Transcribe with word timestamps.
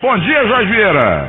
Bom 0.00 0.16
dia, 0.20 0.46
Jorge 0.46 0.70
Vieira. 0.72 1.28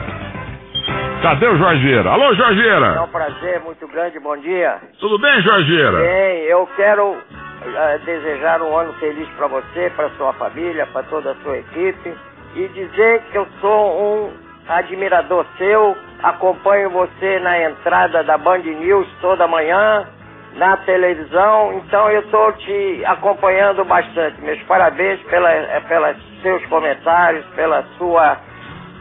Cadê 1.24 1.48
o 1.48 1.58
Jorge 1.58 1.82
Vieira? 1.82 2.12
Alô, 2.12 2.36
Jorge 2.36 2.60
É 2.60 2.64
Vieira. 2.64 3.02
um 3.02 3.08
prazer 3.08 3.60
muito 3.62 3.88
grande, 3.88 4.20
bom 4.20 4.38
dia. 4.38 4.78
Tudo 5.00 5.18
bem, 5.18 5.42
Jorge 5.42 5.68
Vieira? 5.72 5.98
Bem, 5.98 6.44
eu 6.44 6.68
quero 6.76 7.18
eh, 7.66 7.98
desejar 8.06 8.62
um 8.62 8.78
ano 8.78 8.94
feliz 9.00 9.28
para 9.30 9.48
você, 9.48 9.92
para 9.96 10.10
sua 10.12 10.34
família, 10.34 10.86
para 10.94 11.02
toda 11.02 11.32
a 11.32 11.36
sua 11.38 11.58
equipe 11.58 12.14
e 12.56 12.68
dizer 12.68 13.24
que 13.32 13.40
eu 13.40 13.48
sou 13.60 14.02
um 14.04 14.34
admirador 14.68 15.48
seu, 15.58 15.98
acompanho 16.22 16.92
você 16.92 17.40
na 17.40 17.60
entrada 17.72 18.24
da 18.24 18.38
Band 18.38 18.60
News 18.60 19.08
toda 19.20 19.48
manhã, 19.48 20.06
na 20.54 20.78
televisão, 20.78 21.74
então 21.74 22.08
eu 22.12 22.22
estou 22.22 22.52
te 22.54 23.04
acompanhando 23.08 23.84
bastante. 23.84 24.40
Meus 24.42 24.62
parabéns 24.66 25.20
pela, 25.24 25.52
eh, 25.52 25.82
pelos 25.88 26.18
seus 26.44 26.64
comentários, 26.68 27.44
pela 27.56 27.84
sua 27.98 28.38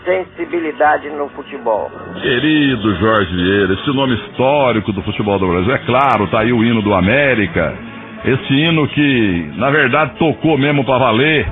sensibilidade 0.04 1.10
no 1.10 1.28
futebol. 1.30 1.90
Querido 2.20 2.94
Jorge 2.96 3.34
Vieira, 3.34 3.74
esse 3.74 3.88
nome 3.94 4.14
histórico 4.14 4.92
do 4.92 5.02
futebol 5.02 5.38
do 5.38 5.48
Brasil, 5.48 5.74
é 5.74 5.78
claro, 5.78 6.26
tá 6.28 6.40
aí 6.40 6.52
o 6.52 6.64
hino 6.64 6.82
do 6.82 6.94
América. 6.94 7.74
Esse 8.24 8.52
hino 8.52 8.86
que, 8.88 9.52
na 9.56 9.70
verdade, 9.70 10.12
tocou 10.18 10.58
mesmo 10.58 10.84
pra 10.84 10.98
valer. 10.98 11.46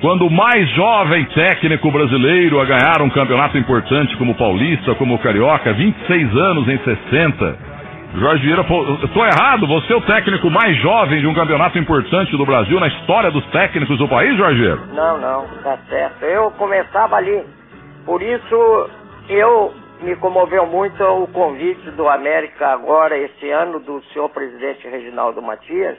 Quando 0.00 0.26
o 0.26 0.30
mais 0.30 0.68
jovem 0.70 1.24
técnico 1.26 1.90
brasileiro 1.90 2.60
a 2.60 2.64
ganhar 2.64 3.00
um 3.02 3.08
campeonato 3.08 3.56
importante 3.56 4.16
como 4.16 4.32
o 4.32 4.34
Paulista, 4.34 4.94
como 4.96 5.14
o 5.14 5.18
Carioca, 5.18 5.72
26 5.72 6.36
anos 6.36 6.68
em 6.68 6.78
60. 6.78 7.72
Jorge 8.14 8.42
Vieira, 8.42 8.62
tô 8.64 9.24
errado, 9.24 9.66
você 9.66 9.92
é 9.92 9.96
o 9.96 10.02
técnico 10.02 10.50
mais 10.50 10.76
jovem 10.82 11.20
de 11.20 11.26
um 11.26 11.32
campeonato 11.32 11.78
importante 11.78 12.36
do 12.36 12.44
Brasil 12.44 12.78
na 12.78 12.88
história 12.88 13.30
dos 13.30 13.44
técnicos 13.46 13.96
do 13.96 14.06
país, 14.06 14.36
Jorge 14.36 14.60
Vieira? 14.60 14.80
Não, 14.92 15.18
não, 15.18 15.46
tá 15.62 15.78
certo. 15.88 16.22
Eu 16.24 16.50
começava 16.50 17.16
ali. 17.16 17.42
Por 18.04 18.20
isso, 18.20 18.90
eu 19.28 19.72
me 20.00 20.16
comoveu 20.16 20.66
muito 20.66 21.02
o 21.04 21.28
convite 21.28 21.90
do 21.92 22.08
América 22.08 22.68
agora, 22.68 23.16
esse 23.16 23.48
ano, 23.50 23.78
do 23.78 24.02
senhor 24.06 24.28
presidente 24.30 24.88
Reginaldo 24.88 25.40
Matias, 25.40 25.96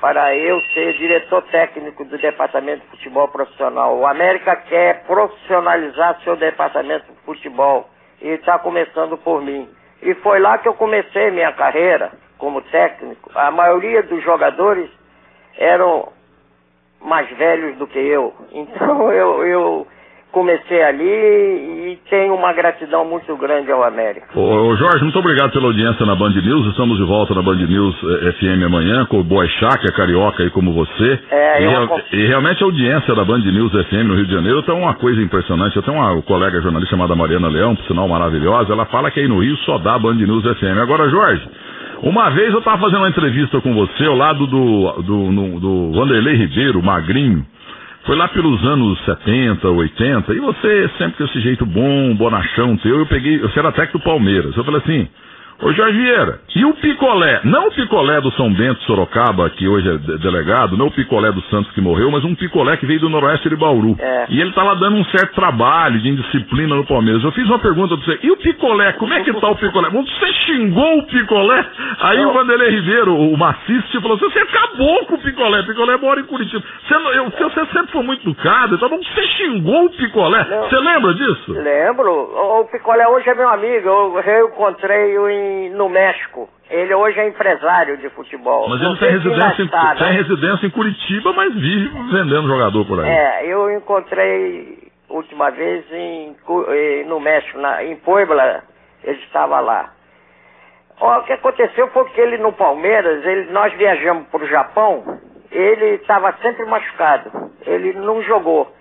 para 0.00 0.34
eu 0.34 0.60
ser 0.72 0.94
diretor 0.94 1.42
técnico 1.44 2.04
do 2.04 2.16
Departamento 2.16 2.82
de 2.82 2.88
Futebol 2.88 3.28
Profissional. 3.28 3.98
O 3.98 4.06
América 4.06 4.56
quer 4.56 5.04
profissionalizar 5.04 6.18
seu 6.24 6.36
Departamento 6.36 7.12
de 7.12 7.18
Futebol 7.20 7.88
e 8.22 8.28
está 8.28 8.58
começando 8.58 9.18
por 9.18 9.42
mim. 9.42 9.68
E 10.02 10.14
foi 10.14 10.38
lá 10.38 10.56
que 10.58 10.68
eu 10.68 10.74
comecei 10.74 11.30
minha 11.30 11.52
carreira 11.52 12.12
como 12.38 12.62
técnico. 12.62 13.30
A 13.34 13.50
maioria 13.50 14.02
dos 14.02 14.22
jogadores 14.22 14.90
eram 15.58 16.12
mais 17.00 17.28
velhos 17.36 17.76
do 17.76 17.86
que 17.86 17.98
eu. 17.98 18.34
Então 18.52 19.12
eu, 19.12 19.44
eu 19.46 19.86
comecei 20.32 20.82
ali 20.82 21.04
e 21.92 21.98
tenho 22.10 22.34
uma 22.34 22.52
gratidão 22.52 23.04
muito 23.06 23.34
grande 23.36 23.70
ao 23.72 23.82
América. 23.82 24.38
Ô, 24.38 24.76
Jorge, 24.76 25.02
muito 25.02 25.18
obrigado 25.18 25.52
pela 25.52 25.66
audiência 25.66 26.04
na 26.04 26.14
Band 26.14 26.30
News. 26.30 26.66
Estamos 26.68 26.98
de 26.98 27.04
volta 27.04 27.34
na 27.34 27.42
Band 27.42 27.56
News 27.56 27.96
eh, 28.22 28.32
FM 28.32 28.64
amanhã 28.66 29.06
com 29.06 29.20
o 29.20 29.24
Boy 29.24 29.48
Chá, 29.58 29.78
que 29.78 29.86
é 29.88 29.92
carioca 29.92 30.42
aí 30.42 30.50
como 30.50 30.72
você. 30.74 31.18
É, 31.30 31.62
e, 31.62 31.64
eu 31.72 32.00
e 32.12 32.26
realmente 32.26 32.62
a 32.62 32.66
audiência 32.66 33.14
da 33.14 33.24
Band 33.24 33.38
News 33.38 33.72
FM 33.72 34.04
no 34.08 34.14
Rio 34.14 34.26
de 34.26 34.32
Janeiro 34.32 34.62
tá 34.62 34.74
uma 34.74 34.94
coisa 34.94 35.22
impressionante. 35.22 35.74
Eu 35.76 35.82
tenho 35.82 35.96
uma 35.96 36.20
colega 36.22 36.60
jornalista 36.60 36.94
chamada 36.96 37.14
Mariana 37.14 37.48
Leão, 37.48 37.74
por 37.74 37.84
sinal 37.86 38.06
maravilhosa. 38.06 38.72
Ela 38.72 38.84
fala 38.86 39.10
que 39.10 39.20
aí 39.20 39.28
no 39.28 39.38
Rio 39.38 39.56
só 39.58 39.78
dá 39.78 39.98
Band 39.98 40.14
News 40.16 40.42
FM. 40.58 40.78
Agora, 40.82 41.08
Jorge, 41.08 41.48
uma 42.02 42.28
vez 42.30 42.52
eu 42.52 42.58
estava 42.58 42.78
fazendo 42.78 42.98
uma 42.98 43.08
entrevista 43.08 43.58
com 43.62 43.72
você 43.74 44.04
ao 44.04 44.14
lado 44.16 44.46
do, 44.46 44.92
do, 45.02 45.16
no- 45.32 45.58
do 45.60 45.92
Vanderlei 45.92 46.34
Ribeiro, 46.36 46.82
magrinho. 46.82 47.44
Foi 48.06 48.14
lá 48.14 48.28
pelos 48.28 48.64
anos 48.64 49.04
70, 49.04 49.68
80, 49.68 50.32
e 50.32 50.38
você 50.38 50.88
sempre 50.96 51.18
com 51.18 51.24
esse 51.24 51.40
jeito 51.40 51.66
bom, 51.66 52.14
bonachão 52.14 52.76
teu, 52.76 53.00
eu 53.00 53.06
peguei, 53.06 53.38
você 53.38 53.58
era 53.58 53.72
técnico 53.72 53.98
do 53.98 54.04
Palmeiras. 54.04 54.56
Eu 54.56 54.62
falei 54.62 54.80
assim, 54.80 55.08
ô 55.62 55.72
Jorge 55.72 55.96
Vieira, 55.98 56.40
e 56.54 56.64
o 56.64 56.74
picolé? 56.74 57.40
Não 57.44 57.68
o 57.68 57.70
picolé 57.72 58.20
do 58.20 58.30
São 58.32 58.52
Bento 58.52 58.80
Sorocaba, 58.82 59.48
que 59.50 59.66
hoje 59.68 59.88
é 59.88 59.96
de- 59.96 60.18
delegado, 60.18 60.76
não 60.76 60.86
o 60.86 60.90
picolé 60.90 61.30
do 61.32 61.40
Santos 61.42 61.70
que 61.72 61.80
morreu, 61.80 62.10
mas 62.10 62.24
um 62.24 62.34
picolé 62.34 62.76
que 62.76 62.86
veio 62.86 63.00
do 63.00 63.08
Noroeste 63.08 63.48
de 63.48 63.56
Bauru. 63.56 63.96
É. 63.98 64.26
E 64.28 64.40
ele 64.40 64.52
tá 64.52 64.62
lá 64.62 64.74
dando 64.74 64.96
um 64.96 65.04
certo 65.06 65.34
trabalho 65.34 66.00
de 66.00 66.08
indisciplina 66.08 66.74
no 66.74 66.84
Palmeiras. 66.86 67.22
Eu 67.24 67.32
fiz 67.32 67.46
uma 67.46 67.58
pergunta 67.58 67.96
pra 67.96 68.04
você, 68.04 68.18
e 68.22 68.30
o 68.30 68.36
picolé? 68.36 68.92
Como 68.94 69.12
é 69.12 69.22
que 69.22 69.32
tá 69.32 69.48
o 69.48 69.56
picolé? 69.56 69.88
Você 69.90 70.32
xingou 70.46 70.98
o 70.98 71.06
picolé? 71.06 71.64
Aí 72.00 72.18
Não. 72.22 72.30
o 72.30 72.32
Vanderlei 72.34 72.70
Ribeiro, 72.70 73.14
o 73.16 73.36
maciste, 73.36 74.00
falou 74.00 74.16
assim, 74.16 74.30
você 74.30 74.38
acabou 74.40 75.06
com 75.06 75.14
o 75.14 75.18
picolé, 75.22 75.60
o 75.60 75.66
picolé 75.66 75.96
mora 75.96 76.20
em 76.20 76.24
Curitiba. 76.24 76.62
Você, 76.86 76.94
eu, 76.94 77.30
você 77.30 77.66
sempre 77.72 77.92
foi 77.92 78.02
muito 78.02 78.22
educado, 78.28 78.74
então 78.74 78.88
você 78.88 79.22
xingou 79.36 79.86
o 79.86 79.90
picolé. 79.90 80.44
Não. 80.48 80.68
Você 80.68 80.76
lembra 80.76 81.14
disso? 81.14 81.52
Lembro, 81.52 82.10
o, 82.10 82.60
o 82.60 82.64
Picolé 82.66 83.06
hoje 83.08 83.28
é 83.28 83.34
meu 83.34 83.48
amigo, 83.48 83.88
eu 83.88 84.20
reencontrei-o 84.20 85.28
em- 85.28 85.45
no 85.70 85.88
México. 85.88 86.48
Ele 86.68 86.94
hoje 86.94 87.18
é 87.20 87.28
empresário 87.28 87.96
de 87.98 88.08
futebol. 88.10 88.68
Mas 88.68 88.80
Não 88.80 88.90
ele 88.90 88.98
tem 88.98 89.08
ainda 89.08 89.22
residência, 89.22 89.62
em, 89.62 89.68
tem 89.68 90.06
né? 90.08 90.22
residência 90.22 90.66
em 90.66 90.70
Curitiba, 90.70 91.32
mas 91.32 91.54
vive 91.54 91.88
vendendo 92.10 92.48
jogador 92.48 92.84
por 92.86 93.00
aí. 93.00 93.08
É, 93.08 93.46
eu 93.46 93.70
encontrei 93.70 94.86
última 95.08 95.50
vez 95.50 95.84
em, 95.92 96.36
eh, 96.68 97.04
no 97.06 97.20
México, 97.20 97.58
na, 97.58 97.84
em 97.84 97.96
Puebla, 97.96 98.62
ele 99.04 99.18
estava 99.22 99.60
lá. 99.60 99.92
O 101.00 101.22
que 101.22 101.32
aconteceu 101.32 101.88
foi 101.88 102.04
que 102.06 102.20
ele 102.20 102.38
no 102.38 102.52
Palmeiras, 102.52 103.24
ele, 103.24 103.50
nós 103.52 103.72
viajamos 103.74 104.28
para 104.28 104.42
o 104.42 104.48
Japão, 104.48 105.20
ele 105.50 105.96
estava 105.96 106.32
sempre 106.40 106.64
machucado, 106.64 107.30
ele 107.66 107.92
não 107.94 108.22
jogou. 108.22 108.72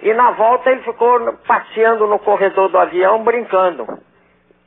E 0.00 0.14
na 0.14 0.30
volta 0.30 0.70
ele 0.70 0.82
ficou 0.82 1.32
passeando 1.46 2.06
no 2.06 2.18
corredor 2.20 2.68
do 2.68 2.78
avião, 2.78 3.24
brincando. 3.24 3.86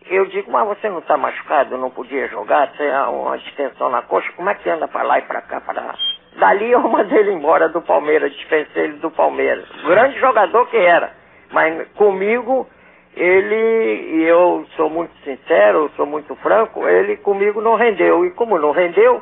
Eu 0.10 0.26
digo, 0.26 0.52
mas 0.52 0.68
você 0.68 0.90
não 0.90 1.00
está 1.00 1.16
machucado, 1.16 1.78
não 1.78 1.90
podia 1.90 2.28
jogar, 2.28 2.72
tem 2.74 2.90
uma 2.90 3.38
extensão 3.38 3.90
na 3.90 4.02
coxa, 4.02 4.32
como 4.36 4.50
é 4.50 4.56
que 4.56 4.70
anda 4.70 4.88
para 4.88 5.04
lá 5.04 5.20
e 5.20 5.22
para 5.22 5.42
cá, 5.42 5.62
para 5.62 5.82
lá? 5.82 5.96
Dali 6.38 6.72
eu 6.72 6.80
mandei 6.82 7.20
ele 7.20 7.34
embora 7.34 7.70
do 7.70 7.82
Palmeiras, 7.82 8.32
dispensei 8.34 8.86
ele 8.86 8.98
do 8.98 9.12
Palmeiras. 9.12 9.68
Grande 9.84 10.20
jogador 10.20 10.68
que 10.68 10.78
era, 10.78 11.12
mas 11.52 11.88
comigo, 11.94 12.68
ele, 13.16 14.16
e 14.16 14.24
eu 14.24 14.66
sou 14.76 14.90
muito 14.90 15.14
sincero, 15.24 15.92
sou 15.96 16.06
muito 16.06 16.36
franco, 16.38 16.88
ele 16.88 17.18
comigo 17.18 17.62
não 17.62 17.76
rendeu. 17.76 18.26
E 18.26 18.32
como 18.32 18.58
não 18.58 18.72
rendeu, 18.72 19.22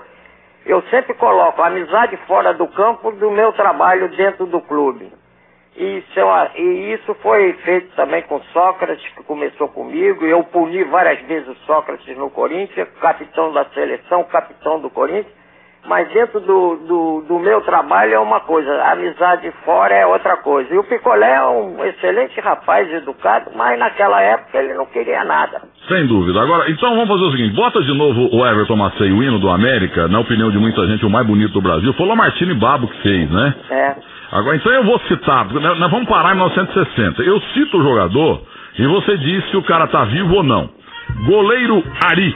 eu 0.66 0.82
sempre 0.84 1.14
coloco 1.16 1.62
a 1.62 1.68
amizade 1.68 2.16
fora 2.28 2.54
do 2.54 2.68
campo 2.68 3.12
do 3.12 3.32
meu 3.32 3.52
trabalho 3.54 4.10
dentro 4.10 4.46
do 4.46 4.62
clube. 4.62 5.12
E 5.80 6.04
e 6.58 6.94
isso 6.94 7.14
foi 7.22 7.54
feito 7.64 7.96
também 7.96 8.22
com 8.24 8.42
Sócrates, 8.52 9.08
que 9.14 9.24
começou 9.24 9.70
comigo. 9.70 10.26
Eu 10.26 10.44
puni 10.44 10.84
várias 10.84 11.22
vezes 11.22 11.48
o 11.48 11.56
Sócrates 11.66 12.18
no 12.18 12.30
Corinthians, 12.30 12.90
capitão 13.00 13.54
da 13.54 13.64
seleção, 13.74 14.26
capitão 14.26 14.82
do 14.82 14.90
Corinthians. 14.90 15.40
Mas 15.88 16.10
dentro 16.10 16.42
do, 16.42 16.76
do, 16.86 17.26
do 17.26 17.40
meu 17.40 17.62
trabalho 17.62 18.14
é 18.14 18.20
uma 18.20 18.42
coisa, 18.42 18.70
a 18.70 18.92
amizade 18.92 19.50
fora 19.64 19.96
é 19.96 20.06
outra 20.06 20.36
coisa. 20.36 20.74
E 20.74 20.78
o 20.78 20.84
Picolé 20.84 21.36
é 21.36 21.48
um 21.48 21.84
excelente 21.86 22.38
rapaz, 22.42 22.92
educado, 22.92 23.52
mas 23.56 23.80
naquela 23.80 24.22
época 24.22 24.58
ele 24.58 24.74
não 24.74 24.86
queria 24.86 25.24
nada. 25.24 25.62
Sem 25.88 26.06
dúvida. 26.06 26.42
Agora, 26.42 26.70
então 26.70 26.90
vamos 26.90 27.08
fazer 27.08 27.24
o 27.24 27.32
seguinte: 27.32 27.56
bota 27.56 27.82
de 27.82 27.98
novo 27.98 28.30
o 28.36 28.46
Everton 28.46 28.76
Macei, 28.76 29.12
o 29.12 29.24
hino 29.24 29.40
do 29.40 29.50
América, 29.50 30.10
na 30.10 30.20
opinião 30.20 30.52
de 30.52 30.58
muita 30.58 30.86
gente, 30.86 31.06
o 31.06 31.10
mais 31.10 31.26
bonito 31.26 31.54
do 31.54 31.62
Brasil. 31.62 31.94
Foi 31.94 32.06
o 32.06 32.10
Lamartine 32.10 32.54
Babo 32.56 32.90
que 32.90 33.02
fez, 33.02 33.32
né? 33.32 33.56
É. 33.70 34.19
Agora, 34.32 34.58
então 34.58 34.72
eu 34.72 34.84
vou 34.84 35.00
citar, 35.02 35.46
porque 35.48 35.60
nós 35.60 35.92
vamos 35.92 36.08
parar 36.08 36.34
em 36.34 36.38
1960. 36.38 37.24
Eu 37.24 37.42
cito 37.54 37.78
o 37.78 37.84
jogador 37.84 38.44
e 38.78 38.86
você 38.86 39.18
diz 39.18 39.50
se 39.50 39.58
o 39.58 39.64
cara 39.64 39.88
tá 39.88 40.06
vivo 40.06 40.36
ou 40.36 40.44
não. 40.44 40.70
Goleiro 41.26 41.84
Ari, 42.06 42.36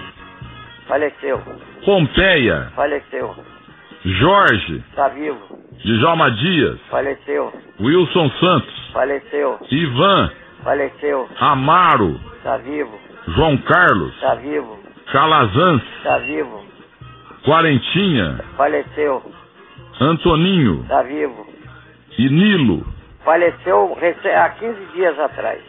Faleceu, 0.88 1.40
Pompeia, 1.86 2.72
faleceu, 2.76 3.36
Jorge, 4.04 4.84
está 4.90 5.08
vivo, 5.10 5.40
Djalma 5.86 6.32
Dias, 6.32 6.80
faleceu, 6.90 7.54
Wilson 7.80 8.30
Santos, 8.40 8.90
faleceu, 8.92 9.60
Ivan, 9.70 10.32
faleceu, 10.64 11.30
Amaro, 11.40 12.20
está 12.38 12.58
vivo, 12.58 13.00
João 13.28 13.56
Carlos, 13.58 14.14
está 14.16 14.36
vivo, 14.36 14.80
Calazans, 15.12 15.84
está 15.98 16.18
vivo, 16.18 16.66
Quarentinha, 17.46 18.40
faleceu, 18.58 19.22
Antoninho. 20.00 20.82
Está 20.82 21.04
vivo. 21.04 21.53
E 22.18 22.30
Nilo. 22.30 22.86
Faleceu 23.24 23.98
há 24.36 24.50
15 24.50 24.78
dias 24.94 25.20
atrás. 25.20 25.60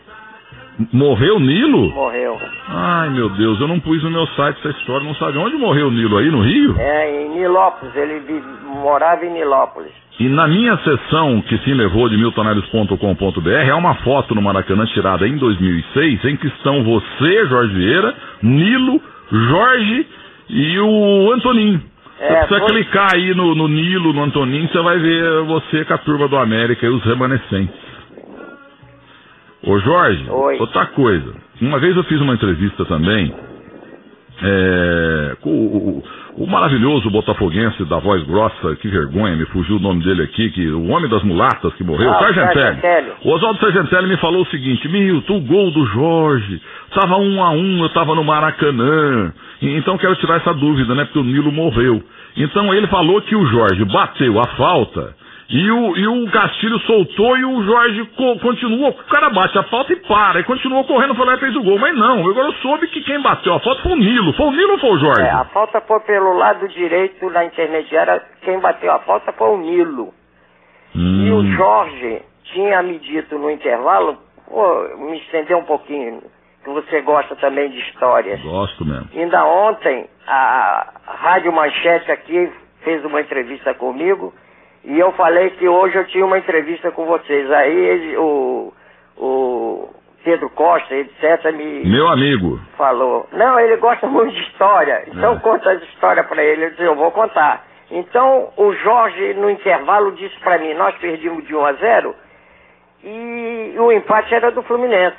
Morreu 0.93 1.39
Nilo? 1.39 1.91
Morreu. 1.93 2.37
Ai 2.69 3.11
meu 3.11 3.29
Deus, 3.31 3.61
eu 3.61 3.69
não 3.69 3.79
pus 3.79 4.03
no 4.03 4.11
meu 4.11 4.27
site 4.29 4.59
essa 4.59 4.77
história, 4.77 5.07
não 5.07 5.15
sabe 5.15 5.39
onde 5.39 5.57
morreu 5.57 5.91
Nilo 5.91 6.19
aí 6.19 6.31
no 6.31 6.41
Rio? 6.41 6.75
É, 6.79 7.23
em 7.23 7.29
Nilópolis, 7.31 7.95
ele 7.95 8.43
morava 8.83 9.25
em 9.25 9.31
Nilópolis. 9.31 9.93
E 10.19 10.29
na 10.29 10.49
minha 10.49 10.77
sessão 10.79 11.41
que 11.43 11.59
se 11.59 11.73
levou 11.73 12.09
de 12.09 12.17
miltonarios.com.br 12.17 13.71
há 13.71 13.77
uma 13.77 13.95
foto 13.97 14.35
no 14.35 14.43
Maracanã 14.43 14.85
tirada 14.87 15.27
em 15.27 15.37
2006 15.37 16.25
em 16.25 16.37
que 16.37 16.47
estão 16.49 16.83
você, 16.85 17.47
Jorge 17.47 17.75
Vieira, 17.75 18.15
Nilo, 18.43 19.01
Jorge 19.31 20.07
e 20.49 20.79
o 20.81 21.33
Antoninho. 21.33 21.94
É, 22.21 22.29
você 22.29 22.35
precisa 22.47 22.61
foi- 22.61 22.69
clicar 22.69 23.15
aí 23.15 23.35
no, 23.35 23.55
no 23.55 23.69
Nilo, 23.69 24.13
no 24.13 24.23
Antoninho, 24.23 24.69
você 24.69 24.81
vai 24.83 24.99
ver 24.99 25.43
você 25.43 25.85
com 25.85 25.95
a 25.95 25.99
turma 25.99 26.29
do 26.29 26.37
América 26.37 26.87
e 26.87 26.89
os 26.89 27.03
remanescentes. 27.05 27.75
Ô 29.67 29.79
Jorge, 29.81 30.25
Oi. 30.29 30.59
outra 30.61 30.87
coisa. 30.87 31.35
Uma 31.61 31.79
vez 31.79 31.97
eu 31.97 32.05
fiz 32.05 32.21
uma 32.21 32.35
entrevista 32.35 32.85
também 32.85 33.35
é, 34.43 35.37
com 35.41 35.51
o, 35.51 36.03
o, 36.37 36.45
o 36.45 36.47
maravilhoso 36.47 37.09
botafoguense 37.11 37.83
da 37.85 37.99
voz 37.99 38.23
grossa, 38.25 38.77
que 38.77 38.89
vergonha, 38.89 39.37
me 39.37 39.47
fugiu 39.47 39.77
o 39.77 39.81
nome 39.81 40.03
dele 40.05 40.23
aqui, 40.25 40.51
que 40.51 40.69
o 40.69 40.89
homem 40.89 41.09
das 41.09 41.23
mulatas 41.23 41.73
que 41.75 41.85
morreu, 41.85 42.11
Ah, 42.11 42.19
Sargentelli. 42.19 42.81
Sargentelli. 42.81 43.13
O 43.25 43.31
Oswaldo 43.33 43.59
Sargentelli 43.61 44.09
me 44.09 44.17
falou 44.19 44.43
o 44.43 44.47
seguinte, 44.47 44.87
Milton, 44.89 45.37
o 45.39 45.41
gol 45.41 45.71
do 45.71 45.87
Jorge, 45.87 46.61
tava 46.95 47.17
um 47.17 47.43
a 47.43 47.51
um, 47.51 47.83
eu 47.85 47.89
tava 47.91 48.15
no 48.15 48.25
Maracanã, 48.25 49.33
então 49.63 49.97
quero 49.99 50.17
tirar 50.17 50.37
essa 50.37 50.53
dúvida, 50.55 50.95
né, 50.95 51.05
porque 51.05 51.19
o 51.19 51.25
Nilo 51.25 51.51
morreu. 51.53 52.03
Então 52.37 52.73
ele 52.75 52.87
falou 52.89 53.21
que 53.23 53.35
o 53.37 53.47
Jorge 53.47 53.85
bateu 53.85 54.39
a 54.41 54.47
falta, 54.57 55.15
e 55.49 55.71
o, 55.71 55.97
e 55.97 56.07
o 56.09 56.31
Castilho 56.31 56.79
soltou 56.81 57.37
e 57.37 57.45
o 57.45 57.63
Jorge 57.65 58.05
co- 58.17 58.39
continuou. 58.41 58.89
O 58.91 58.95
cara 59.05 59.29
bate 59.31 59.57
a 59.59 59.63
falta 59.65 59.93
e 59.93 59.97
para. 59.97 60.41
E 60.41 60.45
continuou 60.45 60.85
correndo, 60.85 61.15
foi 61.15 61.27
lá 61.27 61.35
e 61.35 61.39
fez 61.39 61.55
o 61.55 61.63
gol. 61.63 61.79
Mas 61.79 61.95
não, 61.97 62.27
agora 62.29 62.49
eu 62.49 62.53
soube 62.55 62.87
que 62.89 63.03
quem 63.03 63.21
bateu 63.21 63.53
a 63.53 63.61
falta 63.61 63.83
foi 63.83 63.93
o 63.93 63.97
Nilo. 63.97 64.33
Foi 64.33 64.47
o 64.47 64.51
Nilo 64.51 64.73
ou 64.73 64.79
foi 64.79 64.91
o 64.93 64.99
Jorge? 64.99 65.21
É, 65.23 65.31
a 65.31 65.45
falta 65.45 65.81
foi 65.83 66.01
pelo 66.01 66.33
lado 66.39 66.67
direito 66.69 67.29
na 67.31 67.45
intermediária. 67.45 68.23
Quem 68.41 68.59
bateu 68.59 68.91
a 68.91 68.99
falta 69.01 69.33
foi 69.33 69.49
o 69.51 69.59
Nilo. 69.59 70.15
E 70.95 71.31
o 71.31 71.37
Hum, 71.41 71.53
Jorge 71.57 72.23
tinha 72.45 72.83
me 72.83 72.99
dito 72.99 73.39
no 73.39 73.51
intervalo, 73.51 74.17
pô, 74.49 74.97
me 74.99 75.19
estender 75.19 75.57
um 75.57 75.65
pouquinho, 75.65 76.23
que 76.65 76.71
você 76.71 77.01
gosta 77.03 77.37
também 77.37 77.71
de 77.71 77.79
histórias. 77.79 78.41
Gosto 78.43 78.85
mesmo. 78.85 79.09
Ainda 79.15 79.45
ontem, 79.45 80.09
a 80.27 80.87
Rádio 81.07 81.53
Manchete 81.53 82.11
aqui 82.11 82.51
fez 82.83 83.05
uma 83.05 83.21
entrevista 83.21 83.75
comigo 83.75 84.33
e 84.85 84.99
eu 84.99 85.13
falei 85.13 85.51
que 85.51 85.69
hoje 85.69 85.97
eu 85.97 86.07
tinha 86.07 86.25
uma 86.27 86.39
entrevista 86.39 86.91
com 86.91 87.05
vocês. 87.07 87.51
Aí 87.53 87.73
ele- 87.75 88.17
o, 88.17 88.73
o 89.17 89.89
Pedro 90.25 90.49
Costa, 90.51 90.95
etc., 90.95 91.53
me 91.53 91.85
Meu 91.87 92.09
amigo. 92.09 92.59
falou. 92.79 93.29
Não, 93.33 93.61
ele 93.61 93.77
gosta 93.77 94.07
muito 94.07 94.33
de 94.35 94.41
história. 94.43 95.05
Então 95.07 95.35
É. 95.35 95.39
conta 95.41 95.71
as 95.71 95.83
histórias 95.83 96.27
para 96.27 96.43
ele. 96.43 96.65
Eu 96.65 96.71
disse, 96.71 96.83
eu 96.83 96.95
vou 96.95 97.11
contar. 97.11 97.63
Então 97.91 98.51
o 98.57 98.73
Jorge, 98.73 99.35
no 99.35 99.51
intervalo, 99.51 100.13
disse 100.13 100.39
para 100.41 100.57
mim, 100.59 100.73
nós 100.75 100.95
perdimos 100.97 101.45
de 101.47 101.55
1 101.55 101.65
a 101.67 101.73
0 101.75 102.15
e 103.05 103.75
o 103.79 103.93
empate 103.93 104.35
era 104.35 104.51
do 104.51 104.63
Fluminense. 104.63 105.17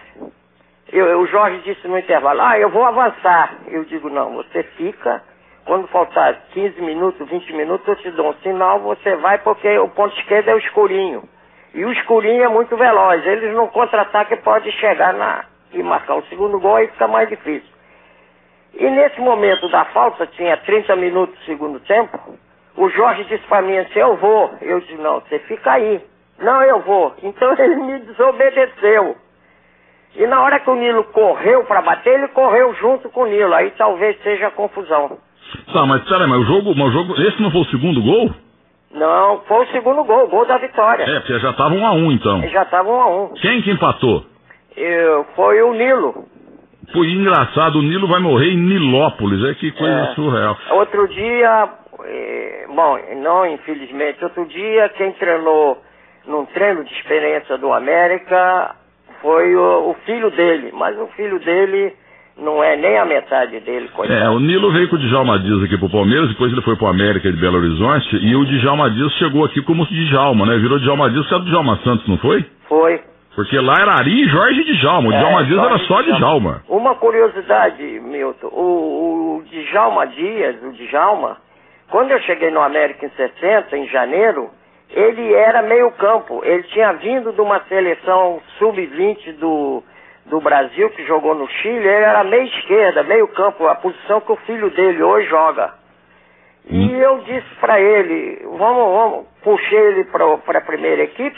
Eu- 0.91 1.19
o 1.19 1.27
Jorge 1.27 1.59
disse 1.63 1.87
no 1.87 1.97
intervalo, 1.97 2.41
ah, 2.41 2.57
eu 2.59 2.69
vou 2.69 2.83
avançar. 2.85 3.55
Eu 3.67 3.83
digo, 3.85 4.09
não, 4.09 4.33
você 4.35 4.63
fica, 4.77 5.21
quando 5.65 5.87
faltar 5.87 6.35
15 6.51 6.79
minutos, 6.81 7.27
20 7.27 7.53
minutos, 7.53 7.87
eu 7.87 7.95
te 7.95 8.11
dou 8.11 8.29
um 8.29 8.33
sinal, 8.35 8.79
você 8.79 9.15
vai 9.15 9.37
porque 9.39 9.77
o 9.79 9.89
ponto 9.89 10.15
esquerdo 10.19 10.49
é 10.49 10.55
o 10.55 10.59
escurinho. 10.59 11.23
E 11.73 11.83
o 11.83 11.91
escurinho 11.91 12.43
é 12.43 12.47
muito 12.47 12.75
veloz, 12.77 13.25
eles 13.25 13.53
no 13.53 13.67
contra-ataque 13.69 14.37
podem 14.37 14.71
chegar 14.73 15.13
na, 15.13 15.45
e 15.73 15.83
marcar 15.83 16.15
o 16.15 16.23
segundo 16.27 16.59
gol, 16.59 16.75
aí 16.75 16.87
fica 16.87 17.07
mais 17.07 17.27
difícil. 17.27 17.69
E 18.75 18.89
nesse 18.89 19.19
momento 19.19 19.69
da 19.69 19.85
falta, 19.85 20.27
tinha 20.27 20.55
30 20.57 20.95
minutos 20.95 21.37
do 21.39 21.45
segundo 21.45 21.79
tempo, 21.81 22.19
o 22.77 22.89
Jorge 22.89 23.23
disse 23.25 23.45
para 23.47 23.61
mim 23.61 23.77
assim, 23.77 23.99
eu 23.99 24.17
vou. 24.17 24.53
Eu 24.61 24.79
disse, 24.81 24.95
não, 24.95 25.21
você 25.21 25.39
fica 25.39 25.71
aí. 25.71 26.01
Não, 26.39 26.61
eu 26.63 26.81
vou. 26.81 27.13
Então 27.23 27.53
ele 27.59 27.75
me 27.75 27.99
desobedeceu. 27.99 29.15
E 30.15 30.25
na 30.27 30.41
hora 30.41 30.59
que 30.59 30.69
o 30.69 30.75
Nilo 30.75 31.03
correu 31.06 31.63
para 31.65 31.81
bater, 31.81 32.13
ele 32.13 32.27
correu 32.29 32.73
junto 32.75 33.09
com 33.09 33.23
o 33.23 33.25
Nilo. 33.27 33.53
Aí 33.53 33.71
talvez 33.71 34.17
seja 34.23 34.50
confusão. 34.51 35.17
Tá, 35.73 35.85
mas 35.85 36.03
peraí, 36.07 36.27
mas 36.27 36.39
o 36.39 36.45
jogo, 36.45 36.73
mas 36.75 36.88
o 36.88 36.91
jogo. 36.91 37.21
Esse 37.21 37.41
não 37.41 37.51
foi 37.51 37.62
o 37.62 37.65
segundo 37.65 38.01
gol? 38.01 38.31
Não, 38.91 39.41
foi 39.41 39.65
o 39.65 39.71
segundo 39.71 40.03
gol, 40.06 40.23
o 40.23 40.27
gol 40.29 40.45
da 40.45 40.57
vitória. 40.57 41.03
É, 41.03 41.19
porque 41.19 41.38
já 41.39 41.51
tava 41.53 41.73
um 41.75 41.85
a 41.85 41.91
um 41.91 42.12
então. 42.12 42.41
Já 42.47 42.63
estava 42.63 42.89
um 42.89 43.01
a 43.01 43.07
um. 43.07 43.27
Quem 43.33 43.62
que 43.62 43.71
empatou? 43.71 44.25
Eu- 44.75 45.25
foi 45.35 45.62
o 45.62 45.73
Nilo. 45.73 46.25
Foi 46.94 47.07
engraçado, 47.11 47.79
o 47.79 47.81
Nilo 47.81 48.07
vai 48.07 48.19
morrer 48.19 48.51
em 48.51 48.57
Nilópolis. 48.57 49.44
É 49.50 49.53
que 49.56 49.71
coisa 49.71 49.94
É. 50.11 50.13
surreal. 50.13 50.57
Outro 50.71 51.07
dia, 51.09 51.69
eh, 52.06 52.65
bom, 52.69 52.97
não 53.18 53.45
infelizmente, 53.45 54.23
outro 54.23 54.45
dia 54.45 54.88
quem 54.89 55.11
treinou 55.13 55.81
num 56.27 56.45
treino 56.45 56.83
de 56.85 56.94
experiência 56.94 57.57
do 57.57 57.73
América 57.73 58.75
foi 59.25 59.56
o, 59.56 59.89
o 59.89 59.95
filho 60.06 60.30
dele, 60.30 60.69
mas 60.74 60.95
o 61.00 61.07
filho 61.18 61.39
dele 61.39 61.94
não 62.38 62.63
é 62.63 62.75
nem 62.75 62.98
a 63.00 63.06
metade 63.06 63.60
dele, 63.62 63.88
É, 63.92 63.95
coitado. 63.95 64.36
o 64.36 64.39
Nilo 64.39 64.72
veio 64.72 64.88
com 64.89 64.98
o 64.98 65.00
Djalma 65.00 65.39
Dias 65.39 65.63
aqui 65.63 65.77
pro 65.77 65.89
Palmeiras, 65.89 66.30
depois 66.30 66.51
ele 66.51 66.62
foi 66.62 66.75
pro 66.75 66.86
América 66.88 67.31
de 67.31 67.38
Belo 67.39 67.57
Horizonte, 67.57 68.16
e 68.18 68.36
o 68.36 68.45
Djalma 68.45 68.89
Dias 68.92 69.12
chegou 69.13 69.44
aqui 69.45 69.62
como 69.63 69.86
Djalma, 69.88 70.45
né? 70.45 70.57
Virou 70.57 70.77
Djalma 70.80 71.10
Dias, 71.10 71.25
que 71.27 71.33
era 71.33 71.44
do 71.44 71.50
Djalma 71.50 71.80
Santos, 71.83 72.07
não 72.07 72.18
foi? 72.18 72.45
Foi. 72.69 73.01
Porque 73.36 73.57
lá 73.60 73.75
era 73.81 73.94
Ari 74.00 74.24
e 74.24 74.27
Jorge 74.30 74.63
Djalma, 74.63 75.10
o 75.10 75.13
É, 75.13 75.18
Djalma 75.18 75.44
Dias 75.45 75.60
era 75.60 75.78
Jorge 75.78 75.86
só 75.88 76.01
Djalma. 76.04 76.18
Djalma. 76.19 76.62
Uma 76.69 76.95
curiosidade, 76.95 77.81
Milton, 77.83 78.48
o, 78.51 79.39
o 79.39 79.44
Djalma 79.50 80.06
Dias, 80.07 80.56
o 80.62 80.71
Djalma, 80.74 81.38
quando 81.89 82.12
eu 82.12 82.19
cheguei 82.21 82.51
no 82.51 82.62
América 82.62 83.06
em 83.06 83.10
60, 83.10 83.78
em 83.78 83.88
janeiro, 83.88 84.50
ele 84.89 85.33
era 85.33 85.61
meio 85.61 85.91
campo. 85.91 86.41
Ele 86.43 86.63
tinha 86.63 86.93
vindo 86.93 87.31
de 87.33 87.41
uma 87.41 87.59
seleção 87.65 88.41
sub-20 88.57 89.33
do, 89.33 89.83
do 90.25 90.39
Brasil, 90.41 90.89
que 90.91 91.05
jogou 91.05 91.35
no 91.35 91.47
Chile, 91.47 91.77
ele 91.77 91.87
era 91.87 92.23
meio 92.23 92.45
esquerda, 92.45 93.03
meio 93.03 93.27
campo, 93.29 93.67
a 93.67 93.75
posição 93.75 94.21
que 94.21 94.31
o 94.31 94.37
filho 94.37 94.69
dele 94.71 95.01
hoje 95.03 95.27
joga. 95.29 95.73
E 96.67 96.77
Hum. 96.77 96.95
eu 96.95 97.17
disse 97.19 97.55
pra 97.59 97.79
ele, 97.79 98.41
vamos, 98.57 98.95
vamos, 98.95 99.25
puxei 99.43 99.77
ele 99.77 100.03
para 100.05 100.57
a 100.57 100.61
primeira 100.61 101.03
equipe, 101.03 101.37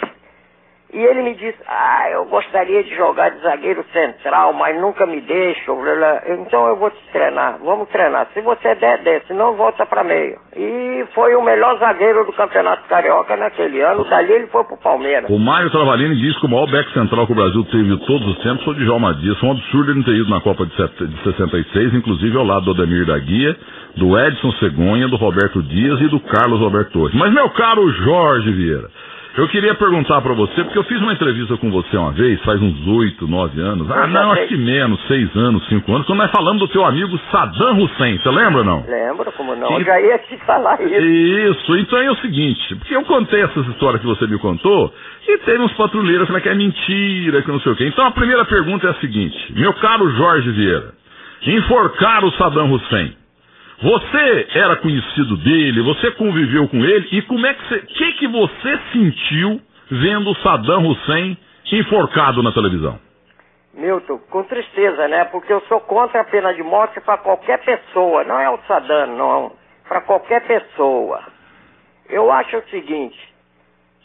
e 0.93 0.97
ele 0.97 1.21
me 1.21 1.35
disse, 1.35 1.57
ah, 1.67 2.09
eu 2.11 2.25
gostaria 2.25 2.81
de 2.81 2.95
jogar 2.95 3.29
de 3.29 3.41
zagueiro 3.41 3.83
central, 3.91 4.53
mas 4.53 4.79
nunca 4.79 5.05
me 5.05 5.19
blá. 5.19 6.23
Então 6.27 6.65
eu 6.67 6.77
vou 6.77 6.89
te 6.89 7.01
treinar, 7.11 7.57
vamos 7.61 7.89
treinar. 7.89 8.27
Se 8.33 8.39
você 8.39 8.73
der, 8.75 8.99
der, 9.03 9.21
senão 9.27 9.55
volta 9.55 9.85
para 9.85 10.03
meio. 10.03 10.39
E 10.55 11.05
foi 11.13 11.35
o 11.35 11.43
melhor 11.43 11.77
zagueiro 11.77 12.25
do 12.25 12.31
Campeonato 12.31 12.87
Carioca 12.87 13.35
naquele 13.35 13.81
ano, 13.81 14.05
dali 14.05 14.31
ele 14.31 14.47
foi 14.47 14.63
pro 14.63 14.77
Palmeiras. 14.77 15.29
O 15.29 15.37
Mário 15.37 15.69
Travalini 15.71 16.15
diz 16.15 16.39
que 16.39 16.45
o 16.45 16.49
maior 16.49 16.71
back 16.71 16.91
central 16.93 17.25
que 17.25 17.33
o 17.33 17.35
Brasil 17.35 17.63
teve 17.65 17.97
todos 18.05 18.27
os 18.27 18.43
tempos 18.43 18.63
foi 18.63 18.73
o 18.73 18.77
Djalma 18.77 19.13
Dias. 19.15 19.37
Foi 19.39 19.49
um 19.49 19.51
absurdo 19.51 19.91
ele 19.91 19.99
não 19.99 20.05
ter 20.05 20.15
ido 20.15 20.29
na 20.29 20.39
Copa 20.39 20.65
de 20.65 20.75
66, 20.75 21.93
inclusive 21.95 22.37
ao 22.37 22.45
lado 22.45 22.65
do 22.65 22.71
Ademir 22.71 23.05
da 23.05 23.19
Guia, 23.19 23.57
do 23.97 24.17
Edson 24.17 24.51
Cegonha, 24.53 25.07
do 25.09 25.17
Roberto 25.17 25.61
Dias 25.63 25.99
e 25.99 26.07
do 26.07 26.19
Carlos 26.21 26.61
Alberto 26.61 26.91
Torres. 26.93 27.13
Mas, 27.13 27.33
meu 27.33 27.49
caro 27.49 27.89
Jorge 27.91 28.51
Vieira, 28.51 28.87
eu 29.37 29.47
queria 29.49 29.75
perguntar 29.75 30.19
pra 30.21 30.33
você, 30.33 30.63
porque 30.63 30.77
eu 30.77 30.83
fiz 30.83 30.99
uma 30.99 31.13
entrevista 31.13 31.55
com 31.57 31.69
você 31.71 31.95
uma 31.95 32.11
vez, 32.11 32.41
faz 32.43 32.61
uns 32.61 32.87
oito, 32.87 33.27
nove 33.27 33.61
anos. 33.61 33.89
Ah, 33.91 34.01
Eu 34.01 34.07
não, 34.07 34.31
acho 34.31 34.47
que 34.47 34.57
menos, 34.57 34.99
seis 35.07 35.33
anos, 35.35 35.65
cinco 35.67 35.93
anos, 35.93 36.05
quando 36.07 36.19
nós 36.19 36.31
falamos 36.31 36.59
do 36.59 36.67
teu 36.67 36.83
amigo 36.83 37.17
Saddam 37.31 37.77
Hussein, 37.79 38.17
você 38.17 38.29
lembra 38.29 38.59
ou 38.59 38.63
não? 38.65 38.85
Lembra 38.87 39.31
como 39.33 39.55
não? 39.55 39.71
Eu 39.71 39.81
E- 39.81 39.83
já 39.85 40.01
ia 40.01 40.17
te 40.19 40.37
falar 40.45 40.81
isso. 40.81 40.95
Isso, 41.01 41.77
então 41.77 41.99
é 41.99 42.11
o 42.11 42.15
seguinte, 42.17 42.75
porque 42.75 42.95
eu 42.95 43.03
contei 43.05 43.41
essas 43.43 43.67
histórias 43.67 44.01
que 44.01 44.07
você 44.07 44.25
me 44.27 44.37
contou, 44.39 44.93
e 45.27 45.37
teve 45.39 45.59
uns 45.63 45.73
patrulheiros 45.73 46.27
falando 46.27 46.41
que 46.43 46.49
é 46.49 46.55
mentira, 46.55 47.41
que 47.41 47.47
não 47.51 47.59
sei 47.61 47.71
o 47.71 47.75
quê. 47.75 47.85
Então 47.87 48.05
a 48.05 48.11
primeira 48.11 48.43
pergunta 48.45 48.87
é 48.87 48.89
a 48.91 48.95
seguinte, 48.95 49.53
meu 49.53 49.73
caro 49.73 50.09
Jorge 50.11 50.49
Vieira, 50.51 50.93
enforcaram 51.45 52.27
o 52.27 52.31
Saddam 52.33 52.71
Hussein. 52.71 53.13
Você 53.81 54.47
era 54.55 54.75
conhecido 54.77 55.37
dele, 55.37 55.83
você 55.83 56.09
conviveu 56.11 56.67
com 56.67 56.77
ele, 56.77 57.07
e 57.11 57.21
como 57.23 57.45
é 57.45 57.53
que 57.53 57.67
você, 57.67 57.79
que 57.81 58.13
que 58.13 58.27
você 58.27 58.79
sentiu 58.91 59.61
vendo 59.91 60.35
Saddam 60.41 60.87
Hussein 60.87 61.37
enforcado 61.71 62.41
na 62.41 62.51
televisão? 62.51 62.99
Milton, 63.75 64.17
com 64.31 64.43
tristeza, 64.43 65.07
né? 65.07 65.25
Porque 65.25 65.53
eu 65.53 65.61
sou 65.67 65.79
contra 65.81 66.21
a 66.21 66.23
pena 66.23 66.51
de 66.55 66.63
morte 66.63 66.99
para 67.01 67.19
qualquer 67.19 67.63
pessoa, 67.63 68.23
não 68.23 68.39
é 68.39 68.49
o 68.49 68.57
Saddam, 68.67 69.15
não. 69.15 69.51
Para 69.87 70.01
qualquer 70.01 70.41
pessoa. 70.47 71.21
Eu 72.09 72.31
acho 72.31 72.57
o 72.57 72.69
seguinte, 72.69 73.19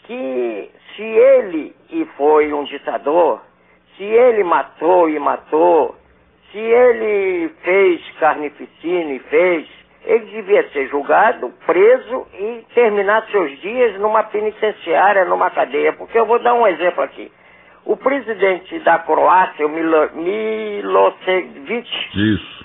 que 0.05 0.71
se 0.95 1.03
ele 1.03 1.75
e 1.91 2.05
foi 2.19 2.53
um 2.53 2.65
ditador, 2.65 3.41
se 3.97 4.05
ele 4.05 4.45
matou 4.45 5.09
e 5.09 5.19
matou, 5.19 5.97
se 6.53 6.59
ele 6.59 7.49
fez 7.63 8.01
carnificina 8.21 9.13
e 9.13 9.19
fez, 9.21 9.67
ele 10.05 10.27
devia 10.27 10.69
ser 10.71 10.89
julgado, 10.89 11.51
preso 11.67 12.27
e 12.35 12.65
terminar 12.75 13.25
seus 13.31 13.59
dias 13.61 13.99
numa 14.01 14.23
penitenciária, 14.25 15.25
numa 15.25 15.51
cadeia. 15.51 15.93
Porque 15.95 16.19
eu 16.19 16.27
vou 16.27 16.39
dar 16.41 16.55
um 16.55 16.67
exemplo 16.67 17.03
aqui. 17.03 17.31
O 17.85 17.97
presidente 17.97 18.79
da 18.81 18.99
Croácia, 19.01 19.67
o 19.67 19.71
Milo, 19.71 20.09
Milosevic, 20.15 21.89
Isso. 22.15 22.65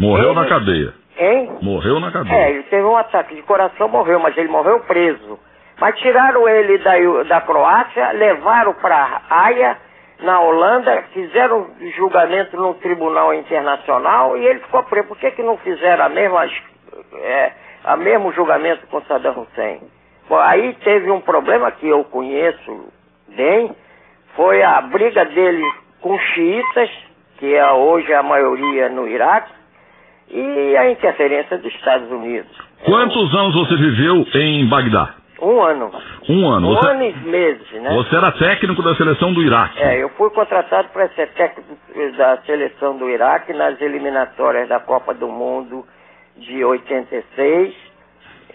Morreu 0.00 0.30
Ele- 0.30 0.34
na 0.40 0.46
cadeia. 0.46 0.94
hein? 1.18 1.50
Morreu 1.62 2.00
na 2.00 2.08
É, 2.08 2.12
cadeia. 2.12 2.50
ele 2.50 2.62
teve 2.64 2.82
um 2.82 2.96
ataque 2.96 3.34
de 3.34 3.42
coração, 3.42 3.88
morreu, 3.88 4.18
mas 4.20 4.36
ele 4.36 4.48
morreu 4.48 4.80
preso. 4.80 5.38
Mas 5.80 5.98
tiraram 5.98 6.48
ele 6.48 6.78
da, 6.78 6.92
da 7.24 7.40
Croácia, 7.40 8.12
levaram 8.12 8.74
para 8.74 9.20
Haia, 9.28 9.76
na 10.24 10.40
Holanda, 10.40 11.04
fizeram 11.12 11.68
julgamento 11.96 12.56
no 12.56 12.74
Tribunal 12.74 13.32
Internacional 13.34 14.36
e 14.36 14.46
ele 14.46 14.60
ficou 14.60 14.82
preso. 14.84 15.08
Por 15.08 15.18
que, 15.18 15.30
que 15.30 15.42
não 15.42 15.56
fizeram 15.58 16.06
a 16.06 16.08
mesma, 16.08 16.46
é, 17.14 17.52
a 17.84 17.96
mesmo 17.96 18.32
julgamento 18.32 18.86
com 18.88 19.00
Saddam 19.02 19.42
Hussein? 19.42 19.80
Bom, 20.28 20.38
aí 20.38 20.74
teve 20.82 21.10
um 21.10 21.20
problema 21.20 21.70
que 21.70 21.86
eu 21.86 22.02
conheço 22.04 22.88
bem, 23.36 23.70
foi 24.34 24.62
a 24.62 24.80
briga 24.80 25.24
dele 25.26 25.62
com 26.00 26.18
xiitas, 26.18 26.90
que 27.38 27.54
é 27.54 27.70
hoje 27.72 28.12
a 28.12 28.22
maioria 28.22 28.88
no 28.88 29.06
Iraque, 29.06 29.52
e 30.30 30.76
a 30.76 30.90
interferência 30.90 31.58
dos 31.58 31.72
Estados 31.74 32.10
Unidos. 32.10 32.50
Quantos 32.84 33.34
anos 33.34 33.54
você 33.54 33.76
viveu 33.76 34.26
em 34.34 34.66
Bagdá? 34.68 35.14
Um 35.40 35.60
ano. 35.60 35.90
Um 36.28 36.48
ano. 36.48 36.70
Um 36.70 36.74
Você, 36.74 36.90
ano 36.90 37.02
e 37.04 37.12
meses, 37.26 37.72
né? 37.72 37.94
você 37.94 38.16
era 38.16 38.32
técnico 38.32 38.82
da 38.82 38.94
seleção 38.94 39.32
do 39.32 39.42
Iraque. 39.42 39.82
É, 39.82 40.02
eu 40.02 40.08
fui 40.10 40.30
contratado 40.30 40.88
para 40.88 41.08
ser 41.08 41.28
técnico 41.32 41.76
da 42.16 42.38
seleção 42.38 42.96
do 42.96 43.10
Iraque 43.10 43.52
nas 43.52 43.80
eliminatórias 43.80 44.68
da 44.68 44.80
Copa 44.80 45.12
do 45.12 45.28
Mundo 45.28 45.84
de 46.36 46.64
86. 46.64 47.74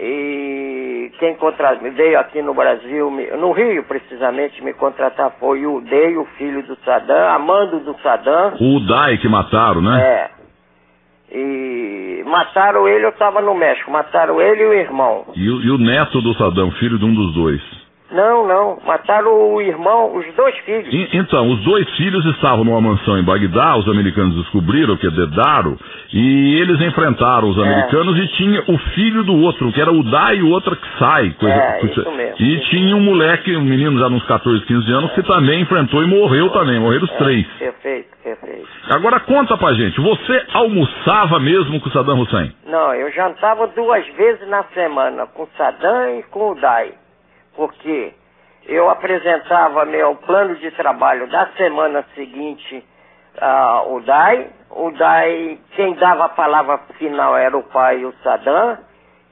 E 0.01 1.11
quem 1.19 1.35
contra... 1.35 1.75
veio 1.75 2.17
aqui 2.17 2.41
no 2.41 2.53
Brasil, 2.53 3.11
no 3.37 3.51
Rio 3.51 3.83
precisamente, 3.83 4.63
me 4.63 4.73
contratar 4.73 5.31
foi 5.39 5.65
o 5.65 5.81
Dei, 5.81 6.15
o 6.15 6.23
filho 6.37 6.63
do 6.63 6.77
Saddam, 6.85 7.29
amando 7.29 7.81
do 7.81 7.93
Saddam. 8.01 8.53
O 8.61 8.77
Udai 8.77 9.17
que 9.17 9.27
mataram, 9.27 9.81
né? 9.81 10.01
É. 10.01 10.38
E 11.31 12.23
mataram 12.25 12.87
ele, 12.87 13.05
eu 13.05 13.09
estava 13.09 13.41
no 13.41 13.53
México, 13.53 13.91
mataram 13.91 14.41
ele 14.41 14.63
e 14.63 14.67
o 14.67 14.73
irmão. 14.73 15.25
E, 15.35 15.49
o, 15.49 15.61
e 15.61 15.71
o 15.71 15.77
neto 15.77 16.21
do 16.21 16.33
Saddam, 16.35 16.71
filho 16.71 16.97
de 16.97 17.05
um 17.05 17.13
dos 17.13 17.33
dois. 17.33 17.78
Não, 18.11 18.47
não, 18.47 18.79
mataram 18.85 19.53
o 19.53 19.61
irmão, 19.61 20.15
os 20.15 20.25
dois 20.35 20.57
filhos. 20.59 20.91
E- 20.91 21.09
então, 21.17 21.47
os 21.49 21.59
dois 21.63 21.87
filhos 21.95 22.25
estavam 22.25 22.63
numa 22.65 22.81
mansão 22.81 23.17
em 23.19 23.23
Bagdá, 23.23 23.75
os 23.77 23.87
americanos 23.87 24.35
descobriram 24.35 24.97
que 24.97 25.05
é 25.05 25.11
Dedaro, 25.11 25.77
e 26.11 26.55
eles 26.59 26.81
enfrentaram 26.81 27.47
os 27.49 27.57
É. 27.57 27.61
americanos 27.61 28.17
e 28.17 28.27
tinha 28.29 28.63
o 28.67 28.77
filho 28.95 29.23
do 29.23 29.35
outro, 29.41 29.71
que 29.71 29.79
era 29.79 29.91
o 29.91 30.01
Dai 30.03 30.37
e 30.37 30.41
o 30.41 30.49
outro 30.49 30.75
que 30.75 30.87
sai. 30.97 31.35
É, 31.43 31.85
isso 31.85 32.11
mesmo. 32.11 32.35
E 32.39 32.59
tinha 32.69 32.95
um 32.95 33.01
moleque, 33.01 33.55
um 33.55 33.61
menino 33.61 33.99
já 33.99 34.09
nos 34.09 34.23
14, 34.25 34.65
15 34.65 34.91
anos, 34.91 35.11
que 35.11 35.21
também 35.23 35.61
enfrentou 35.61 36.01
e 36.03 36.07
morreu 36.07 36.49
também, 36.49 36.79
morreram 36.79 37.03
os 37.05 37.11
É, 37.11 37.17
três. 37.17 37.45
Perfeito, 37.59 38.07
perfeito. 38.23 38.67
Agora 38.89 39.19
conta 39.19 39.55
pra 39.55 39.73
gente, 39.73 40.01
você 40.01 40.45
almoçava 40.53 41.39
mesmo 41.39 41.79
com 41.79 41.89
o 41.89 41.91
Saddam 41.91 42.19
Hussein? 42.21 42.51
Não, 42.65 42.93
eu 42.95 43.11
jantava 43.11 43.67
duas 43.67 44.05
vezes 44.15 44.47
na 44.47 44.63
semana, 44.73 45.27
com 45.27 45.43
o 45.43 45.49
Saddam 45.55 46.17
e 46.19 46.23
com 46.23 46.51
o 46.51 46.55
Dai. 46.55 46.91
Porque 47.59 48.13
eu 48.67 48.89
apresentava 48.89 49.83
meu 49.83 50.15
plano 50.15 50.55
de 50.55 50.71
trabalho 50.71 51.27
da 51.27 51.45
semana 51.57 52.05
seguinte 52.15 52.85
ao 53.37 53.99
Dai. 53.99 54.47
O 54.69 54.89
Dai, 54.91 55.59
quem 55.75 55.93
dava 55.95 56.23
a 56.23 56.29
palavra 56.29 56.77
final 56.97 57.35
era 57.35 57.57
o 57.57 57.63
pai, 57.63 58.05
o 58.05 58.13
Saddam. 58.23 58.77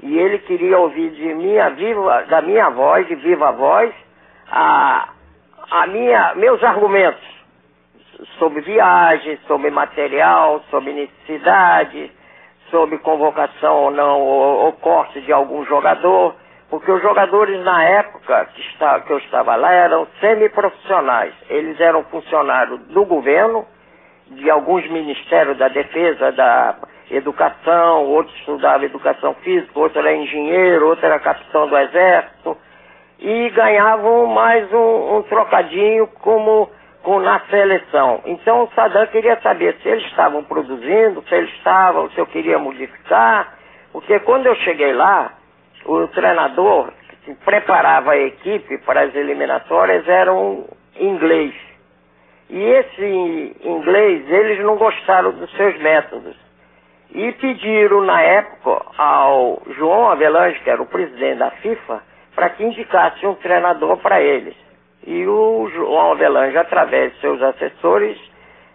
E 0.04 0.18
ele 0.20 0.40
queria 0.40 0.78
ouvir 0.78 1.12
de 1.12 1.34
minha 1.36 1.70
viva, 1.70 2.24
da 2.24 2.42
minha 2.42 2.70
voz, 2.70 3.08
de 3.08 3.16
viva 3.16 3.54
voz, 3.54 3.96
a, 4.52 5.08
a 5.72 5.88
minha, 5.88 6.36
meus 6.36 6.62
argumentos 6.66 7.26
sobre 8.38 8.60
viagem, 8.60 9.40
sobre 9.48 9.72
material, 9.72 10.62
sobre 10.70 10.92
necessidade, 10.92 12.12
sobre 12.70 12.98
convocação 12.98 13.84
ou 13.84 13.92
não, 13.92 14.20
ou, 14.20 14.66
ou 14.66 14.74
corte 14.74 15.22
de 15.22 15.32
algum 15.32 15.64
jogador, 15.64 16.36
porque 16.70 16.92
os 16.92 17.02
jogadores 17.02 17.64
na 17.64 17.84
época 17.84 18.46
que, 18.54 18.62
está, 18.62 19.00
que 19.02 19.12
eu 19.12 19.18
estava 19.20 19.56
lá 19.56 19.72
eram 19.72 20.08
semiprofissionais. 20.20 21.34
Eles 21.50 21.80
eram 21.80 22.04
funcionários 22.06 22.80
do 22.88 23.06
governo, 23.06 23.66
de 24.28 24.50
alguns 24.50 24.88
ministérios 24.90 25.58
da 25.58 25.70
defesa, 25.70 26.32
da 26.34 26.76
educação, 27.10 28.06
outros 28.06 28.36
estudavam 28.40 28.86
educação 28.86 29.34
física, 29.36 29.80
outro 29.80 30.00
era 30.00 30.14
engenheiro, 30.14 30.90
outro 30.90 31.06
era 31.06 31.20
capitão 31.20 31.68
do 31.70 31.78
exército, 31.78 32.58
e 33.20 33.50
ganhavam 33.52 34.28
mais 34.28 34.72
um, 34.74 35.18
um 35.18 35.24
trocadinho 35.24 36.08
como 36.08 36.70
com, 37.02 37.22
na 37.22 37.40
seleção. 37.50 38.22
Então 38.26 38.64
o 38.64 38.70
Saddam 38.76 39.08
queria 39.08 39.40
saber 39.40 39.78
se 39.82 39.88
eles 39.88 40.04
estavam 40.08 40.44
produzindo, 40.44 41.24
se 41.28 41.34
eles 41.34 41.50
estavam, 41.54 42.10
se 42.12 42.20
eu 42.20 42.26
queria 42.26 42.60
modificar, 42.60 43.54
porque 43.94 44.20
quando 44.20 44.46
eu 44.46 44.56
cheguei 44.58 44.92
lá, 44.92 45.32
o 45.86 46.08
treinador 46.10 46.92
que 47.24 47.34
preparava 47.36 48.12
a 48.12 48.18
equipe 48.18 48.78
para 48.80 49.02
as 49.02 49.16
eliminatórias 49.16 50.08
era 50.08 50.34
um 50.34 50.66
inglês. 51.00 51.54
E 52.50 52.58
esse 52.58 53.56
inglês, 53.64 54.30
eles 54.30 54.60
não 54.64 54.78
gostaram 54.78 55.32
dos 55.32 55.52
seus 55.52 55.78
métodos. 55.80 56.36
E 57.12 57.32
pediram 57.34 58.02
na 58.02 58.22
época 58.22 58.86
ao 58.98 59.62
João 59.76 60.10
Avelange, 60.10 60.60
que 60.62 60.70
era 60.70 60.82
o 60.82 60.86
presidente 60.86 61.40
da 61.40 61.52
FIFA, 61.52 62.02
para 62.36 62.50
que 62.50 62.64
indicasse 62.64 63.26
um 63.26 63.36
treinador 63.36 63.98
para 63.98 64.22
eles. 64.22 64.56
E 65.06 65.26
o 65.26 65.70
João 65.74 66.12
Avelange, 66.12 66.58
através 66.58 67.14
de 67.14 67.20
seus 67.20 67.42
assessores, 67.42 68.18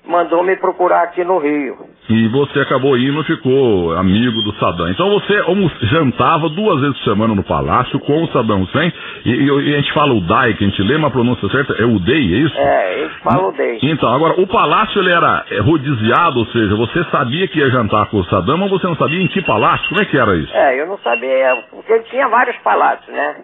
mandou 0.07 0.43
me 0.43 0.57
procurar 0.57 1.03
aqui 1.05 1.23
no 1.25 1.39
Rio. 1.39 1.77
E 2.11 2.29
você 2.29 2.59
acabou 2.61 2.99
indo 2.99 3.21
e 3.21 3.25
ficou 3.25 3.97
amigo 3.97 4.43
do 4.43 4.53
Saddam. 4.55 4.89
Então 4.91 5.09
você 5.11 5.41
jantava 5.87 6.49
duas 6.49 6.81
vezes 6.81 6.99
por 6.99 7.05
semana 7.05 7.35
no 7.35 7.45
palácio 7.45 7.99
com 8.01 8.25
o 8.25 8.27
Saddam 8.33 8.63
Hussein. 8.63 8.93
E, 9.25 9.31
e- 9.31 9.47
e 9.71 9.75
a 9.75 9.77
gente 9.79 9.93
fala 9.93 10.13
o 10.13 10.21
Dai, 10.21 10.55
que 10.55 10.65
a 10.65 10.69
gente 10.69 10.83
lê, 10.83 10.97
mas 10.99 11.07
a 11.07 11.11
pronúncia 11.11 11.49
certa 11.51 11.75
é 11.81 11.85
o 11.85 12.01
Dei, 12.01 12.35
é 12.35 12.39
isso? 12.39 12.59
É, 12.59 12.99
eles 13.01 13.13
falam 13.23 13.53
dele. 13.53 13.79
Então, 13.83 14.13
agora, 14.13 14.41
o 14.41 14.47
palácio 14.47 15.01
ele 15.01 15.13
era 15.13 15.45
é, 15.51 15.61
rodiziado, 15.61 16.41
ou 16.41 16.47
seja, 16.47 16.75
você 16.75 17.05
sabia 17.05 17.47
que 17.47 17.61
ia 17.61 17.71
jantar 17.71 18.07
com 18.07 18.19
o 18.19 18.25
Saddam, 18.25 18.59
mas 18.59 18.71
você 18.71 18.87
não 18.89 18.97
sabia 18.97 19.23
em 19.23 19.29
que 19.29 19.41
palácio? 19.43 19.89
Como 19.89 20.01
é 20.01 20.05
que 20.05 20.19
era 20.19 20.35
isso? 20.37 20.53
É, 20.55 20.81
eu 20.81 20.87
não 20.89 20.99
sabia, 20.99 21.63
porque 21.71 21.93
ele 21.93 22.03
tinha 22.11 22.27
vários 22.29 22.57
palácios, 22.59 23.15
né? 23.15 23.37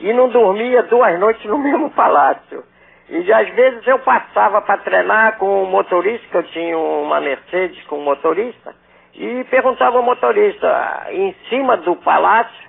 E 0.00 0.12
não 0.14 0.28
dormia 0.30 0.82
duas 0.84 1.20
noites 1.20 1.44
no 1.44 1.58
mesmo 1.62 1.90
palácio. 1.90 2.62
E 3.08 3.32
às 3.32 3.48
vezes 3.50 3.86
eu 3.86 3.98
passava 4.00 4.60
para 4.62 4.78
treinar 4.78 5.38
com 5.38 5.62
o 5.62 5.66
motorista, 5.66 6.26
que 6.28 6.36
eu 6.36 6.42
tinha 6.44 6.76
uma 6.76 7.20
Mercedes 7.20 7.82
com 7.84 7.98
motorista, 7.98 8.74
e 9.14 9.44
perguntava 9.44 9.96
ao 9.96 10.02
motorista, 10.02 11.06
em 11.10 11.34
cima 11.48 11.76
do 11.76 11.96
palácio 11.96 12.66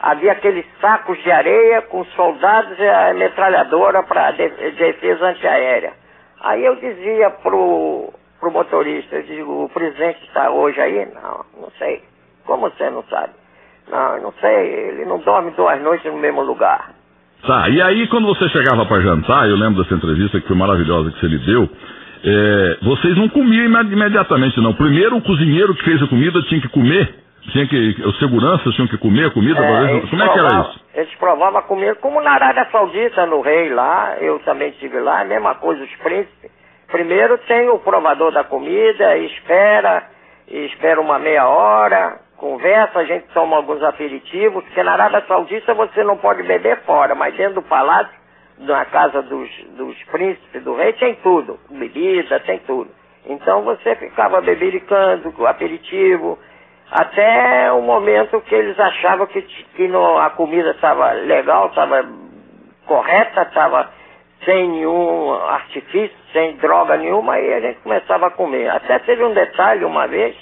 havia 0.00 0.32
aqueles 0.32 0.66
sacos 0.80 1.20
de 1.22 1.30
areia 1.30 1.82
com 1.82 2.04
soldados 2.06 2.78
e 2.78 2.86
a 2.86 3.14
metralhadora 3.14 4.02
para 4.02 4.32
defesa 4.32 5.26
antiaérea. 5.26 5.92
Aí 6.40 6.64
eu 6.64 6.76
dizia 6.76 7.30
pro, 7.30 8.12
pro 8.38 8.50
motorista, 8.50 9.16
eu 9.16 9.22
digo, 9.22 9.64
o 9.64 9.68
presidente 9.68 10.22
está 10.24 10.50
hoje 10.50 10.80
aí? 10.80 11.06
Não, 11.06 11.44
não 11.60 11.70
sei. 11.78 12.02
Como 12.44 12.68
você 12.68 12.90
não 12.90 13.02
sabe? 13.04 13.32
Não, 13.88 14.20
não 14.20 14.32
sei, 14.32 14.66
ele 14.72 15.04
não 15.04 15.18
dorme 15.18 15.52
duas 15.52 15.80
noites 15.80 16.12
no 16.12 16.18
mesmo 16.18 16.42
lugar. 16.42 16.90
Tá, 17.42 17.68
e 17.68 17.80
aí 17.80 18.06
quando 18.08 18.26
você 18.26 18.48
chegava 18.48 18.84
para 18.86 19.00
jantar, 19.02 19.48
eu 19.48 19.56
lembro 19.56 19.82
dessa 19.82 19.94
entrevista 19.94 20.40
que 20.40 20.46
foi 20.46 20.56
maravilhosa 20.56 21.10
que 21.12 21.20
você 21.20 21.26
lhe 21.28 21.38
deu, 21.38 21.68
é, 22.24 22.78
vocês 22.82 23.16
não 23.16 23.28
comiam 23.28 23.64
imedi- 23.66 23.92
imediatamente, 23.92 24.60
não. 24.60 24.72
Primeiro 24.74 25.16
o 25.16 25.22
cozinheiro 25.22 25.74
que 25.74 25.84
fez 25.84 26.02
a 26.02 26.08
comida 26.08 26.42
tinha 26.42 26.60
que 26.60 26.68
comer, 26.68 27.14
tinha 27.52 27.66
que, 27.68 28.02
os 28.04 28.18
seguranças 28.18 28.74
tinham 28.74 28.88
que 28.88 28.98
comer 28.98 29.26
a 29.26 29.30
comida, 29.30 29.60
É, 29.60 30.00
como 30.10 30.22
é 30.22 30.28
que 30.28 30.38
era 30.38 30.60
isso? 30.60 30.80
Eles 30.94 31.14
provavam 31.16 31.58
a 31.58 31.62
comida, 31.62 31.94
como 31.96 32.20
na 32.20 32.32
Arábia 32.32 32.66
Saudita, 32.72 33.26
no 33.26 33.40
rei 33.42 33.72
lá, 33.72 34.16
eu 34.20 34.40
também 34.40 34.70
estive 34.70 34.98
lá, 34.98 35.20
a 35.20 35.24
mesma 35.24 35.54
coisa, 35.56 35.84
os 35.84 35.96
príncipes. 36.02 36.50
Primeiro 36.90 37.38
tem 37.46 37.68
o 37.68 37.78
provador 37.78 38.32
da 38.32 38.42
comida, 38.44 39.16
espera, 39.18 40.02
espera 40.48 41.00
uma 41.00 41.18
meia 41.18 41.46
hora, 41.46 42.18
conversa, 42.36 42.98
a 42.98 43.04
gente 43.04 43.26
toma 43.34 43.56
alguns 43.56 43.82
aperitivos, 43.82 44.64
porque 44.64 44.82
na 44.82 44.92
Arábia 44.92 45.24
Saudita 45.26 45.74
você 45.74 46.04
não 46.04 46.16
pode 46.16 46.42
beber 46.42 46.78
fora, 46.82 47.14
mas 47.14 47.34
dentro 47.34 47.54
do 47.56 47.62
palácio, 47.62 48.12
na 48.58 48.84
casa 48.86 49.22
dos, 49.22 49.48
dos 49.76 50.02
príncipes, 50.04 50.62
do 50.64 50.74
rei, 50.76 50.92
tem 50.94 51.14
tudo, 51.16 51.58
bebida, 51.70 52.40
tem 52.40 52.58
tudo. 52.60 52.90
Então 53.26 53.62
você 53.62 53.94
ficava 53.96 54.40
bebericando, 54.40 55.46
aperitivo, 55.46 56.38
até 56.90 57.72
o 57.72 57.82
momento 57.82 58.40
que 58.42 58.54
eles 58.54 58.78
achavam 58.78 59.26
que, 59.26 59.42
que 59.42 59.88
no- 59.88 60.18
a 60.18 60.30
comida 60.30 60.70
estava 60.70 61.10
legal, 61.12 61.66
estava 61.68 62.06
correta, 62.86 63.42
estava 63.42 63.90
sem 64.44 64.68
nenhum 64.68 65.32
artifício, 65.32 66.16
sem 66.32 66.56
droga 66.56 66.96
nenhuma, 66.96 67.34
aí 67.34 67.52
a 67.54 67.60
gente 67.60 67.80
começava 67.80 68.28
a 68.28 68.30
comer. 68.30 68.68
Até 68.70 68.98
teve 69.00 69.24
um 69.24 69.34
detalhe 69.34 69.84
uma 69.84 70.06
vez, 70.06 70.36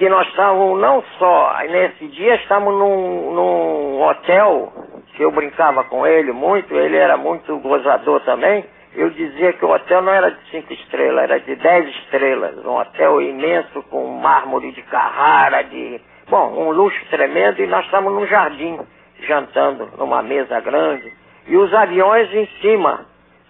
que 0.00 0.08
nós 0.08 0.26
estávamos 0.28 0.80
não 0.80 1.04
só, 1.18 1.54
nesse 1.68 2.06
dia 2.06 2.36
estávamos 2.36 2.72
num, 2.72 3.34
num 3.34 4.02
hotel, 4.02 4.72
que 5.14 5.22
eu 5.22 5.30
brincava 5.30 5.84
com 5.84 6.06
ele 6.06 6.32
muito, 6.32 6.74
ele 6.74 6.96
era 6.96 7.18
muito 7.18 7.58
gozador 7.58 8.18
também, 8.20 8.64
eu 8.94 9.10
dizia 9.10 9.52
que 9.52 9.62
o 9.62 9.68
hotel 9.68 10.00
não 10.00 10.10
era 10.10 10.30
de 10.30 10.40
cinco 10.50 10.72
estrelas, 10.72 11.24
era 11.24 11.38
de 11.40 11.54
dez 11.54 11.86
estrelas, 11.96 12.56
um 12.64 12.78
hotel 12.78 13.20
imenso 13.20 13.82
com 13.90 14.06
mármore 14.06 14.72
de 14.72 14.80
Carrara, 14.84 15.62
de, 15.64 16.00
bom, 16.30 16.46
um 16.46 16.70
luxo 16.70 16.98
tremendo, 17.10 17.60
e 17.60 17.66
nós 17.66 17.84
estávamos 17.84 18.18
num 18.18 18.26
jardim, 18.26 18.80
jantando 19.28 19.86
numa 19.98 20.22
mesa 20.22 20.60
grande, 20.60 21.12
e 21.46 21.58
os 21.58 21.74
aviões 21.74 22.32
em 22.32 22.46
cima, 22.62 23.04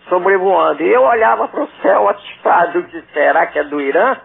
sobrevoando, 0.08 0.82
e 0.82 0.92
eu 0.92 1.02
olhava 1.02 1.46
para 1.46 1.62
o 1.62 1.68
céu 1.80 2.08
assustado, 2.08 2.82
disse, 2.82 3.06
será 3.12 3.46
que 3.46 3.60
é 3.60 3.62
do 3.62 3.80
Irã? 3.80 4.16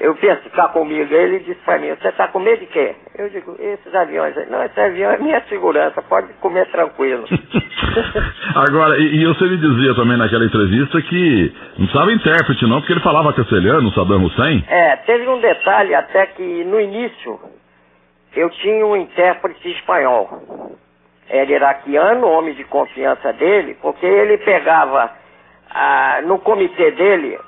Eu 0.00 0.14
penso 0.14 0.40
ficar 0.44 0.68
comigo. 0.68 1.12
Ele 1.14 1.40
disse 1.40 1.60
para 1.62 1.78
mim, 1.78 1.88
você 1.90 2.08
está 2.08 2.26
com 2.28 2.38
medo 2.38 2.60
de 2.60 2.66
quê? 2.66 2.96
Eu 3.18 3.28
digo, 3.28 3.54
esses 3.58 3.94
aviões 3.94 4.36
aí, 4.36 4.48
não, 4.48 4.64
esse 4.64 4.80
avião 4.80 5.10
é 5.10 5.18
minha 5.18 5.42
segurança, 5.42 6.00
pode 6.00 6.32
comer 6.40 6.66
tranquilo. 6.70 7.24
Agora, 8.56 8.96
e, 8.98 9.16
e, 9.16 9.26
você 9.26 9.44
me 9.44 9.58
dizia 9.58 9.94
também 9.94 10.16
naquela 10.16 10.46
entrevista 10.46 11.02
que 11.02 11.52
não 11.76 11.86
precisava 11.86 12.12
intérprete 12.12 12.66
não, 12.66 12.80
porque 12.80 12.94
ele 12.94 13.02
falava 13.02 13.34
castelhano, 13.34 13.92
Saddam 13.92 14.24
Hussein? 14.24 14.64
É, 14.68 14.96
teve 14.96 15.28
um 15.28 15.38
detalhe 15.38 15.94
até 15.94 16.26
que 16.28 16.64
no 16.64 16.80
início 16.80 17.38
eu 18.34 18.48
tinha 18.48 18.86
um 18.86 18.96
intérprete 18.96 19.70
espanhol. 19.70 20.78
Era 21.28 21.52
iraquiano, 21.52 22.26
homem 22.26 22.54
de 22.54 22.64
confiança 22.64 23.34
dele, 23.34 23.76
porque 23.82 24.06
ele 24.06 24.38
pegava, 24.38 25.10
ah, 25.70 26.20
no 26.24 26.38
comitê 26.38 26.90
dele, 26.92 27.38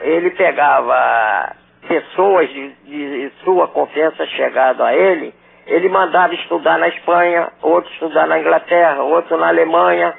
ele 0.00 0.30
pegava 0.30 1.60
pessoas 1.92 2.48
de, 2.48 2.68
de 2.86 3.32
sua 3.44 3.68
confiança 3.68 4.24
chegado 4.28 4.82
a 4.82 4.94
ele, 4.94 5.34
ele 5.66 5.90
mandava 5.90 6.34
estudar 6.34 6.78
na 6.78 6.88
Espanha, 6.88 7.52
outro 7.60 7.92
estudar 7.92 8.26
na 8.26 8.38
Inglaterra, 8.38 9.02
outro 9.02 9.36
na 9.36 9.48
Alemanha, 9.48 10.14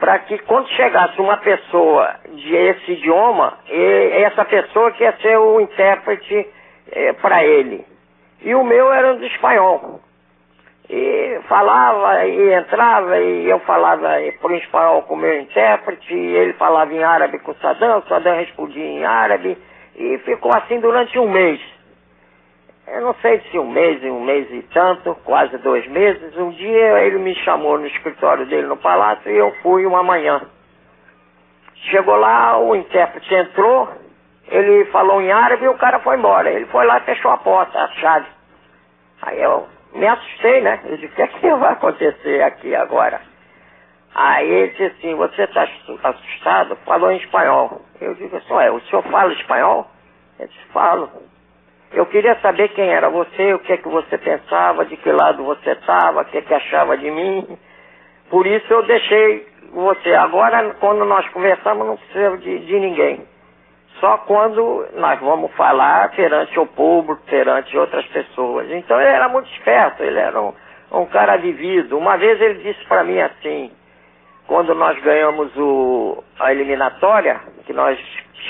para 0.00 0.18
que 0.20 0.38
quando 0.38 0.68
chegasse 0.70 1.20
uma 1.20 1.36
pessoa 1.36 2.16
de 2.34 2.56
esse 2.56 2.92
idioma, 2.92 3.58
essa 3.68 4.44
pessoa 4.44 4.90
que 4.90 5.04
ia 5.04 5.12
ser 5.22 5.38
o 5.38 5.60
intérprete 5.60 6.48
eh, 6.90 7.12
para 7.14 7.44
ele. 7.44 7.86
E 8.40 8.52
o 8.52 8.64
meu 8.64 8.92
era 8.92 9.14
do 9.14 9.24
espanhol. 9.24 10.00
E 10.90 11.40
falava 11.48 12.26
e 12.26 12.54
entrava 12.54 13.20
e 13.20 13.48
eu 13.48 13.60
falava 13.60 14.08
por 14.40 14.50
espanhol 14.52 15.02
com 15.02 15.14
o 15.14 15.16
meu 15.16 15.40
intérprete, 15.40 16.12
e 16.12 16.36
ele 16.36 16.54
falava 16.54 16.92
em 16.92 17.04
árabe 17.04 17.38
com 17.38 17.52
o 17.52 17.56
Saddam, 17.62 17.98
o 17.98 18.08
Saddam 18.08 18.36
respondia 18.36 18.84
em 18.84 19.04
árabe, 19.04 19.56
e 19.96 20.18
ficou 20.18 20.52
assim 20.54 20.80
durante 20.80 21.18
um 21.18 21.30
mês. 21.30 21.60
Eu 22.86 23.00
não 23.02 23.14
sei 23.14 23.40
se 23.50 23.58
um 23.58 23.70
mês, 23.70 24.02
um 24.02 24.20
mês 24.20 24.50
e 24.50 24.62
tanto, 24.74 25.14
quase 25.24 25.56
dois 25.58 25.86
meses. 25.88 26.36
Um 26.36 26.50
dia 26.50 27.00
ele 27.04 27.18
me 27.18 27.34
chamou 27.36 27.78
no 27.78 27.86
escritório 27.86 28.44
dele 28.46 28.66
no 28.66 28.76
palácio 28.76 29.30
e 29.30 29.36
eu 29.36 29.52
fui 29.62 29.86
uma 29.86 30.02
manhã. 30.02 30.42
Chegou 31.90 32.16
lá, 32.16 32.58
o 32.58 32.74
intérprete 32.74 33.34
entrou, 33.34 33.88
ele 34.48 34.84
falou 34.86 35.20
em 35.20 35.32
árabe 35.32 35.64
e 35.64 35.68
o 35.68 35.78
cara 35.78 36.00
foi 36.00 36.16
embora. 36.16 36.50
Ele 36.50 36.66
foi 36.66 36.84
lá 36.84 36.98
e 36.98 37.04
fechou 37.04 37.30
a 37.30 37.38
porta, 37.38 37.78
a 37.78 37.88
chave. 37.88 38.26
Aí 39.22 39.40
eu 39.40 39.66
me 39.94 40.06
assustei, 40.06 40.60
né? 40.60 40.80
Eu 40.84 40.96
disse, 40.96 41.12
o 41.12 41.16
que, 41.16 41.22
é 41.22 41.26
que 41.28 41.54
vai 41.54 41.72
acontecer 41.72 42.42
aqui 42.42 42.74
agora? 42.74 43.20
Aí 44.14 44.50
ele 44.50 44.68
disse 44.72 44.84
assim, 44.84 45.14
você 45.14 45.44
está 45.44 45.66
assustado? 46.02 46.76
Falou 46.84 47.10
em 47.10 47.16
espanhol. 47.16 47.80
Eu 48.00 48.14
digo 48.14 48.36
assim, 48.36 48.54
é, 48.54 48.70
o 48.70 48.80
senhor 48.82 49.02
fala 49.04 49.32
espanhol? 49.32 49.86
Ele 50.38 50.48
disse, 50.48 50.64
falo. 50.72 51.10
Eu 51.92 52.06
queria 52.06 52.38
saber 52.40 52.68
quem 52.70 52.88
era 52.88 53.08
você, 53.08 53.54
o 53.54 53.58
que 53.58 53.72
é 53.72 53.76
que 53.76 53.88
você 53.88 54.16
pensava, 54.18 54.84
de 54.84 54.96
que 54.96 55.10
lado 55.10 55.44
você 55.44 55.72
estava, 55.72 56.22
o 56.22 56.24
que 56.24 56.38
é 56.38 56.42
que 56.42 56.54
achava 56.54 56.96
de 56.96 57.10
mim. 57.10 57.58
Por 58.30 58.46
isso 58.46 58.72
eu 58.72 58.82
deixei 58.84 59.46
você. 59.72 60.14
Agora, 60.14 60.74
quando 60.80 61.04
nós 61.04 61.26
conversamos, 61.30 61.86
não 61.86 61.96
precisa 61.96 62.36
de, 62.38 62.58
de 62.60 62.80
ninguém. 62.80 63.26
Só 64.00 64.18
quando 64.18 64.86
nós 64.94 65.20
vamos 65.20 65.52
falar 65.52 66.10
perante 66.10 66.58
o 66.58 66.66
público, 66.66 67.22
perante 67.26 67.76
outras 67.76 68.06
pessoas. 68.06 68.70
Então 68.70 69.00
ele 69.00 69.10
era 69.10 69.28
muito 69.28 69.50
esperto, 69.52 70.02
ele 70.02 70.18
era 70.18 70.40
um, 70.40 70.52
um 70.92 71.06
cara 71.06 71.36
vivido. 71.36 71.96
Uma 71.96 72.16
vez 72.16 72.40
ele 72.40 72.62
disse 72.62 72.84
para 72.86 73.04
mim 73.04 73.20
assim, 73.20 73.70
quando 74.52 74.74
nós 74.74 75.00
ganhamos 75.00 75.50
o, 75.56 76.22
a 76.38 76.52
eliminatória, 76.52 77.40
que 77.64 77.72
nós 77.72 77.98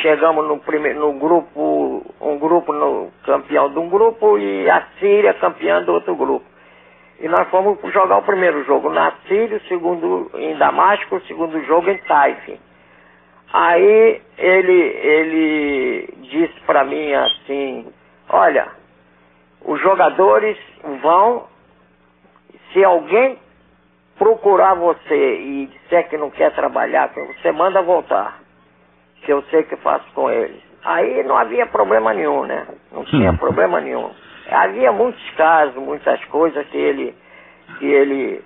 chegamos 0.01 0.49
no, 0.49 0.59
primeiro, 0.59 0.99
no 0.99 1.13
grupo, 1.13 2.05
um 2.21 2.39
grupo 2.41 2.73
no 2.73 3.13
campeão 3.25 3.71
de 3.71 3.79
um 3.79 3.89
grupo 3.89 4.37
e 4.37 4.69
a 4.69 4.85
Síria 4.99 5.33
campeã 5.35 5.81
do 5.81 5.93
outro 5.93 6.17
grupo. 6.17 6.45
E 7.21 7.29
nós 7.29 7.49
fomos 7.51 7.79
jogar 7.93 8.19
o 8.19 8.23
primeiro 8.23 8.65
jogo 8.65 8.91
na 8.91 9.13
Síria, 9.29 9.59
o 9.59 9.69
segundo 9.69 10.29
em 10.35 10.57
Damasco, 10.57 11.15
o 11.15 11.21
segundo 11.21 11.65
jogo 11.67 11.89
em 11.89 11.99
Taif. 11.99 12.61
Aí 13.53 14.21
ele, 14.39 14.83
ele 14.83 16.15
disse 16.23 16.61
para 16.67 16.83
mim 16.83 17.13
assim, 17.15 17.87
olha, 18.29 18.67
os 19.65 19.81
jogadores 19.81 20.59
vão, 21.01 21.47
se 22.73 22.83
alguém 22.83 23.39
procurar 24.19 24.75
você 24.75 25.37
e 25.37 25.67
disser 25.67 26.09
que 26.09 26.17
não 26.17 26.31
quer 26.31 26.53
trabalhar, 26.53 27.11
você 27.15 27.53
manda 27.53 27.83
voltar. 27.83 28.41
Que 29.23 29.33
eu 29.33 29.43
sei 29.51 29.63
que 29.63 29.77
faço 29.77 30.05
com 30.15 30.31
eles. 30.31 30.61
Aí 30.85 31.23
não 31.23 31.37
havia 31.37 31.67
problema 31.67 32.13
nenhum, 32.13 32.45
né? 32.45 32.67
Não 32.91 33.05
tinha 33.05 33.31
hum. 33.31 33.37
problema 33.37 33.81
nenhum. 33.81 34.11
Havia 34.51 34.91
muitos 34.91 35.31
casos, 35.31 35.77
muitas 35.77 36.23
coisas 36.25 36.67
que 36.69 36.77
ele, 36.77 37.15
que 37.79 37.87
ele, 37.87 38.45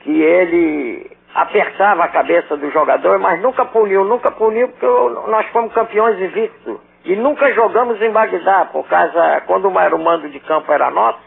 que 0.00 0.22
ele 0.22 1.10
apertava 1.34 2.04
a 2.04 2.08
cabeça 2.08 2.56
do 2.56 2.70
jogador, 2.70 3.18
mas 3.18 3.40
nunca 3.40 3.64
puniu, 3.64 4.04
nunca 4.04 4.30
puniu 4.32 4.68
porque 4.68 4.86
nós 5.30 5.46
fomos 5.48 5.72
campeões 5.72 6.20
invictos. 6.20 6.80
E 7.04 7.16
nunca 7.16 7.52
jogamos 7.52 8.00
em 8.00 8.10
Bagdá, 8.10 8.66
por 8.66 8.86
causa, 8.86 9.42
quando 9.46 9.66
o 9.66 9.98
mando 9.98 10.28
de 10.28 10.38
campo 10.40 10.70
era 10.72 10.90
nosso, 10.90 11.18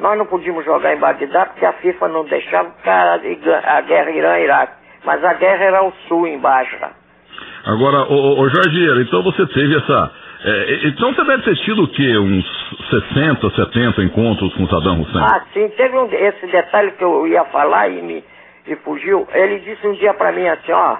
nós 0.00 0.18
não 0.18 0.26
podíamos 0.26 0.64
jogar 0.64 0.94
em 0.94 0.98
Bagdá 0.98 1.46
porque 1.46 1.64
a 1.64 1.72
FIFA 1.74 2.08
não 2.08 2.24
deixava 2.24 2.72
a 2.84 3.80
guerra 3.82 4.10
Irã-Iraque. 4.10 4.72
Mas 5.04 5.24
a 5.24 5.34
guerra 5.34 5.64
era 5.64 5.82
o 5.82 5.92
sul, 6.08 6.26
embaixo. 6.26 6.76
Agora, 7.64 8.04
ô, 8.04 8.40
ô 8.40 8.48
Jorge, 8.48 9.02
então 9.02 9.22
você 9.22 9.46
teve 9.46 9.76
essa. 9.76 10.10
É, 10.42 10.88
então 10.88 11.12
você 11.12 11.24
deve 11.24 11.42
ter 11.42 11.56
tido 11.56 11.84
o 11.84 11.88
quê? 11.88 12.18
Uns 12.18 12.44
60, 12.90 13.50
70 13.50 14.02
encontros 14.02 14.54
com 14.54 14.66
Saddam 14.68 15.02
Hussein? 15.02 15.22
Ah, 15.22 15.42
sim, 15.52 15.68
teve 15.70 15.96
um, 15.96 16.08
esse 16.12 16.46
detalhe 16.46 16.92
que 16.92 17.04
eu 17.04 17.26
ia 17.26 17.44
falar 17.46 17.88
e 17.88 18.02
me 18.02 18.24
e 18.66 18.76
fugiu. 18.76 19.26
Ele 19.32 19.58
disse 19.60 19.86
um 19.86 19.92
dia 19.94 20.14
para 20.14 20.32
mim 20.32 20.46
assim, 20.46 20.72
ó. 20.72 20.96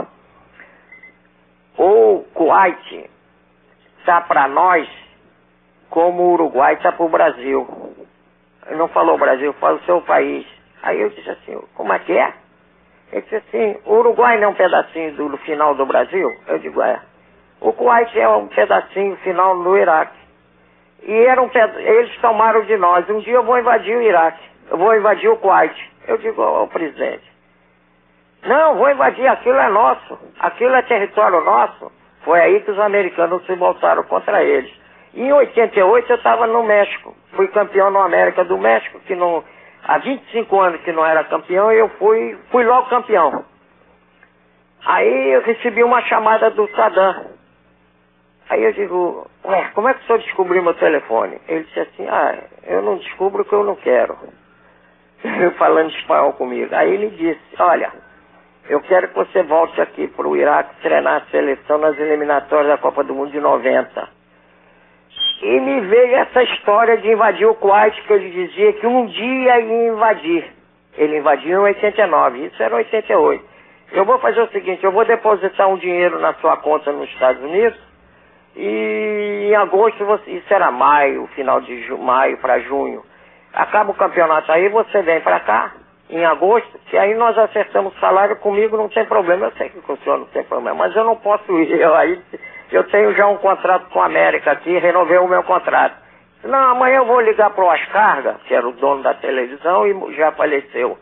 O 1.78 2.24
Kuwait 2.34 3.10
está 3.98 4.20
para 4.22 4.48
nós 4.48 4.88
como 5.88 6.22
o 6.22 6.32
Uruguai 6.34 6.74
está 6.74 6.92
para 6.92 7.06
o 7.06 7.08
Brasil. 7.08 7.66
Não 8.70 8.88
falou 8.88 9.18
Brasil, 9.18 9.52
fala 9.54 9.76
o 9.76 9.84
seu 9.84 10.00
país. 10.02 10.46
Aí 10.82 11.00
eu 11.00 11.10
disse 11.10 11.30
assim, 11.30 11.60
como 11.74 11.92
é 11.92 11.98
que 11.98 12.12
é? 12.16 12.32
Ele 13.12 13.22
disse 13.22 13.36
assim, 13.36 13.76
o 13.84 13.94
Uruguai 13.96 14.38
não 14.38 14.48
é 14.48 14.48
um 14.48 14.54
pedacinho 14.54 15.12
do, 15.14 15.28
do 15.30 15.36
final 15.38 15.74
do 15.74 15.84
Brasil? 15.84 16.30
Eu 16.46 16.58
digo, 16.58 16.80
é. 16.80 17.00
O 17.60 17.72
Kuwait 17.72 18.18
é 18.18 18.28
um 18.28 18.46
pedacinho 18.46 19.16
final 19.16 19.58
do 19.62 19.76
Iraque. 19.76 20.18
E 21.02 21.12
era 21.12 21.42
um 21.42 21.50
eles 21.76 22.16
tomaram 22.20 22.62
de 22.62 22.76
nós. 22.76 23.08
Um 23.10 23.18
dia 23.20 23.34
eu 23.34 23.42
vou 23.42 23.58
invadir 23.58 23.96
o 23.96 24.02
Iraque. 24.02 24.42
Eu 24.70 24.78
vou 24.78 24.94
invadir 24.94 25.28
o 25.28 25.36
Kuwait. 25.36 25.74
Eu 26.06 26.16
digo 26.18 26.40
ao 26.42 26.68
presidente. 26.68 27.30
Não, 28.42 28.76
vou 28.76 28.90
invadir, 28.90 29.26
aquilo 29.26 29.58
é 29.58 29.68
nosso. 29.68 30.18
Aquilo 30.38 30.74
é 30.74 30.82
território 30.82 31.42
nosso. 31.42 31.92
Foi 32.22 32.40
aí 32.40 32.60
que 32.60 32.70
os 32.70 32.78
americanos 32.78 33.44
se 33.44 33.54
voltaram 33.54 34.02
contra 34.04 34.42
eles. 34.42 34.72
Em 35.14 35.32
88 35.32 36.10
eu 36.10 36.16
estava 36.16 36.46
no 36.46 36.62
México. 36.62 37.14
Fui 37.32 37.48
campeão 37.48 37.90
na 37.90 38.04
América 38.04 38.44
do 38.44 38.56
México, 38.56 39.00
que 39.00 39.14
não, 39.14 39.42
há 39.84 39.98
25 39.98 40.60
anos 40.60 40.80
que 40.82 40.92
não 40.92 41.04
era 41.04 41.24
campeão, 41.24 41.72
eu 41.72 41.88
fui, 41.90 42.38
fui 42.50 42.64
logo 42.64 42.88
campeão. 42.88 43.44
Aí 44.84 45.32
eu 45.32 45.42
recebi 45.42 45.82
uma 45.82 46.00
chamada 46.02 46.50
do 46.50 46.68
Saddam. 46.74 47.26
Aí 48.48 48.64
eu 48.64 48.72
digo, 48.72 49.30
ué, 49.44 49.70
como 49.74 49.88
é 49.88 49.94
que 49.94 50.02
o 50.02 50.06
senhor 50.06 50.18
descobriu 50.18 50.62
meu 50.62 50.74
telefone? 50.74 51.40
Ele 51.46 51.64
disse 51.64 51.80
assim, 51.80 52.08
ah, 52.08 52.36
eu 52.66 52.82
não 52.82 52.96
descubro 52.96 53.42
o 53.42 53.44
que 53.44 53.52
eu 53.52 53.62
não 53.62 53.76
quero. 53.76 54.16
Falando 55.58 55.90
espanhol 55.90 56.32
comigo. 56.32 56.74
Aí 56.74 56.92
ele 56.92 57.10
disse, 57.10 57.40
olha, 57.60 57.92
eu 58.68 58.80
quero 58.80 59.08
que 59.08 59.14
você 59.14 59.42
volte 59.42 59.80
aqui 59.80 60.08
para 60.08 60.26
o 60.26 60.36
Iraque 60.36 60.80
treinar 60.82 61.22
a 61.22 61.30
seleção 61.30 61.78
nas 61.78 61.98
eliminatórias 61.98 62.68
da 62.68 62.78
Copa 62.78 63.04
do 63.04 63.14
Mundo 63.14 63.30
de 63.30 63.40
90. 63.40 64.19
E 65.42 65.60
me 65.60 65.80
veio 65.80 66.16
essa 66.16 66.42
história 66.42 66.98
de 66.98 67.10
invadir 67.10 67.46
o 67.46 67.54
Kuwait, 67.54 68.00
que 68.02 68.12
ele 68.12 68.30
dizia 68.30 68.72
que 68.74 68.86
um 68.86 69.06
dia 69.06 69.60
ia 69.60 69.88
invadir. 69.88 70.44
Ele 70.96 71.18
invadiu 71.18 71.60
em 71.60 71.64
89, 71.70 72.46
isso 72.46 72.62
era 72.62 72.76
88. 72.76 73.44
Eu 73.92 74.04
vou 74.04 74.18
fazer 74.18 74.40
o 74.40 74.48
seguinte, 74.48 74.84
eu 74.84 74.92
vou 74.92 75.04
depositar 75.04 75.68
um 75.68 75.76
dinheiro 75.76 76.18
na 76.20 76.34
sua 76.34 76.56
conta 76.58 76.92
nos 76.92 77.08
Estados 77.10 77.42
Unidos 77.42 77.78
e 78.56 79.48
em 79.50 79.54
agosto, 79.54 80.04
você, 80.04 80.30
isso 80.30 80.52
era 80.52 80.70
maio, 80.70 81.26
final 81.28 81.60
de 81.60 81.82
ju, 81.84 81.96
maio 81.98 82.38
para 82.38 82.58
junho. 82.60 83.02
Acaba 83.52 83.90
o 83.90 83.94
campeonato 83.94 84.50
aí, 84.52 84.68
você 84.68 85.02
vem 85.02 85.20
para 85.20 85.40
cá 85.40 85.72
em 86.08 86.24
agosto, 86.24 86.78
que 86.86 86.96
aí 86.98 87.14
nós 87.14 87.38
acertamos 87.38 87.96
o 87.96 88.00
salário 88.00 88.36
comigo, 88.36 88.76
não 88.76 88.88
tem 88.88 89.04
problema. 89.06 89.46
Eu 89.46 89.52
sei 89.52 89.68
que 89.70 89.78
o 89.78 89.96
senhor 89.98 90.18
não 90.18 90.26
tem 90.26 90.42
problema, 90.44 90.76
mas 90.76 90.94
eu 90.94 91.04
não 91.04 91.16
posso 91.16 91.50
ir. 91.58 91.80
Eu, 91.80 91.94
aí 91.94 92.20
eu 92.72 92.84
tenho 92.84 93.14
já 93.14 93.26
um 93.26 93.36
contrato 93.38 93.88
com 93.90 94.00
a 94.00 94.06
América 94.06 94.52
aqui, 94.52 94.78
renovei 94.78 95.18
o 95.18 95.28
meu 95.28 95.42
contrato. 95.42 95.96
Não, 96.44 96.70
amanhã 96.70 96.98
eu 96.98 97.04
vou 97.04 97.20
ligar 97.20 97.50
para 97.50 97.64
o 97.64 97.70
Ascarga, 97.70 98.36
que 98.46 98.54
era 98.54 98.66
o 98.66 98.72
dono 98.72 99.02
da 99.02 99.14
televisão 99.14 99.86
e 99.86 100.14
já 100.14 100.32
faleceu. 100.32 100.98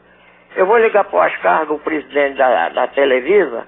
Eu 0.57 0.66
vou 0.66 0.78
ligar 0.78 1.04
para 1.04 1.16
o 1.16 1.22
Ascarga, 1.22 1.72
o 1.72 1.78
presidente 1.78 2.37
da, 2.37 2.70
da 2.70 2.87
Televisa, 2.88 3.66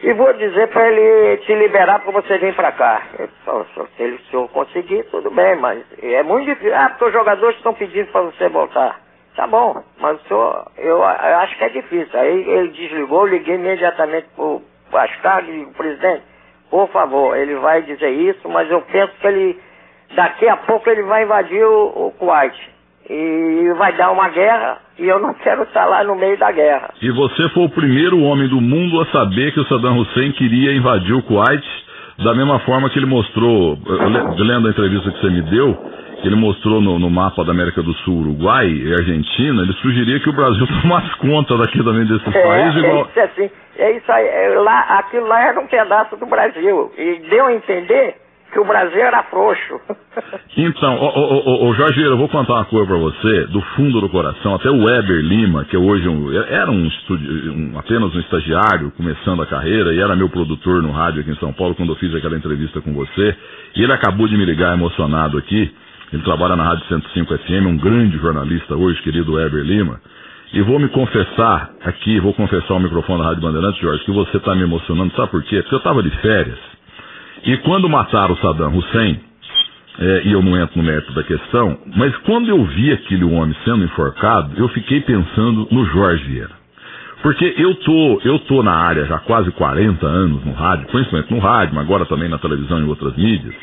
E 0.00 0.12
vou 0.14 0.32
dizer 0.32 0.68
para 0.68 0.88
ele 0.88 1.36
te 1.38 1.54
liberar 1.54 2.00
para 2.00 2.10
você 2.10 2.36
vir 2.38 2.54
para 2.56 2.72
cá. 2.72 3.02
Só, 3.44 3.64
se 3.96 4.02
ele 4.02 4.18
se 4.28 4.34
eu 4.34 4.48
conseguir, 4.48 5.04
tudo 5.10 5.30
bem, 5.30 5.56
mas 5.56 5.84
é 6.02 6.22
muito 6.24 6.46
difícil. 6.46 6.74
Ah, 6.74 6.88
porque 6.88 7.04
os 7.04 7.12
jogadores 7.12 7.56
estão 7.56 7.74
pedindo 7.74 8.10
para 8.10 8.22
você 8.22 8.48
voltar. 8.48 9.00
Tá 9.36 9.46
bom, 9.46 9.82
mas 9.98 10.20
o 10.20 10.28
senhor, 10.28 10.66
eu, 10.76 10.98
eu, 10.98 11.04
acho 11.04 11.56
que 11.56 11.64
é 11.64 11.68
difícil. 11.68 12.18
Aí 12.18 12.50
ele 12.50 12.68
desligou, 12.68 13.26
eu 13.26 13.34
liguei 13.34 13.54
imediatamente 13.54 14.26
para 14.34 14.44
o 14.44 14.62
Ascar 14.92 15.48
e 15.48 15.64
o 15.64 15.72
presidente, 15.72 16.22
por 16.72 16.88
favor, 16.88 17.36
ele 17.36 17.54
vai 17.56 17.82
dizer 17.82 18.08
isso, 18.08 18.48
mas 18.48 18.68
eu 18.70 18.80
penso 18.80 19.12
que 19.20 19.26
ele, 19.26 19.58
daqui 20.16 20.48
a 20.48 20.56
pouco 20.56 20.88
ele 20.88 21.02
vai 21.02 21.22
invadir 21.22 21.62
o, 21.62 22.06
o 22.06 22.14
Kuwait 22.18 22.56
e 23.10 23.74
vai 23.76 23.92
dar 23.92 24.10
uma 24.10 24.30
guerra 24.30 24.78
e 24.98 25.06
eu 25.06 25.20
não 25.20 25.34
quero 25.44 25.64
estar 25.64 25.84
lá 25.84 26.02
no 26.02 26.16
meio 26.16 26.38
da 26.38 26.50
guerra. 26.50 26.94
E 27.02 27.10
você 27.10 27.46
foi 27.50 27.64
o 27.64 27.68
primeiro 27.68 28.22
homem 28.22 28.48
do 28.48 28.58
mundo 28.58 29.02
a 29.02 29.06
saber 29.08 29.52
que 29.52 29.60
o 29.60 29.66
Saddam 29.66 29.98
Hussein 29.98 30.32
queria 30.32 30.74
invadir 30.74 31.12
o 31.12 31.22
Kuwait, 31.24 31.62
da 32.24 32.32
mesma 32.34 32.58
forma 32.60 32.88
que 32.88 32.98
ele 32.98 33.04
mostrou, 33.04 33.76
lendo 34.38 34.68
a 34.68 34.70
entrevista 34.70 35.10
que 35.10 35.20
você 35.20 35.28
me 35.28 35.42
deu, 35.42 35.76
que 36.22 36.28
ele 36.28 36.36
mostrou 36.36 36.80
no, 36.80 37.00
no, 37.00 37.10
mapa 37.10 37.44
da 37.44 37.50
América 37.50 37.82
do 37.82 37.92
Sul, 37.94 38.20
Uruguai 38.20 38.66
e 38.68 38.92
Argentina, 38.92 39.62
ele 39.62 39.72
sugeria 39.74 40.20
que 40.20 40.30
o 40.30 40.32
Brasil 40.32 40.66
tomasse 40.80 41.16
conta 41.16 41.56
daqui 41.58 41.82
também 41.82 42.06
desses 42.06 42.34
é, 42.34 42.42
países. 42.42 42.76
Igual... 42.76 42.96
É 42.96 43.00
isso, 43.00 43.20
assim, 43.20 43.50
é 43.76 43.96
isso 43.96 44.12
aí, 44.12 44.26
é, 44.26 44.48
lá, 44.60 44.80
aquilo 44.98 45.26
lá 45.26 45.42
era 45.42 45.60
um 45.60 45.66
pedaço 45.66 46.16
do 46.16 46.26
Brasil. 46.26 46.92
E 46.96 47.28
deu 47.28 47.46
a 47.46 47.52
entender 47.52 48.14
que 48.52 48.60
o 48.60 48.64
Brasil 48.64 49.00
era 49.00 49.22
frouxo. 49.24 49.80
Então, 50.54 50.98
ô, 50.98 51.06
ô, 51.06 51.68
ô, 51.68 51.74
Jorge, 51.74 52.02
eu 52.02 52.18
vou 52.18 52.28
contar 52.28 52.52
uma 52.52 52.64
coisa 52.66 52.86
para 52.86 52.98
você, 52.98 53.46
do 53.46 53.62
fundo 53.74 54.02
do 54.02 54.10
coração, 54.10 54.54
até 54.54 54.68
o 54.68 54.84
Weber 54.84 55.22
Lima, 55.22 55.64
que 55.64 55.78
hoje 55.78 56.06
um, 56.06 56.30
era 56.30 56.70
um, 56.70 56.86
um, 57.08 57.78
apenas 57.78 58.14
um 58.14 58.20
estagiário, 58.20 58.92
começando 58.94 59.40
a 59.40 59.46
carreira, 59.46 59.94
e 59.94 59.98
era 59.98 60.14
meu 60.14 60.28
produtor 60.28 60.82
no 60.82 60.90
rádio 60.90 61.22
aqui 61.22 61.30
em 61.30 61.36
São 61.36 61.54
Paulo, 61.54 61.74
quando 61.74 61.92
eu 61.92 61.96
fiz 61.96 62.14
aquela 62.14 62.36
entrevista 62.36 62.82
com 62.82 62.92
você, 62.92 63.34
e 63.74 63.82
ele 63.82 63.94
acabou 63.94 64.28
de 64.28 64.36
me 64.36 64.44
ligar 64.44 64.74
emocionado 64.74 65.38
aqui, 65.38 65.74
ele 66.12 66.22
trabalha 66.22 66.56
na 66.56 66.64
Rádio 66.64 66.84
105 66.86 67.38
FM, 67.38 67.66
um 67.66 67.76
grande 67.76 68.18
jornalista 68.18 68.76
hoje, 68.76 69.00
querido 69.02 69.34
Weber 69.34 69.64
Lima, 69.64 70.00
e 70.52 70.60
vou 70.60 70.78
me 70.78 70.88
confessar 70.88 71.70
aqui, 71.84 72.20
vou 72.20 72.34
confessar 72.34 72.74
o 72.74 72.80
microfone 72.80 73.22
da 73.22 73.28
Rádio 73.28 73.42
Bandeirantes, 73.42 73.80
Jorge, 73.80 74.04
que 74.04 74.12
você 74.12 74.36
está 74.36 74.54
me 74.54 74.62
emocionando, 74.62 75.14
sabe 75.14 75.30
por 75.30 75.42
quê? 75.44 75.62
Porque 75.62 75.74
eu 75.74 75.78
estava 75.78 76.02
de 76.02 76.10
férias, 76.20 76.58
e 77.44 77.56
quando 77.58 77.88
mataram 77.88 78.34
o 78.34 78.36
Saddam 78.38 78.76
Hussein, 78.76 79.18
é, 79.98 80.22
e 80.24 80.32
eu 80.32 80.42
não 80.42 80.56
entro 80.56 80.78
no 80.78 80.84
mérito 80.84 81.12
da 81.12 81.22
questão, 81.22 81.78
mas 81.96 82.16
quando 82.18 82.48
eu 82.48 82.64
vi 82.64 82.92
aquele 82.92 83.24
homem 83.24 83.54
sendo 83.64 83.84
enforcado, 83.84 84.52
eu 84.56 84.68
fiquei 84.68 85.00
pensando 85.00 85.68
no 85.70 85.84
Jorge 85.86 86.24
Vieira. 86.24 86.62
Porque 87.22 87.54
eu 87.56 87.74
tô, 87.76 88.20
eu 88.24 88.38
tô 88.40 88.62
na 88.62 88.74
área 88.74 89.04
já 89.04 89.16
há 89.16 89.20
quase 89.20 89.50
40 89.52 90.04
anos 90.06 90.44
no 90.44 90.52
rádio, 90.52 90.86
principalmente 90.88 91.32
no 91.32 91.38
rádio, 91.38 91.74
mas 91.74 91.84
agora 91.84 92.04
também 92.06 92.28
na 92.28 92.38
televisão 92.38 92.80
e 92.80 92.84
outras 92.84 93.16
mídias. 93.16 93.54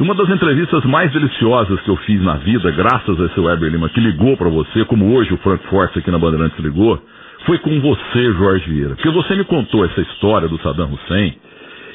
Uma 0.00 0.14
das 0.14 0.30
entrevistas 0.30 0.82
mais 0.86 1.12
deliciosas 1.12 1.78
que 1.82 1.90
eu 1.90 1.96
fiz 1.98 2.22
na 2.22 2.36
vida, 2.36 2.70
graças 2.70 3.20
a 3.20 3.26
esse 3.26 3.38
Weber 3.38 3.70
Lima 3.70 3.90
que 3.90 4.00
ligou 4.00 4.34
para 4.34 4.48
você, 4.48 4.82
como 4.86 5.14
hoje 5.14 5.34
o 5.34 5.36
Frank 5.36 5.62
Force 5.66 5.98
aqui 5.98 6.10
na 6.10 6.18
Bandeirantes 6.18 6.58
ligou, 6.58 6.98
foi 7.44 7.58
com 7.58 7.78
você, 7.82 8.32
Jorge 8.32 8.64
Vieira. 8.70 8.94
Porque 8.94 9.10
você 9.10 9.36
me 9.36 9.44
contou 9.44 9.84
essa 9.84 10.00
história 10.00 10.48
do 10.48 10.58
Saddam 10.62 10.90
Hussein, 10.90 11.34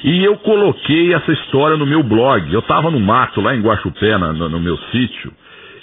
e 0.04 0.22
eu 0.22 0.36
coloquei 0.36 1.14
essa 1.14 1.32
história 1.32 1.76
no 1.76 1.84
meu 1.84 2.04
blog. 2.04 2.52
Eu 2.52 2.60
estava 2.60 2.92
no 2.92 3.00
mato, 3.00 3.40
lá 3.40 3.56
em 3.56 3.60
Guaxupé, 3.60 4.16
na, 4.16 4.32
no, 4.32 4.48
no, 4.50 4.60
meu 4.60 4.78
sítio, 4.92 5.32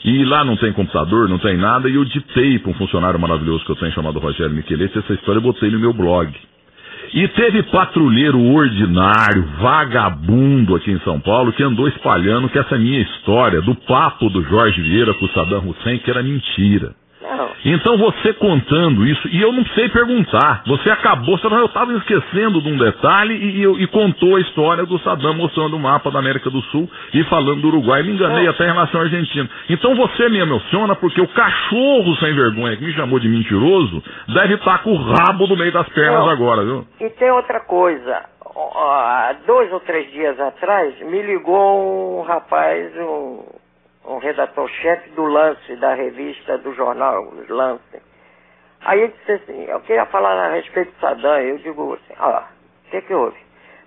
e 0.05 0.23
lá 0.23 0.45
não 0.45 0.55
tem 0.55 0.71
computador, 0.71 1.27
não 1.27 1.39
tem 1.39 1.57
nada, 1.57 1.89
e 1.89 1.95
eu 1.95 2.05
ditei 2.05 2.57
para 2.57 2.71
um 2.71 2.75
funcionário 2.75 3.19
maravilhoso 3.19 3.65
que 3.65 3.71
eu 3.71 3.75
tenho 3.75 3.91
chamado 3.91 4.19
Rogério 4.19 4.55
Micheletti 4.55 4.97
essa 4.97 5.11
história 5.11 5.39
e 5.39 5.43
botei 5.43 5.69
no 5.69 5.77
meu 5.77 5.91
blog. 5.91 6.33
E 7.13 7.27
teve 7.27 7.61
patrulheiro 7.63 8.41
ordinário, 8.41 9.43
vagabundo 9.59 10.75
aqui 10.75 10.89
em 10.89 10.99
São 11.01 11.19
Paulo, 11.19 11.53
que 11.53 11.61
andou 11.61 11.87
espalhando 11.87 12.49
que 12.49 12.57
essa 12.57 12.75
minha 12.75 13.01
história 13.01 13.61
do 13.61 13.75
papo 13.75 14.31
do 14.31 14.41
Jorge 14.41 14.81
Vieira 14.81 15.13
com 15.13 15.25
o 15.25 15.29
Saddam 15.29 15.69
Hussein, 15.69 15.99
que 15.99 16.09
era 16.09 16.23
mentira. 16.23 16.95
Então 17.65 17.97
você 17.97 18.33
contando 18.33 19.05
isso, 19.05 19.27
e 19.29 19.41
eu 19.41 19.51
não 19.51 19.65
sei 19.67 19.89
perguntar, 19.89 20.63
você 20.65 20.89
acabou, 20.89 21.39
eu 21.41 21.65
estava 21.65 21.93
esquecendo 21.93 22.61
de 22.61 22.69
um 22.69 22.77
detalhe 22.77 23.33
e, 23.33 23.63
e, 23.63 23.83
e, 23.83 23.87
contou 23.87 24.35
a 24.35 24.41
história 24.41 24.85
do 24.85 24.99
Saddam 24.99 25.33
mostrando 25.33 25.75
o 25.75 25.79
mapa 25.79 26.11
da 26.11 26.19
América 26.19 26.49
do 26.49 26.61
Sul 26.63 26.89
e 27.13 27.23
falando 27.25 27.61
do 27.61 27.67
Uruguai, 27.69 28.03
me 28.03 28.13
enganei 28.13 28.47
até 28.47 28.63
em 28.65 28.71
relação 28.71 29.01
à 29.01 29.03
Argentina. 29.03 29.49
Então 29.69 29.95
você 29.95 30.29
me 30.29 30.39
emociona 30.39 30.95
porque 30.95 31.21
o 31.21 31.27
cachorro 31.27 32.15
sem 32.17 32.33
vergonha 32.33 32.75
que 32.77 32.83
me 32.83 32.93
chamou 32.93 33.19
de 33.19 33.27
mentiroso 33.27 34.03
deve 34.33 34.55
estar 34.55 34.79
com 34.83 34.91
o 34.91 35.01
rabo 35.01 35.47
no 35.47 35.55
meio 35.55 35.71
das 35.71 35.87
pernas 35.89 36.25
não. 36.25 36.29
agora, 36.29 36.63
viu? 36.63 36.85
E 36.99 37.09
tem 37.11 37.31
outra 37.31 37.59
coisa, 37.61 38.21
há 38.55 39.35
dois 39.45 39.71
ou 39.71 39.79
três 39.79 40.11
dias 40.11 40.39
atrás 40.39 40.99
me 41.01 41.21
ligou 41.21 42.19
um 42.19 42.23
rapaz, 42.23 42.91
um 42.97 43.62
um 44.05 44.17
redator-chefe 44.17 45.09
do 45.11 45.23
Lance, 45.23 45.75
da 45.77 45.93
revista, 45.93 46.57
do 46.57 46.73
jornal 46.73 47.31
Lance. 47.47 48.01
Aí 48.81 49.01
ele 49.01 49.13
disse 49.19 49.31
assim, 49.31 49.63
eu 49.65 49.79
queria 49.81 50.05
falar 50.07 50.33
a 50.33 50.53
respeito 50.53 50.91
do 50.91 50.99
Saddam. 50.99 51.39
Eu 51.39 51.57
digo 51.57 51.93
assim, 51.93 52.13
ah, 52.19 52.47
o 52.85 52.89
que 52.91 53.01
que 53.01 53.13
houve? 53.13 53.37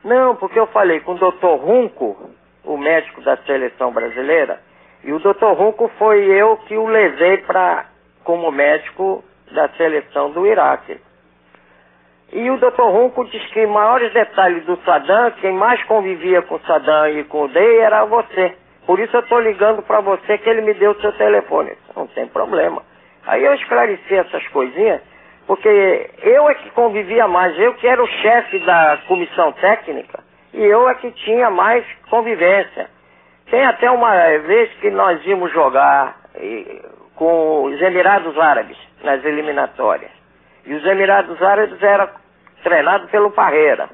Não, 0.02 0.36
porque 0.36 0.58
eu 0.58 0.66
falei 0.68 1.00
com 1.00 1.12
o 1.12 1.18
doutor 1.18 1.56
Runco, 1.56 2.30
o 2.64 2.76
médico 2.76 3.20
da 3.22 3.36
seleção 3.38 3.92
brasileira, 3.92 4.60
e 5.04 5.12
o 5.12 5.18
doutor 5.18 5.52
Runco 5.54 5.88
foi 5.98 6.24
eu 6.24 6.56
que 6.58 6.76
o 6.76 6.86
levei 6.86 7.38
para 7.38 7.86
como 8.24 8.50
médico 8.50 9.22
da 9.52 9.68
seleção 9.70 10.30
do 10.30 10.46
Iraque. 10.46 11.00
E 12.32 12.50
o 12.50 12.56
doutor 12.56 12.90
Runco 12.90 13.24
diz 13.26 13.46
que 13.52 13.66
maiores 13.66 14.12
detalhes 14.12 14.64
do 14.64 14.76
Saddam, 14.84 15.30
quem 15.40 15.52
mais 15.52 15.82
convivia 15.84 16.42
com 16.42 16.56
o 16.56 16.60
Saddam 16.60 17.08
e 17.10 17.24
com 17.24 17.44
o 17.44 17.48
Day 17.48 17.78
era 17.78 18.04
você. 18.04 18.56
Por 18.86 19.00
isso 19.00 19.16
eu 19.16 19.20
estou 19.20 19.40
ligando 19.40 19.82
para 19.82 20.00
você 20.00 20.38
que 20.38 20.48
ele 20.48 20.62
me 20.62 20.72
deu 20.74 20.92
o 20.92 21.00
seu 21.00 21.12
telefone. 21.12 21.72
Não 21.94 22.06
tem 22.06 22.26
problema. 22.28 22.82
Aí 23.26 23.44
eu 23.44 23.52
esclareci 23.54 24.14
essas 24.14 24.46
coisinhas, 24.48 25.00
porque 25.46 26.10
eu 26.22 26.48
é 26.48 26.54
que 26.54 26.70
convivia 26.70 27.26
mais, 27.26 27.58
eu 27.58 27.74
que 27.74 27.86
era 27.86 28.02
o 28.02 28.06
chefe 28.06 28.60
da 28.60 28.98
comissão 29.08 29.52
técnica, 29.52 30.20
e 30.54 30.62
eu 30.64 30.88
é 30.88 30.94
que 30.94 31.10
tinha 31.10 31.50
mais 31.50 31.84
convivência. 32.08 32.88
Tem 33.50 33.64
até 33.64 33.90
uma 33.90 34.14
vez 34.38 34.72
que 34.80 34.90
nós 34.90 35.24
íamos 35.26 35.52
jogar 35.52 36.16
com 37.16 37.64
os 37.64 37.80
Emirados 37.80 38.38
Árabes 38.38 38.78
nas 39.02 39.24
eliminatórias. 39.24 40.10
E 40.64 40.74
os 40.74 40.84
Emirados 40.84 41.40
Árabes 41.42 41.82
eram 41.82 42.08
treinados 42.62 43.10
pelo 43.10 43.30
Parreira. 43.30 43.88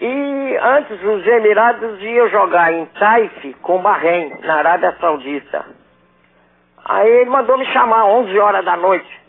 E 0.00 0.56
antes 0.62 1.02
os 1.02 1.26
Emirados 1.26 2.02
iam 2.02 2.28
jogar 2.30 2.72
em 2.72 2.86
Taif 2.86 3.54
com 3.60 3.82
Bahrein, 3.82 4.32
na 4.40 4.54
Arábia 4.54 4.96
Saudita. 4.98 5.66
Aí 6.86 7.08
ele 7.08 7.28
mandou 7.28 7.58
me 7.58 7.66
chamar 7.66 8.06
11 8.06 8.38
horas 8.38 8.64
da 8.64 8.76
noite. 8.78 9.20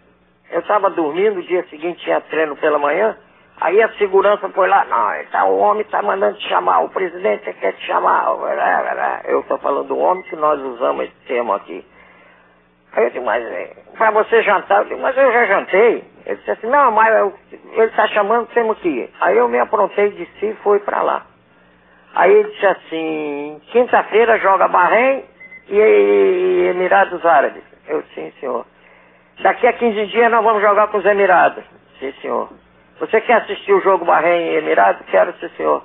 Eu 0.50 0.62
estava 0.62 0.90
dormindo, 0.90 1.40
o 1.40 1.44
dia 1.44 1.66
seguinte 1.70 2.02
tinha 2.04 2.22
treino 2.22 2.56
pela 2.56 2.80
manhã. 2.80 3.18
Aí 3.60 3.82
a 3.82 3.90
segurança 3.98 4.48
foi 4.50 4.68
lá, 4.68 4.86
não, 4.86 5.26
tá, 5.30 5.46
o 5.46 5.60
homem 5.60 5.82
está 5.82 6.02
mandando 6.02 6.38
te 6.38 6.48
chamar, 6.48 6.80
o 6.80 6.90
presidente 6.90 7.52
quer 7.54 7.74
te 7.74 7.86
chamar. 7.86 8.26
Eu 9.26 9.42
estou 9.42 9.58
falando 9.60 9.90
do 9.90 9.98
homem 9.98 10.24
que 10.24 10.36
nós 10.36 10.60
usamos 10.60 11.06
esse 11.06 11.16
termo 11.28 11.54
aqui. 11.54 11.86
Aí 12.94 13.04
eu 13.04 13.10
disse, 13.10 13.24
mas 13.24 13.46
é, 13.46 13.74
para 13.98 14.12
você 14.12 14.42
jantar, 14.42 14.80
eu 14.80 14.86
disse, 14.86 15.02
mas 15.02 15.16
eu 15.18 15.32
já 15.32 15.46
jantei. 15.46 16.11
Ele 16.32 16.38
disse 16.40 16.52
assim, 16.52 16.68
não, 16.68 16.92
mas 16.92 17.14
eu, 17.14 17.34
ele 17.52 17.88
está 17.88 18.08
chamando, 18.08 18.48
temos 18.54 18.78
que 18.80 18.88
ir. 18.88 19.10
Aí 19.20 19.38
eu 19.38 19.50
me 19.50 19.60
aprontei 19.60 20.12
de 20.12 20.26
si 20.40 20.46
e 20.46 20.56
fui 20.64 20.80
para 20.80 21.02
lá. 21.02 21.26
Aí 22.16 22.32
ele 22.32 22.50
disse 22.52 22.66
assim, 22.66 23.62
quinta-feira 23.72 24.40
joga 24.40 24.70
Bahrein 24.70 25.26
e, 25.68 25.76
e 25.76 26.68
Emirados 26.70 27.26
Árabes. 27.26 27.64
Eu 27.86 28.02
sim, 28.16 28.32
senhor. 28.40 28.66
Daqui 29.42 29.68
a 29.68 29.74
15 29.74 30.06
dias 30.08 30.32
nós 30.32 30.42
vamos 30.42 30.62
jogar 30.62 30.88
com 30.88 31.00
os 31.00 31.06
Emirados. 31.06 31.66
Sim, 32.00 32.14
senhor. 32.22 32.50
Você 33.02 33.20
quer 33.20 33.42
assistir 33.42 33.74
o 33.74 33.82
jogo 33.82 34.06
Bahrein 34.06 34.54
e 34.54 34.56
Emirados? 34.56 35.06
Quero, 35.08 35.34
sim, 35.34 35.50
senhor. 35.58 35.84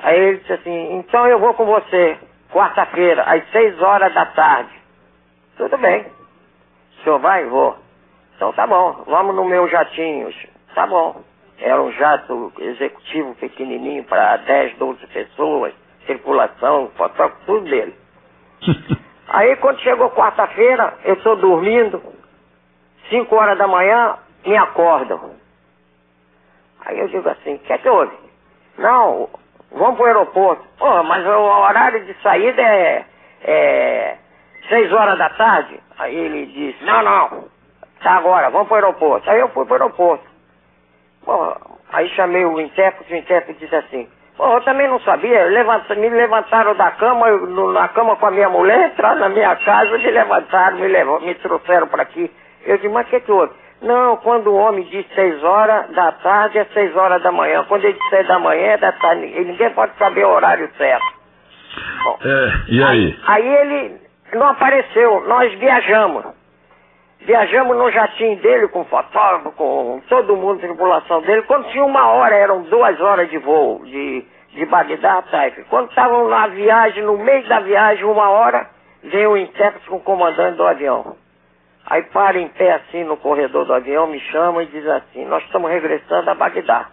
Aí 0.00 0.18
ele 0.18 0.38
disse 0.38 0.52
assim, 0.52 0.94
então 0.96 1.28
eu 1.28 1.38
vou 1.38 1.54
com 1.54 1.64
você, 1.64 2.18
quarta-feira, 2.50 3.22
às 3.22 3.48
6 3.50 3.80
horas 3.80 4.12
da 4.14 4.26
tarde. 4.26 4.72
Tudo 5.56 5.78
bem. 5.78 6.06
O 6.98 7.04
senhor 7.04 7.20
vai? 7.20 7.44
Vou. 7.44 7.76
Então 8.40 8.54
tá 8.54 8.66
bom, 8.66 9.04
vamos 9.06 9.36
no 9.36 9.44
meu 9.44 9.68
jatinho. 9.68 10.32
Tá 10.74 10.86
bom. 10.86 11.22
Era 11.58 11.78
um 11.82 11.92
jato 11.92 12.50
executivo 12.58 13.34
pequenininho 13.34 14.02
para 14.04 14.38
10, 14.38 14.78
12 14.78 15.06
pessoas, 15.08 15.74
circulação, 16.06 16.90
fotógrafo, 16.96 17.36
tudo 17.44 17.68
dele. 17.68 17.94
Aí 19.28 19.54
quando 19.56 19.78
chegou 19.80 20.08
quarta-feira, 20.12 20.94
eu 21.04 21.16
estou 21.16 21.36
dormindo, 21.36 22.02
5 23.10 23.36
horas 23.36 23.58
da 23.58 23.68
manhã, 23.68 24.16
me 24.46 24.56
acordam. 24.56 25.32
Aí 26.86 26.98
eu 26.98 27.08
digo 27.08 27.28
assim, 27.28 27.56
o 27.56 27.58
que 27.58 27.74
é 27.74 27.76
que 27.76 27.90
houve? 27.90 28.16
Não, 28.78 29.28
vamos 29.70 29.96
para 29.96 30.04
o 30.04 30.06
aeroporto. 30.06 30.64
Pô, 30.78 31.02
mas 31.02 31.26
o 31.26 31.40
horário 31.40 32.06
de 32.06 32.14
saída 32.22 32.62
é, 32.62 33.04
é 33.42 34.16
seis 34.66 34.90
horas 34.94 35.18
da 35.18 35.28
tarde. 35.28 35.78
Aí 35.98 36.16
ele 36.16 36.46
disse, 36.46 36.82
não, 36.82 37.02
não, 37.02 37.59
tá 38.02 38.12
agora, 38.12 38.50
vamos 38.50 38.68
para 38.68 38.74
o 38.74 38.86
aeroporto. 38.86 39.30
Aí 39.30 39.40
eu 39.40 39.48
fui 39.48 39.64
para 39.64 39.72
o 39.72 39.82
aeroporto. 39.82 40.24
Pô, 41.24 41.56
Aí 41.92 42.08
chamei 42.10 42.44
o 42.44 42.60
intérprete, 42.60 43.12
o 43.12 43.16
intérprete 43.16 43.60
disse 43.60 43.74
assim, 43.74 44.08
Pô, 44.36 44.46
eu 44.54 44.60
também 44.62 44.88
não 44.88 45.00
sabia, 45.00 45.44
levanta, 45.46 45.94
me 45.96 46.08
levantaram 46.08 46.74
da 46.74 46.90
cama, 46.92 47.28
eu, 47.28 47.46
no, 47.46 47.72
na 47.72 47.88
cama 47.88 48.16
com 48.16 48.26
a 48.26 48.30
minha 48.30 48.48
mulher, 48.48 48.88
entraram 48.92 49.20
na 49.20 49.28
minha 49.28 49.54
casa, 49.56 49.98
me 49.98 50.10
levantaram, 50.10 50.78
me, 50.78 50.88
levam, 50.88 51.20
me 51.20 51.34
trouxeram 51.36 51.88
para 51.88 52.02
aqui. 52.02 52.30
Eu 52.64 52.76
disse, 52.76 52.88
mas 52.88 53.06
o 53.06 53.10
que 53.10 53.20
que 53.20 53.32
houve? 53.32 53.52
Não, 53.82 54.16
quando 54.18 54.48
o 54.48 54.56
homem 54.56 54.84
diz 54.84 55.06
seis 55.14 55.42
horas 55.42 55.90
da 55.90 56.12
tarde, 56.12 56.58
é 56.58 56.64
seis 56.66 56.94
horas 56.94 57.22
da 57.22 57.32
manhã. 57.32 57.64
Quando 57.66 57.84
ele 57.84 57.98
disser 57.98 58.26
da 58.26 58.38
manhã, 58.38 58.72
é 58.72 58.76
da 58.76 58.92
tarde. 58.92 59.26
Ninguém 59.26 59.70
pode 59.70 59.96
saber 59.96 60.26
o 60.26 60.30
horário 60.30 60.70
certo. 60.76 61.06
Bom, 62.04 62.18
é, 62.22 62.52
e 62.68 62.82
aí? 62.82 63.18
Aí 63.26 63.48
ele 63.48 64.00
não 64.34 64.48
apareceu, 64.48 65.24
nós 65.26 65.52
viajamos. 65.58 66.26
Viajamos 67.22 67.76
no 67.76 67.90
jatinho 67.90 68.36
dele 68.36 68.68
com 68.68 68.84
fotógrafo, 68.86 69.52
com 69.52 70.00
todo 70.08 70.36
mundo, 70.36 70.60
tripulação 70.60 71.20
dele. 71.20 71.42
Quando 71.42 71.68
tinha 71.68 71.84
uma 71.84 72.08
hora, 72.08 72.34
eram 72.34 72.62
duas 72.62 72.98
horas 72.98 73.28
de 73.28 73.36
voo 73.38 73.84
de, 73.84 74.24
de 74.52 74.66
Bagdá 74.66 75.18
a 75.18 75.22
Taif. 75.22 75.62
Quando 75.68 75.90
estavam 75.90 76.28
na 76.28 76.46
viagem, 76.46 77.02
no 77.02 77.18
meio 77.18 77.46
da 77.46 77.60
viagem, 77.60 78.04
uma 78.04 78.30
hora, 78.30 78.70
veio 79.02 79.32
o 79.32 79.36
intérprete 79.36 79.86
com 79.88 79.96
o 79.96 80.00
comandante 80.00 80.56
do 80.56 80.66
avião. 80.66 81.14
Aí 81.86 82.02
para 82.04 82.38
em 82.38 82.48
pé 82.48 82.72
assim 82.72 83.04
no 83.04 83.18
corredor 83.18 83.66
do 83.66 83.74
avião, 83.74 84.06
me 84.06 84.20
chama 84.20 84.62
e 84.62 84.66
diz 84.66 84.86
assim, 84.86 85.26
nós 85.26 85.44
estamos 85.44 85.70
regressando 85.70 86.30
a 86.30 86.34
Bagdá. 86.34 86.88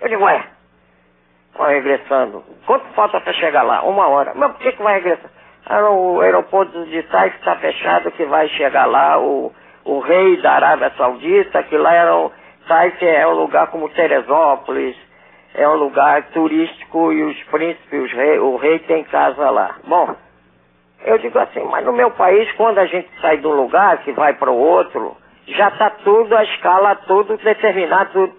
Eu 0.00 0.08
digo, 0.08 0.24
ué, 0.24 0.44
vai 1.58 1.74
regressando. 1.74 2.42
Quanto 2.64 2.86
falta 2.94 3.20
para 3.20 3.32
chegar 3.34 3.62
lá? 3.62 3.82
Uma 3.82 4.08
hora. 4.08 4.32
Mas 4.34 4.52
por 4.52 4.60
que, 4.60 4.72
que 4.72 4.82
vai 4.82 4.94
regressar? 4.94 5.30
Ah, 5.66 5.90
o 5.90 6.20
aeroporto 6.20 6.84
de 6.86 7.02
Taif 7.04 7.36
está 7.36 7.56
fechado 7.56 8.10
que 8.12 8.24
vai 8.24 8.48
chegar 8.50 8.86
lá 8.86 9.18
o, 9.18 9.52
o 9.84 10.00
rei 10.00 10.40
da 10.42 10.52
Arábia 10.52 10.92
Saudita, 10.96 11.62
que 11.62 11.76
lá 11.76 11.94
era 11.94 12.16
o, 12.16 12.32
Taif 12.66 13.04
é 13.04 13.26
um 13.26 13.34
lugar 13.34 13.68
como 13.68 13.88
Teresópolis, 13.90 14.96
é 15.54 15.68
um 15.68 15.74
lugar 15.74 16.22
turístico 16.32 17.12
e 17.12 17.22
os 17.22 17.42
príncipes, 17.44 18.04
os 18.04 18.12
rei, 18.12 18.38
o 18.38 18.56
rei 18.56 18.78
tem 18.80 19.04
casa 19.04 19.50
lá. 19.50 19.76
Bom, 19.84 20.14
eu 21.04 21.18
digo 21.18 21.38
assim, 21.38 21.64
mas 21.64 21.84
no 21.84 21.92
meu 21.92 22.10
país, 22.12 22.50
quando 22.52 22.78
a 22.78 22.86
gente 22.86 23.08
sai 23.20 23.38
de 23.38 23.46
um 23.46 23.52
lugar 23.52 23.98
que 23.98 24.12
vai 24.12 24.34
para 24.34 24.50
o 24.50 24.56
outro, 24.56 25.16
já 25.46 25.68
está 25.68 25.90
tudo, 25.90 26.34
a 26.36 26.44
escala, 26.44 26.94
tudo 27.06 27.36
determinado. 27.36 28.32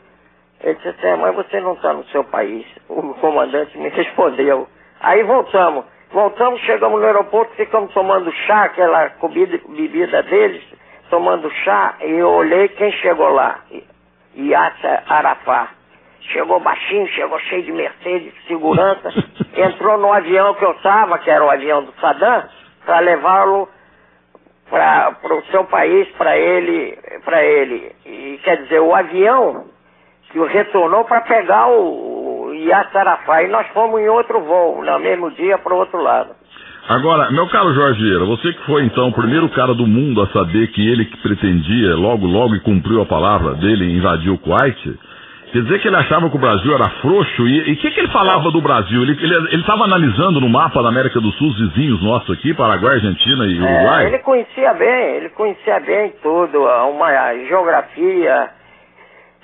Ele 0.62 0.76
disse 0.76 0.88
assim, 0.88 1.22
mas 1.22 1.36
você 1.36 1.60
não 1.60 1.74
está 1.74 1.94
no 1.94 2.06
seu 2.06 2.24
país. 2.24 2.66
O 2.88 3.14
comandante 3.16 3.78
me 3.78 3.90
respondeu. 3.90 4.68
Aí 5.02 5.22
voltamos. 5.24 5.86
Voltamos, 6.14 6.62
chegamos 6.62 7.02
no 7.02 7.08
aeroporto, 7.08 7.56
ficamos 7.56 7.92
tomando 7.92 8.32
chá, 8.46 8.66
aquela 8.66 9.10
comida, 9.12 9.60
bebida 9.68 10.22
deles, 10.22 10.64
tomando 11.10 11.50
chá, 11.50 11.96
e 12.02 12.12
eu 12.12 12.30
olhei 12.30 12.68
quem 12.68 12.92
chegou 12.92 13.30
lá. 13.30 13.60
Yasser 14.38 15.02
Arafat. 15.12 15.72
Chegou 16.22 16.60
baixinho, 16.60 17.08
chegou 17.08 17.40
cheio 17.40 17.64
de 17.64 17.72
Mercedes, 17.72 18.32
segurança, 18.48 19.10
entrou 19.58 19.98
no 19.98 20.14
avião 20.14 20.54
que 20.54 20.64
eu 20.64 20.74
estava, 20.74 21.18
que 21.18 21.32
era 21.32 21.44
o 21.44 21.50
avião 21.50 21.84
do 21.84 21.92
Saddam, 22.00 22.44
para 22.86 23.00
levá-lo 23.00 23.68
para 24.70 25.36
o 25.36 25.44
seu 25.50 25.66
país, 25.66 26.08
para 26.10 26.38
ele, 26.38 26.96
para 27.26 27.44
ele. 27.44 27.92
E 28.06 28.40
quer 28.44 28.62
dizer, 28.62 28.80
o 28.82 28.94
avião 28.94 29.66
que 30.30 30.40
retornou 30.46 31.06
para 31.06 31.22
pegar 31.22 31.70
o, 31.70 32.23
Iaçarafá. 32.54 33.44
E 33.44 33.48
nós 33.48 33.68
fomos 33.68 34.00
em 34.00 34.10
outro 34.10 34.42
voo, 34.42 34.84
no 34.84 35.00
mesmo 35.00 35.32
dia, 35.32 35.58
para 35.58 35.74
o 35.74 35.78
outro 35.78 36.02
lado. 36.02 36.30
Agora, 36.88 37.32
meu 37.32 37.48
caro 37.48 37.74
Jorge 37.74 38.04
Vieira, 38.04 38.26
você 38.26 38.52
que 38.52 38.66
foi 38.66 38.84
então 38.84 39.08
o 39.08 39.14
primeiro 39.14 39.48
cara 39.50 39.74
do 39.74 39.88
mundo 39.88 40.22
a 40.22 40.28
saber 40.28 40.68
que 40.68 40.86
ele 40.86 41.06
que 41.06 41.18
pretendia, 41.18 41.96
logo, 41.96 42.28
logo, 42.28 42.56
e 42.56 42.60
cumpriu 42.60 43.02
a 43.02 43.06
palavra 43.06 43.54
dele, 43.54 43.96
invadir 43.96 44.30
o 44.30 44.38
Kuwait, 44.38 45.00
quer 45.54 45.62
dizer 45.62 45.80
que 45.80 45.88
ele 45.88 45.96
achava 45.96 46.30
que 46.30 46.36
o 46.36 46.40
Brasil 46.40 46.76
era 46.76 46.90
frouxo, 47.00 47.48
e 47.48 47.72
o 47.72 47.78
que, 47.78 47.90
que 47.90 48.00
ele 48.02 48.10
falava 48.10 48.52
do 48.52 48.62
Brasil? 48.62 49.02
Ele 49.02 49.62
estava 49.62 49.86
analisando 49.86 50.42
no 50.42 50.50
mapa 50.50 50.84
da 50.84 50.90
América 50.90 51.22
do 51.22 51.32
Sul 51.32 51.52
os 51.52 51.58
vizinhos 51.58 52.04
nossos 52.04 52.38
aqui, 52.38 52.54
Paraguai, 52.54 52.96
Argentina 52.96 53.46
e 53.46 53.62
Uruguai? 53.62 54.04
É, 54.04 54.08
ele 54.10 54.20
conhecia 54.20 54.74
bem, 54.74 55.16
ele 55.16 55.30
conhecia 55.30 55.80
bem 55.80 56.14
tudo, 56.22 56.64
uma 56.64 57.34
geografia, 57.48 58.50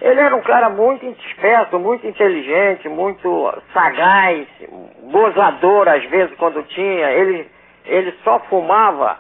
ele 0.02 0.20
era 0.20 0.36
um 0.36 0.42
cara 0.42 0.70
muito 0.70 1.06
esperto, 1.06 1.78
muito 1.78 2.08
inteligente, 2.08 2.88
muito 2.88 3.54
sagaz, 3.74 4.48
gozador 5.12 5.90
às 5.90 6.04
vezes 6.06 6.36
quando 6.38 6.64
tinha. 6.64 7.12
Ele, 7.12 7.50
ele 7.86 8.14
só 8.24 8.40
fumava 8.50 9.18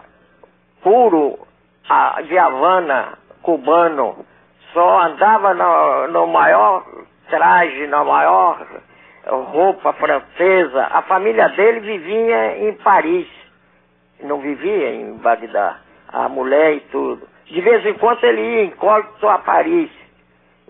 puro 0.81 1.37
a, 1.89 2.21
de 2.21 2.37
Havana 2.37 3.17
cubano, 3.41 4.25
só 4.71 5.01
andava 5.01 5.53
no, 5.53 6.07
no 6.07 6.27
maior 6.27 6.85
traje, 7.29 7.87
na 7.87 8.03
maior 8.05 8.65
roupa 9.27 9.91
francesa. 9.93 10.87
A 10.91 11.01
família 11.01 11.49
dele 11.49 11.81
vivia 11.81 12.57
em 12.57 12.73
Paris, 12.75 13.27
não 14.21 14.39
vivia 14.39 14.93
em 14.93 15.17
Bagdá, 15.17 15.77
a 16.07 16.29
mulher 16.29 16.75
e 16.75 16.79
tudo. 16.91 17.27
De 17.47 17.59
vez 17.59 17.85
em 17.85 17.95
quando 17.95 18.23
ele 18.23 18.41
ia 18.41 18.63
incógnito 18.65 19.27
a 19.27 19.39
Paris 19.39 19.98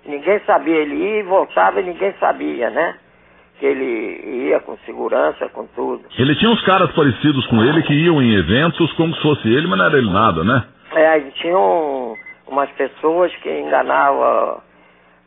ninguém 0.10 0.39
sabia, 0.45 0.76
ele 0.76 0.95
ia 0.95 1.19
e 1.19 1.24
voltava 1.24 1.80
e 1.80 1.84
ninguém 1.84 2.13
sabia, 2.19 2.69
né? 2.69 2.95
Que 3.60 3.65
ele 3.65 4.48
ia 4.48 4.60
com 4.60 4.78
segurança, 4.86 5.48
com 5.50 5.65
tudo. 5.67 6.04
Ele 6.17 6.36
tinha 6.36 6.50
uns 6.50 6.62
caras 6.65 6.91
parecidos 6.93 7.45
com 7.48 7.62
ele 7.63 7.84
que 7.84 7.93
iam 7.93 8.22
em 8.22 8.36
eventos 8.36 8.91
como 8.93 9.13
se 9.15 9.22
fosse 9.22 9.48
ele, 9.48 9.67
mas 9.67 9.78
não 9.78 9.86
era 9.86 9.98
ele 9.98 10.12
nada, 10.12 10.43
né? 10.43 10.63
É, 10.93 11.19
tinham 11.36 12.15
umas 12.48 12.69
pessoas 12.72 13.34
que 13.38 13.50
enganavam. 13.50 14.62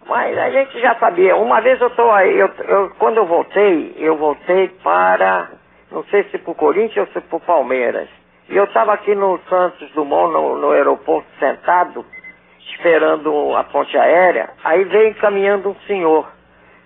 Mas 0.06 0.36
a 0.36 0.50
gente 0.50 0.80
já 0.80 0.94
sabia. 0.96 1.36
Uma 1.36 1.60
vez 1.60 1.80
eu 1.80 1.90
tô 1.90 2.10
aí, 2.10 2.36
eu, 2.38 2.50
eu, 2.66 2.90
quando 2.98 3.18
eu 3.18 3.26
voltei, 3.26 3.94
eu 3.98 4.16
voltei 4.16 4.68
para, 4.82 5.50
não 5.90 6.02
sei 6.04 6.24
se 6.24 6.38
para 6.38 6.50
o 6.50 6.56
Corinthians 6.56 7.06
ou 7.06 7.12
se 7.12 7.20
para 7.20 7.36
o 7.36 7.40
Palmeiras. 7.40 8.08
E 8.48 8.56
eu 8.56 8.64
estava 8.64 8.92
aqui 8.92 9.14
no 9.14 9.38
Santos 9.48 9.88
Dumont, 9.92 10.32
no, 10.32 10.58
no 10.58 10.70
aeroporto, 10.72 11.28
sentado, 11.38 12.04
esperando 12.70 13.56
a 13.56 13.64
ponte 13.64 13.96
aérea, 13.96 14.50
aí 14.64 14.84
veio 14.84 15.14
caminhando 15.16 15.70
um 15.70 15.76
senhor. 15.86 16.26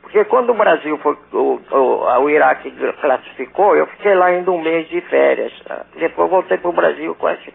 Porque 0.02 0.24
quando 0.26 0.50
o 0.50 0.54
Brasil 0.54 0.96
foi, 0.98 1.16
o, 1.32 1.60
o, 1.70 2.22
o 2.22 2.30
Iraque 2.30 2.70
classificou, 3.00 3.76
eu 3.76 3.86
fiquei 3.88 4.14
lá 4.14 4.26
ainda 4.26 4.50
um 4.52 4.62
mês 4.62 4.88
de 4.88 5.00
férias. 5.02 5.52
Depois 5.96 6.30
voltei 6.30 6.58
para 6.58 6.70
o 6.70 6.72
Brasil 6.72 7.14
com 7.16 7.28
esse. 7.28 7.52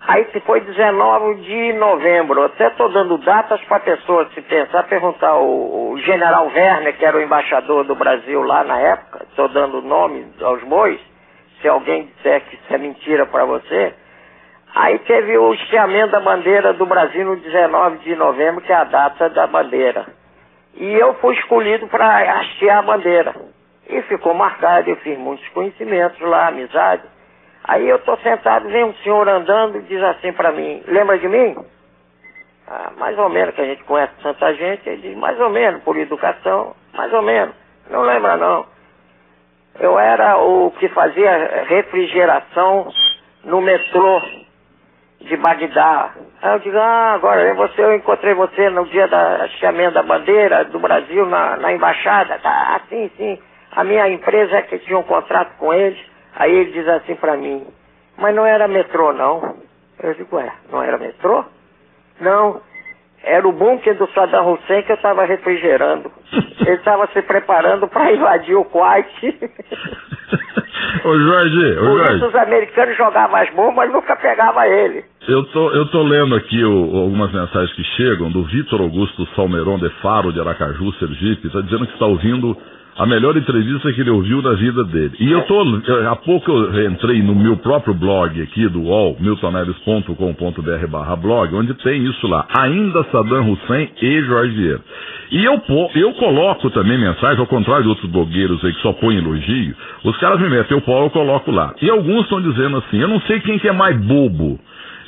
Aí 0.00 0.26
foi 0.46 0.60
19 0.60 1.34
de 1.42 1.72
novembro. 1.74 2.42
até 2.44 2.68
estou 2.68 2.88
dando 2.90 3.18
datas 3.18 3.60
para 3.64 3.80
pessoas 3.80 4.32
se 4.32 4.40
pensar, 4.40 4.84
perguntar 4.84 5.36
o, 5.36 5.92
o 5.92 5.98
general 5.98 6.46
Werner, 6.46 6.96
que 6.96 7.04
era 7.04 7.16
o 7.16 7.20
embaixador 7.20 7.84
do 7.84 7.94
Brasil 7.94 8.40
lá 8.42 8.64
na 8.64 8.78
época, 8.78 9.26
estou 9.28 9.48
dando 9.48 9.82
nome 9.82 10.24
aos 10.40 10.62
bois. 10.64 10.98
Se 11.60 11.68
alguém 11.68 12.06
disser 12.06 12.40
que 12.42 12.54
isso 12.54 12.74
é 12.74 12.78
mentira 12.78 13.26
para 13.26 13.44
você, 13.44 13.92
Aí 14.78 14.96
teve 15.00 15.36
o 15.36 15.52
estiamento 15.54 16.12
da 16.12 16.20
bandeira 16.20 16.72
do 16.72 16.86
Brasil 16.86 17.24
no 17.24 17.34
19 17.34 17.98
de 17.98 18.14
novembro, 18.14 18.60
que 18.60 18.72
é 18.72 18.76
a 18.76 18.84
data 18.84 19.28
da 19.28 19.44
bandeira. 19.44 20.06
E 20.76 20.94
eu 20.94 21.14
fui 21.14 21.34
escolhido 21.34 21.88
para 21.88 22.38
hastear 22.38 22.78
a 22.78 22.82
bandeira. 22.82 23.34
E 23.88 24.00
ficou 24.02 24.34
marcado, 24.34 24.88
eu 24.88 24.94
fiz 24.98 25.18
muitos 25.18 25.46
conhecimentos 25.48 26.20
lá, 26.20 26.46
amizade. 26.46 27.02
Aí 27.64 27.88
eu 27.88 27.96
estou 27.96 28.16
sentado, 28.18 28.68
vem 28.68 28.84
um 28.84 28.94
senhor 29.02 29.28
andando 29.28 29.78
e 29.78 29.82
diz 29.82 30.00
assim 30.00 30.32
para 30.32 30.52
mim, 30.52 30.80
lembra 30.86 31.18
de 31.18 31.26
mim? 31.26 31.56
Ah, 32.68 32.92
mais 32.96 33.18
ou 33.18 33.28
menos, 33.28 33.56
que 33.56 33.60
a 33.60 33.64
gente 33.64 33.82
conhece 33.82 34.12
tanta 34.22 34.54
gente, 34.54 34.88
ele 34.88 35.02
diz, 35.02 35.16
mais 35.16 35.40
ou 35.40 35.50
menos, 35.50 35.82
por 35.82 35.96
educação, 35.96 36.76
mais 36.94 37.12
ou 37.12 37.22
menos. 37.22 37.52
Não 37.90 38.02
lembra 38.02 38.36
não. 38.36 38.64
Eu 39.80 39.98
era 39.98 40.38
o 40.38 40.70
que 40.78 40.88
fazia 40.90 41.64
refrigeração 41.66 42.92
no 43.42 43.60
metrô 43.60 44.22
de 45.20 45.36
Bagdá. 45.36 46.10
Aí 46.40 46.52
eu 46.54 46.58
digo, 46.60 46.78
ah, 46.78 47.14
agora 47.14 47.54
você, 47.54 47.82
eu 47.82 47.94
encontrei 47.94 48.34
você 48.34 48.70
no 48.70 48.86
dia 48.86 49.08
da 49.08 49.44
hasteamento 49.44 49.94
da 49.94 50.02
bandeira 50.02 50.64
do 50.64 50.78
Brasil 50.78 51.26
na, 51.26 51.56
na 51.56 51.72
embaixada. 51.72 52.38
Tá, 52.38 52.80
sim, 52.88 53.10
sim. 53.16 53.38
A 53.72 53.84
minha 53.84 54.08
empresa 54.08 54.56
é 54.56 54.62
que 54.62 54.78
tinha 54.78 54.98
um 54.98 55.02
contrato 55.02 55.56
com 55.58 55.72
eles. 55.74 55.98
Aí 56.36 56.54
ele 56.54 56.72
diz 56.72 56.86
assim 56.88 57.16
para 57.16 57.36
mim, 57.36 57.66
mas 58.16 58.34
não 58.34 58.46
era 58.46 58.68
metrô 58.68 59.12
não. 59.12 59.56
Eu 60.00 60.14
digo, 60.14 60.38
é, 60.38 60.52
não 60.70 60.82
era 60.82 60.96
metrô? 60.96 61.44
Não, 62.20 62.60
era 63.22 63.46
o 63.46 63.52
bunker 63.52 63.96
do 63.96 64.06
Saddam 64.12 64.52
Hussein 64.52 64.82
que 64.82 64.92
eu 64.92 64.96
estava 64.96 65.24
refrigerando. 65.24 66.12
Ele 66.60 66.76
estava 66.76 67.08
se 67.08 67.20
preparando 67.22 67.88
para 67.88 68.12
invadir 68.12 68.54
o 68.54 68.64
Kuwait. 68.64 69.10
ô 71.04 71.18
Jorge, 71.18 71.78
ô 71.78 71.98
Jorge. 71.98 72.24
Os 72.24 72.34
americanos 72.34 72.96
jogavam 72.96 73.36
as 73.36 73.50
bombas, 73.50 73.76
mas 73.76 73.92
nunca 73.92 74.16
pegava 74.16 74.66
ele. 74.66 75.04
Eu 75.26 75.44
tô, 75.44 75.70
eu 75.72 75.86
tô 75.86 76.02
lendo 76.02 76.34
aqui 76.34 76.64
o, 76.64 76.96
algumas 76.96 77.32
mensagens 77.32 77.72
que 77.74 77.84
chegam 77.96 78.30
do 78.30 78.44
Vitor 78.44 78.80
Augusto 78.80 79.26
Salmeron 79.34 79.78
de 79.78 79.90
Faro, 80.00 80.32
de 80.32 80.40
Aracaju, 80.40 80.92
Sergipe. 80.94 81.48
Está 81.48 81.60
dizendo 81.60 81.86
que 81.86 81.92
está 81.92 82.06
ouvindo 82.06 82.56
a 82.98 83.06
melhor 83.06 83.36
entrevista 83.36 83.92
que 83.92 84.00
ele 84.00 84.10
ouviu 84.10 84.42
na 84.42 84.54
vida 84.54 84.82
dele. 84.84 85.12
E 85.20 85.30
eu 85.30 85.42
tô, 85.42 85.62
há 86.10 86.16
pouco 86.16 86.50
eu 86.50 86.90
entrei 86.90 87.22
no 87.22 87.34
meu 87.34 87.56
próprio 87.56 87.94
blog 87.94 88.42
aqui 88.42 88.68
do 88.68 88.82
UOL, 88.82 89.16
miltoneves.com.br 89.20 90.86
barra 90.90 91.14
blog, 91.14 91.54
onde 91.54 91.74
tem 91.74 92.04
isso 92.04 92.26
lá, 92.26 92.46
ainda 92.58 93.04
Saddam 93.12 93.52
Hussein 93.52 93.88
e 94.02 94.22
Jorge 94.22 94.54
Vieira. 94.54 94.80
E 95.30 95.44
eu, 95.44 95.62
eu 95.94 96.12
coloco 96.14 96.70
também 96.70 96.98
mensagem, 96.98 97.38
ao 97.38 97.46
contrário 97.46 97.84
de 97.84 97.88
outros 97.90 98.10
blogueiros 98.10 98.64
aí 98.64 98.72
que 98.72 98.82
só 98.82 98.92
põem 98.94 99.18
elogio, 99.18 99.76
os 100.02 100.16
caras 100.18 100.40
me 100.40 100.48
metem 100.48 100.76
o 100.76 100.80
pau, 100.80 101.04
eu 101.04 101.10
coloco 101.10 101.52
lá. 101.52 101.74
E 101.80 101.88
alguns 101.88 102.22
estão 102.22 102.42
dizendo 102.42 102.78
assim, 102.78 102.98
eu 102.98 103.08
não 103.08 103.20
sei 103.22 103.38
quem 103.40 103.58
que 103.58 103.68
é 103.68 103.72
mais 103.72 103.96
bobo, 104.00 104.58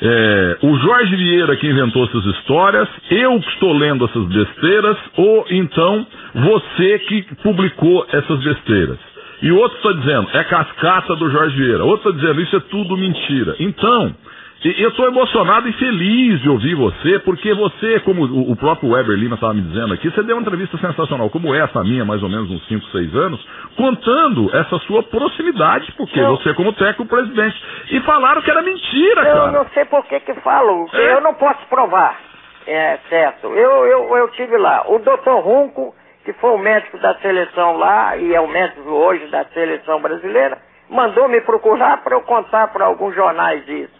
é, 0.02 0.58
o 0.62 0.76
Jorge 0.78 1.14
Vieira 1.16 1.56
que 1.56 1.66
inventou 1.66 2.04
essas 2.04 2.24
histórias, 2.24 2.88
eu 3.10 3.38
que 3.40 3.48
estou 3.50 3.72
lendo 3.72 4.04
essas 4.04 4.24
besteiras, 4.26 4.96
ou 5.16 5.46
então 5.50 6.06
você 6.34 6.98
que 7.00 7.22
publicou 7.42 8.06
essas 8.12 8.42
besteiras. 8.42 8.98
E 9.42 9.50
outro 9.52 9.76
está 9.78 9.92
dizendo, 9.92 10.28
é 10.34 10.44
cascata 10.44 11.16
do 11.16 11.30
Jorge 11.30 11.56
Vieira. 11.56 11.84
Outro 11.84 12.10
está 12.10 12.20
dizendo, 12.20 12.42
isso 12.42 12.56
é 12.56 12.60
tudo 12.60 12.96
mentira. 12.96 13.56
Então, 13.58 14.14
eu 14.62 14.90
estou 14.90 15.06
emocionado 15.06 15.68
e 15.68 15.72
feliz 15.72 16.40
de 16.40 16.48
ouvir 16.48 16.74
você, 16.74 17.18
porque 17.20 17.54
você, 17.54 18.00
como 18.00 18.24
o 18.24 18.54
próprio 18.56 18.90
Weber 18.90 19.16
Lima 19.16 19.34
estava 19.34 19.54
me 19.54 19.62
dizendo 19.62 19.94
aqui, 19.94 20.10
você 20.10 20.22
deu 20.22 20.36
uma 20.36 20.42
entrevista 20.42 20.76
sensacional, 20.78 21.30
como 21.30 21.54
essa 21.54 21.82
minha, 21.82 22.04
mais 22.04 22.22
ou 22.22 22.28
menos 22.28 22.50
uns 22.50 22.66
5, 22.68 22.86
6 22.86 23.14
anos, 23.14 23.48
contando 23.76 24.54
essa 24.54 24.78
sua 24.80 25.02
proximidade, 25.02 25.90
porque 25.92 26.20
eu, 26.20 26.36
você 26.36 26.52
como 26.54 26.72
técnico 26.74 27.06
presidente. 27.06 27.56
E 27.90 28.00
falaram 28.00 28.42
que 28.42 28.50
era 28.50 28.62
mentira, 28.62 29.22
eu 29.22 29.34
cara. 29.34 29.46
Eu 29.46 29.52
não 29.52 29.66
sei 29.70 29.84
por 29.86 30.04
que 30.04 30.20
que 30.20 30.34
falam, 30.40 30.86
é? 30.92 31.14
eu 31.14 31.20
não 31.22 31.34
posso 31.34 31.66
provar. 31.68 32.18
É, 32.66 32.98
certo. 33.08 33.46
Eu, 33.46 33.86
eu, 33.86 34.16
eu 34.16 34.28
tive 34.32 34.56
lá. 34.58 34.84
O 34.88 34.98
doutor 34.98 35.40
Runco 35.40 35.94
que 36.24 36.32
foi 36.34 36.50
o 36.50 36.58
médico 36.58 36.98
da 36.98 37.14
seleção 37.16 37.76
lá 37.76 38.16
e 38.16 38.34
é 38.34 38.40
o 38.40 38.48
médico 38.48 38.88
hoje 38.90 39.26
da 39.28 39.44
seleção 39.46 40.00
brasileira, 40.00 40.58
mandou 40.88 41.28
me 41.28 41.40
procurar 41.40 42.02
para 42.02 42.14
eu 42.14 42.20
contar 42.22 42.68
para 42.68 42.84
alguns 42.84 43.14
jornais 43.14 43.66
isso. 43.68 43.99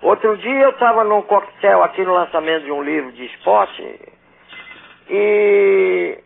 Outro 0.00 0.36
dia 0.36 0.62
eu 0.62 0.70
estava 0.70 1.02
num 1.02 1.22
coquetel 1.22 1.82
aqui 1.82 2.02
no 2.04 2.14
lançamento 2.14 2.64
de 2.64 2.70
um 2.70 2.82
livro 2.82 3.10
de 3.12 3.24
esporte 3.26 4.00
e 5.10 6.18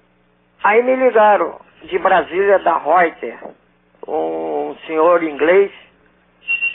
aí 0.63 0.83
me 0.83 0.97
ligaram 0.97 1.59
de 1.85 1.99
Brasília 1.99 2.59
da 2.59 2.77
Reuters, 2.79 3.39
um 4.07 4.77
senhor 4.87 5.23
inglês, 5.23 5.71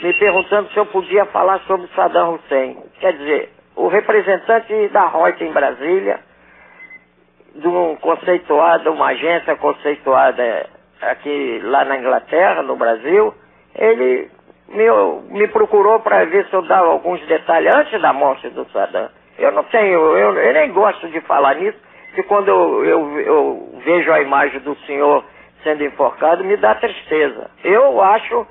me 0.02 0.14
perguntando 0.14 0.70
se 0.70 0.78
eu 0.78 0.86
podia 0.88 1.26
falar 1.26 1.60
sobre 1.68 1.88
Saddam 1.96 2.36
Hussein. 2.36 2.78
Quer 3.00 3.14
dizer, 3.14 3.50
o 3.76 3.88
representante 3.88 4.88
da 4.88 5.08
Reuters 5.08 5.42
em 5.50 5.54
Brasília 5.54 6.20
de 7.56 7.68
um 7.68 7.96
conceituado, 7.98 8.92
uma 8.92 9.08
agência 9.08 9.56
conceituada 9.58 10.68
aqui 11.02 11.60
lá 11.64 11.86
na 11.86 11.98
Inglaterra, 11.98 12.64
no 12.64 12.76
Brasil, 12.76 13.34
ele 13.76 14.32
me, 14.70 14.86
me 15.30 15.48
procurou 15.48 16.00
para 16.00 16.26
ver 16.26 16.46
se 16.48 16.54
eu 16.54 16.62
dava 16.64 16.88
alguns 16.88 17.20
detalhes 17.28 17.74
antes 17.76 18.02
da 18.02 18.14
morte 18.14 18.50
do 18.50 18.66
Saddam. 18.72 19.10
Eu 19.38 19.52
não 19.52 19.64
tenho, 19.66 20.00
eu, 20.18 20.34
eu 20.34 20.54
nem 20.54 20.72
gosto 20.72 21.08
de 21.10 21.22
falar 21.22 21.56
nisso, 21.56 21.78
porque 22.08 22.24
quando 22.24 22.48
eu, 22.48 22.86
eu, 22.86 23.20
eu 23.20 23.82
vejo 23.86 24.12
a 24.12 24.22
imagem 24.22 24.60
do 24.62 24.76
senhor 24.86 25.24
sendo 25.64 25.84
enforcado, 25.84 26.44
me 26.44 26.58
dá 26.58 26.76
tristeza. 26.76 27.50
Eu 27.64 28.02
acho 28.02 28.48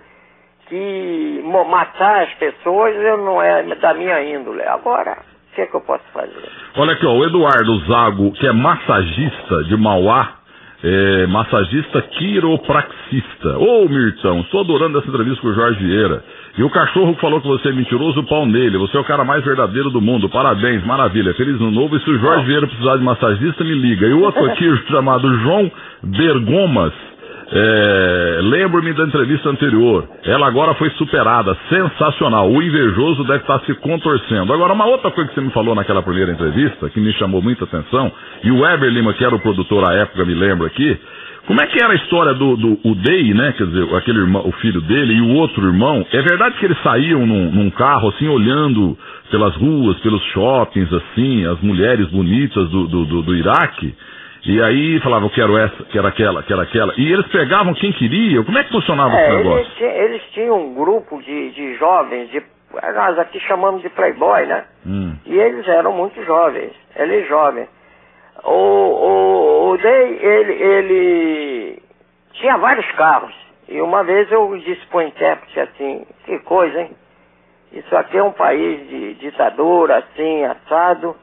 que 0.69 1.43
matar 1.67 2.23
as 2.23 2.35
pessoas 2.35 2.95
eu 2.97 3.19
não 3.19 3.41
é 3.43 3.63
da 3.63 3.95
minha 3.95 4.23
índole. 4.23 4.63
Agora, 4.63 5.17
que 5.57 5.63
é 5.63 5.67
que 5.67 5.75
eu 5.75 5.81
posso 5.81 6.05
fazer? 6.13 6.49
Olha 6.77 6.93
aqui, 6.93 7.07
ó, 7.07 7.13
o 7.13 7.25
Eduardo 7.25 7.79
Zago, 7.87 8.31
que 8.33 8.47
é 8.47 8.53
massagista 8.53 9.65
de 9.65 9.77
Mauá, 9.77 10.35
é, 10.89 11.27
massagista 11.27 12.01
quiropraxista. 12.01 13.59
Ô, 13.59 13.85
oh, 13.85 13.89
Mirtão, 13.89 14.41
estou 14.43 14.61
adorando 14.61 14.99
essa 14.99 15.09
entrevista 15.09 15.43
com 15.43 15.49
o 15.49 15.55
Jorge 15.55 15.85
Vieira. 15.85 16.23
E 16.57 16.63
o 16.63 16.71
cachorro 16.71 17.13
que 17.15 17.21
falou 17.21 17.41
que 17.41 17.49
você 17.49 17.71
é 17.71 17.73
mentiroso, 17.73 18.21
o 18.21 18.25
pau 18.25 18.47
nele. 18.47 18.79
Você 18.79 18.97
é 18.97 19.01
o 19.01 19.05
cara 19.05 19.25
mais 19.25 19.45
verdadeiro 19.45 19.91
do 19.91 20.01
mundo. 20.01 20.29
Parabéns, 20.29 20.85
maravilha. 20.87 21.35
Feliz 21.35 21.59
no 21.59 21.73
novo. 21.73 21.97
E 21.97 22.01
se 22.01 22.09
o 22.09 22.19
Jorge 22.21 22.47
Vieira 22.47 22.69
precisar 22.69 22.99
de 22.99 23.03
massagista, 23.03 23.65
me 23.65 23.75
liga. 23.75 24.07
E 24.07 24.13
o 24.13 24.23
outro 24.23 24.45
aqui, 24.47 24.65
chamado 24.89 25.29
João 25.41 25.71
Bergomas, 26.05 26.93
é, 27.53 28.41
Lembro-me 28.43 28.93
da 28.93 29.05
entrevista 29.05 29.49
anterior. 29.49 30.09
Ela 30.25 30.47
agora 30.47 30.75
foi 30.75 30.91
superada. 30.91 31.57
Sensacional. 31.69 32.51
O 32.51 32.63
invejoso 32.63 33.25
deve 33.25 33.41
estar 33.41 33.61
se 33.61 33.75
contorcendo. 33.75 34.53
Agora, 34.53 34.73
uma 34.73 34.87
outra 34.87 35.11
coisa 35.11 35.29
que 35.29 35.35
você 35.35 35.41
me 35.41 35.51
falou 35.51 35.75
naquela 35.75 36.03
primeira 36.03 36.33
entrevista, 36.33 36.91
que 36.91 37.01
me 37.01 37.13
chamou 37.15 37.41
muita 37.41 37.65
atenção, 37.65 38.11
e 38.43 38.51
o 38.51 38.67
Ever 38.67 38.91
Lima, 38.91 39.15
que 39.15 39.25
era 39.25 39.35
o 39.35 39.41
produtor 39.41 39.89
à 39.89 39.95
época, 39.95 40.25
me 40.25 40.35
lembro 40.35 40.67
aqui. 40.67 40.99
Como 41.47 41.61
é 41.61 41.67
que 41.69 41.81
era 41.81 41.93
a 41.93 41.97
história 41.97 42.35
do, 42.35 42.57
do 42.57 42.95
Day, 42.97 43.33
né? 43.33 43.53
Quer 43.57 43.67
dizer, 43.67 43.95
aquele 43.95 44.19
irmão, 44.19 44.43
o 44.45 44.53
filho 44.53 44.81
dele 44.81 45.15
e 45.15 45.21
o 45.21 45.29
outro 45.35 45.65
irmão. 45.65 46.05
É 46.11 46.21
verdade 46.21 46.57
que 46.59 46.65
eles 46.65 46.79
saíam 46.83 47.25
num, 47.25 47.53
num 47.53 47.71
carro, 47.71 48.09
assim, 48.09 48.27
olhando 48.27 48.99
pelas 49.31 49.55
ruas, 49.55 49.97
pelos 50.01 50.23
shoppings, 50.33 50.93
assim, 50.93 51.47
as 51.47 51.61
mulheres 51.61 52.09
bonitas 52.09 52.69
do, 52.69 52.89
do, 52.89 53.05
do, 53.05 53.23
do 53.23 53.37
Iraque. 53.37 53.95
E 54.49 54.63
aí 54.63 55.01
falavam, 55.01 55.29
quero 55.29 55.59
essa, 55.59 55.85
quero 55.91 56.07
aquela, 56.07 56.41
quero 56.45 56.61
aquela. 56.61 56.95
E 56.97 57.13
eles 57.13 57.27
pegavam 57.33 57.75
quem 57.75 57.93
queria. 57.93 58.45
Como 58.45 58.57
é 58.57 58.63
que 58.63 58.71
funcionava 58.71 59.17
é, 59.17 59.27
esse 59.27 59.37
negócio? 59.37 59.73
Eles, 59.85 59.97
eles, 59.99 60.23
tinham 60.31 60.61
um 60.61 60.75
grupo 60.75 61.21
de, 61.21 61.51
de 61.51 61.75
jovens, 61.75 62.31
de, 62.31 62.41
nós 62.95 63.19
aqui 63.19 63.41
chamamos 63.41 63.83
de 63.83 63.89
playboy, 63.89 64.47
né? 64.47 64.65
Hum. 64.87 65.17
E 65.27 65.37
eles 65.37 65.67
eram 65.67 65.93
muito 65.93 66.25
jovens, 66.25 66.73
eles 66.95 67.27
jovens. 67.27 67.69
O, 68.45 68.53
o, 68.53 69.71
o 69.73 69.79
Day, 69.79 70.19
ele, 70.23 70.53
ele 70.53 71.83
tinha 72.35 72.57
vários 72.57 72.87
carros. 72.93 73.35
E 73.69 73.81
uma 73.81 74.05
vez 74.05 74.31
eu 74.31 74.57
disse 74.59 74.87
para 74.87 74.99
o 74.99 75.03
intérprete 75.03 75.59
assim, 75.59 76.07
que 76.25 76.39
coisa, 76.41 76.83
hein? 76.83 76.91
Isso 77.73 77.97
aqui 77.97 78.17
é 78.17 78.23
um 78.23 78.31
país 78.31 78.89
de 78.89 79.15
ditadura, 79.15 79.99
assim, 79.99 80.45
assado 80.45 81.17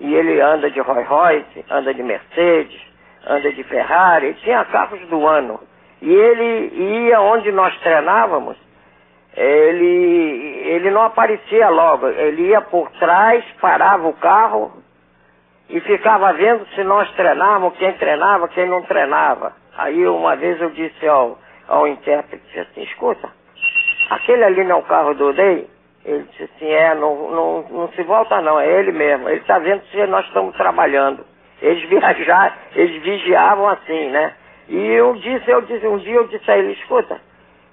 e 0.00 0.14
ele 0.14 0.40
anda 0.40 0.70
de 0.70 0.80
Rolls 0.80 1.08
Royce, 1.08 1.64
anda 1.70 1.92
de 1.92 2.02
Mercedes, 2.02 2.80
anda 3.26 3.52
de 3.52 3.62
Ferrari, 3.64 4.34
tinha 4.42 4.64
carros 4.66 5.00
do 5.08 5.26
ano. 5.26 5.60
E 6.00 6.10
ele 6.10 7.04
ia 7.06 7.20
onde 7.20 7.50
nós 7.50 7.76
treinávamos, 7.80 8.56
ele, 9.36 10.62
ele 10.66 10.90
não 10.90 11.02
aparecia 11.02 11.68
logo, 11.68 12.08
ele 12.08 12.48
ia 12.48 12.60
por 12.60 12.90
trás, 12.92 13.44
parava 13.60 14.08
o 14.08 14.12
carro 14.14 14.72
e 15.68 15.80
ficava 15.80 16.32
vendo 16.32 16.66
se 16.74 16.82
nós 16.82 17.10
treinávamos, 17.12 17.76
quem 17.78 17.92
treinava, 17.94 18.48
quem 18.48 18.68
não 18.68 18.82
treinava. 18.82 19.52
Aí 19.76 20.06
uma 20.06 20.34
vez 20.36 20.60
eu 20.60 20.70
disse 20.70 21.06
ao, 21.06 21.38
ao 21.68 21.86
intérprete 21.86 22.58
assim, 22.58 22.82
escuta, 22.82 23.28
aquele 24.10 24.44
ali 24.44 24.64
não 24.64 24.76
é 24.76 24.78
o 24.78 24.82
carro 24.82 25.14
do 25.14 25.32
Day? 25.32 25.68
Ele 26.04 26.24
disse 26.30 26.44
assim, 26.44 26.70
é, 26.70 26.94
não, 26.94 27.30
não, 27.30 27.62
não 27.70 27.88
se 27.88 28.02
volta 28.02 28.40
não, 28.40 28.58
é 28.58 28.66
ele 28.78 28.92
mesmo. 28.92 29.28
Ele 29.28 29.40
está 29.40 29.58
vendo 29.58 29.82
se 29.90 30.06
nós 30.06 30.26
estamos 30.26 30.56
trabalhando. 30.56 31.24
Eles 31.60 31.88
viajavam, 31.88 32.52
eles 32.74 33.02
vigiavam 33.02 33.68
assim, 33.68 34.08
né? 34.10 34.34
E 34.68 34.76
eu 34.76 35.14
disse, 35.14 35.50
eu 35.50 35.62
disse, 35.62 35.86
um 35.86 35.98
dia 35.98 36.14
eu 36.14 36.28
disse 36.28 36.50
a 36.50 36.58
ele, 36.58 36.72
escuta, 36.72 37.20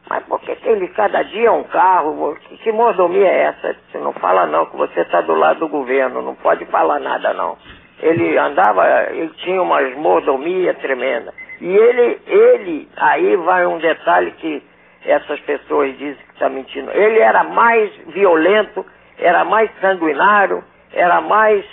mas 0.09 0.23
por 0.25 0.39
que, 0.41 0.55
que 0.55 0.69
ele 0.69 0.87
cada 0.89 1.23
dia 1.23 1.47
é 1.47 1.51
um 1.51 1.63
carro? 1.63 2.35
Que, 2.47 2.57
que 2.57 2.71
mordomia 2.71 3.27
é 3.27 3.41
essa? 3.43 3.75
Você 3.91 3.97
não 3.97 4.13
fala 4.13 4.45
não, 4.45 4.65
que 4.67 4.77
você 4.77 5.01
está 5.01 5.21
do 5.21 5.33
lado 5.33 5.59
do 5.59 5.67
governo, 5.67 6.21
não 6.21 6.35
pode 6.35 6.65
falar 6.65 6.99
nada 6.99 7.33
não. 7.33 7.57
Ele 8.01 8.37
andava, 8.37 8.85
ele 9.11 9.29
tinha 9.37 9.61
umas 9.61 9.95
mordomia 9.95 10.73
tremenda. 10.75 11.33
E 11.59 11.67
ele, 11.67 12.21
ele, 12.27 12.89
aí 12.97 13.35
vai 13.37 13.65
um 13.65 13.77
detalhe 13.77 14.31
que 14.31 14.61
essas 15.05 15.39
pessoas 15.41 15.97
dizem 15.97 16.15
que 16.15 16.33
está 16.33 16.49
mentindo. 16.49 16.91
Ele 16.91 17.19
era 17.19 17.43
mais 17.43 17.95
violento, 18.07 18.85
era 19.17 19.45
mais 19.45 19.69
sanguinário, 19.79 20.63
era 20.91 21.21
mais 21.21 21.65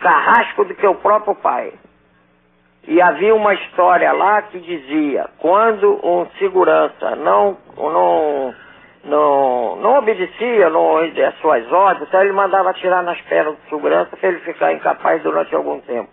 carrasco 0.00 0.64
do 0.64 0.74
que 0.74 0.86
o 0.86 0.94
próprio 0.96 1.34
pai. 1.34 1.72
E 2.88 3.00
havia 3.00 3.34
uma 3.34 3.52
história 3.54 4.12
lá 4.12 4.42
que 4.42 4.58
dizia, 4.60 5.28
quando 5.38 6.00
um 6.06 6.26
segurança 6.38 7.16
não, 7.16 7.56
não, 7.76 8.54
não, 9.04 9.76
não 9.76 9.98
obedecia 9.98 10.70
não, 10.70 10.98
às 10.98 11.38
suas 11.40 11.70
ordens, 11.72 12.06
então 12.08 12.22
ele 12.22 12.32
mandava 12.32 12.72
tirar 12.74 13.02
nas 13.02 13.20
pernas 13.22 13.56
do 13.56 13.68
segurança 13.68 14.16
para 14.16 14.28
ele 14.28 14.38
ficar 14.40 14.72
incapaz 14.72 15.20
durante 15.22 15.54
algum 15.54 15.80
tempo. 15.80 16.08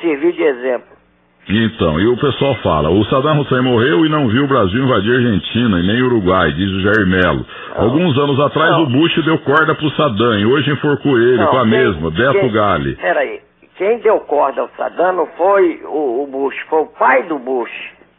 Servir 0.00 0.32
de 0.32 0.42
exemplo. 0.42 0.97
Então, 1.48 1.98
e 1.98 2.06
o 2.06 2.16
pessoal 2.18 2.54
fala, 2.56 2.90
o 2.90 3.02
Saddam 3.06 3.40
Hussein 3.40 3.62
morreu 3.62 4.04
e 4.04 4.08
não 4.10 4.28
viu 4.28 4.44
o 4.44 4.46
Brasil 4.46 4.84
invadir 4.84 5.12
a 5.12 5.16
Argentina 5.16 5.80
e 5.80 5.86
nem 5.86 6.02
Uruguai, 6.02 6.52
diz 6.52 6.70
o 6.70 6.80
Jair 6.80 7.06
Melo. 7.06 7.46
Não. 7.74 7.84
Alguns 7.84 8.18
anos 8.18 8.38
atrás 8.38 8.70
não. 8.72 8.82
o 8.82 8.86
Bush 8.86 9.24
deu 9.24 9.38
corda 9.38 9.74
pro 9.74 9.90
Saddam 9.92 10.38
e 10.38 10.44
hoje 10.44 10.70
enforcou 10.70 11.18
ele 11.18 11.38
não, 11.38 11.46
com 11.46 11.56
a 11.56 11.62
quem, 11.62 11.70
mesma, 11.70 12.10
Beto 12.10 12.40
quem, 12.40 12.52
Gali. 12.52 12.96
Peraí, 12.96 13.40
quem 13.78 13.98
deu 14.00 14.20
corda 14.20 14.60
ao 14.60 14.68
Saddam 14.76 15.14
não 15.14 15.26
foi 15.38 15.80
o, 15.84 16.24
o, 16.24 16.26
Bush, 16.26 16.54
foi 16.68 16.80
o 16.80 16.86
pai 16.86 17.22
do 17.22 17.38
Bush. 17.38 17.70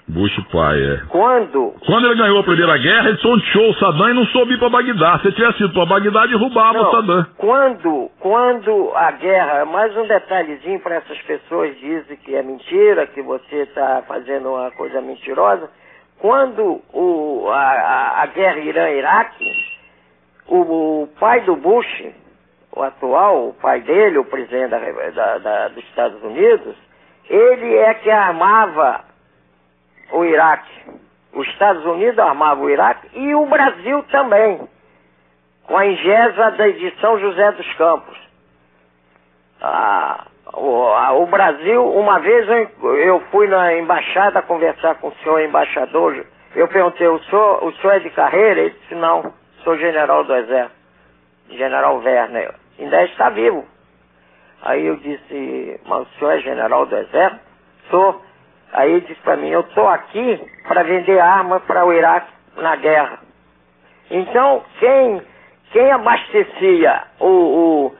Bush 0.10 0.36
pai, 0.51 0.82
é. 0.82 0.97
Quando? 1.10 1.76
Quando 1.86 2.07
ele 2.07 2.16
ganhou 2.20 2.39
a 2.39 2.43
primeira 2.43 2.78
guerra, 2.78 3.10
ele 3.10 3.18
tonteou 3.20 3.70
o 3.70 3.74
Saddam 3.76 4.10
e 4.10 4.14
não 4.14 4.26
soube 4.28 4.53
ir 4.55 4.57
pra 4.60 4.70
Bagdá. 4.70 5.20
Se 5.20 5.32
tivesse 5.34 5.64
ido 5.64 5.72
pra 5.74 5.86
Bagdá, 5.86 6.26
derrubava 6.26 6.74
Não, 6.74 6.88
o 6.88 6.91
Saddam. 6.91 7.28
Quando, 7.38 8.12
quando 8.20 8.91
a 8.95 9.12
guerra, 9.12 9.66
mais 9.66 9.95
um 9.95 10.07
detalhezinho 10.07 10.80
para 10.80 10.95
essas 10.95 11.22
pessoas 11.22 11.78
dizem 11.80 12.18
que 12.18 12.36
é 12.36 12.41
mentira, 12.41 13.05
que 13.07 13.22
você 13.22 13.57
está 13.64 14.01
fazendo 14.07 14.49
uma 14.49 14.72
coisa 14.72 14.99
mentirosa. 14.99 15.70
Quando 16.18 16.82
o, 16.91 17.47
a, 17.51 17.57
a, 17.62 18.24
a 18.24 18.26
guerra 18.26 18.60
Irã-Iraque, 18.60 19.45
o, 20.47 21.03
o 21.03 21.07
pai 21.20 21.41
do 21.41 21.55
Bush, 21.55 22.05
o 22.76 22.82
atual, 22.82 23.49
o 23.49 23.53
pai 23.53 23.82
dele, 23.82 24.18
o 24.18 24.26
presidente 24.26 24.70
da, 24.72 24.80
da- 25.12 25.38
da- 25.38 25.68
dos 25.70 25.84
Estados 25.86 26.22
Unidos, 26.24 26.76
ele 27.30 27.76
é 27.76 27.93
que 27.93 28.10
armava 28.10 29.07
o 30.12 30.24
Iraque. 30.26 30.72
Os 31.34 31.47
Estados 31.49 31.86
Unidos 31.86 32.18
armavam 32.20 32.66
o 32.66 32.70
Iraque 32.70 33.07
e 33.14 33.36
o 33.36 33.45
Brasil 33.45 34.03
também, 34.12 34.60
com 35.64 35.78
a 35.78 35.86
ingesa 35.86 36.51
de 36.51 36.93
São 36.99 37.20
José 37.20 37.51
dos 37.51 37.74
Campos. 37.76 38.18
Ah, 39.62 40.26
o, 40.53 40.86
a- 40.93 41.14
o 41.14 41.26
Brasil, 41.28 41.86
uma 41.93 42.20
vez 42.20 42.47
eu, 42.47 42.95
eu 42.97 43.20
fui 43.32 43.47
na 43.47 43.74
embaixada 43.76 44.41
conversar 44.41 44.95
com 44.95 45.10
o 45.10 45.16
senhor 45.24 45.39
embaixador, 45.41 46.26
eu 46.55 46.68
perguntei, 46.68 47.07
o 47.07 47.20
senhor, 47.26 47.64
o 47.64 47.72
senhor 47.74 47.93
é 47.97 47.99
de 47.99 48.10
carreira? 48.10 48.62
Ele 48.62 48.76
disse, 48.82 48.95
não, 48.95 49.34
sou 49.64 49.78
general 49.78 50.24
do 50.24 50.34
Exército, 50.36 50.76
general 51.51 51.97
Werner, 51.97 52.55
ainda 52.80 53.03
está 53.03 53.30
vivo. 53.30 53.66
Aí 54.64 54.86
eu 54.86 54.95
disse, 54.97 55.80
mas 55.86 56.01
o 56.01 56.07
senhor 56.18 56.32
é 56.32 56.39
general 56.39 56.86
do 56.86 56.97
Exército? 56.97 57.41
Sou. 57.91 58.22
Aí 58.74 58.91
ele 58.91 59.01
disse 59.01 59.20
para 59.22 59.36
mim, 59.38 59.49
eu 59.49 59.61
estou 59.61 59.88
aqui 59.88 60.39
para 60.67 60.84
vender 60.84 61.20
arma 61.20 61.59
para 61.61 61.86
o 61.86 61.93
Iraque 61.93 62.32
na 62.57 62.76
guerra. 62.76 63.20
Então, 64.11 64.63
quem, 64.80 65.22
quem 65.72 65.91
abastecia 65.91 67.03
o, 67.20 67.91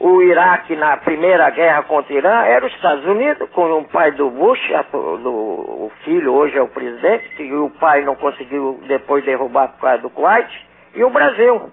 o, 0.00 0.08
o 0.08 0.22
Iraque 0.22 0.76
na 0.76 0.96
primeira 0.98 1.48
guerra 1.50 1.82
contra 1.84 2.12
o 2.12 2.16
Irã 2.16 2.42
era 2.44 2.66
os 2.66 2.72
Estados 2.74 3.04
Unidos, 3.06 3.48
com 3.50 3.70
o 3.78 3.84
pai 3.84 4.12
do 4.12 4.30
Bush, 4.30 4.72
a- 4.74 4.82
do, 4.92 5.30
o 5.30 5.92
filho 6.04 6.32
hoje 6.34 6.56
é 6.58 6.62
o 6.62 6.68
presidente, 6.68 7.28
que 7.36 7.52
o 7.54 7.70
pai 7.70 8.02
não 8.02 8.14
conseguiu 8.16 8.80
depois 8.86 9.24
derrubar 9.24 9.68
por 9.68 9.80
causa 9.80 10.02
do 10.02 10.10
Kuwait, 10.10 10.48
e 10.94 11.02
o 11.04 11.10
Brasil. 11.10 11.70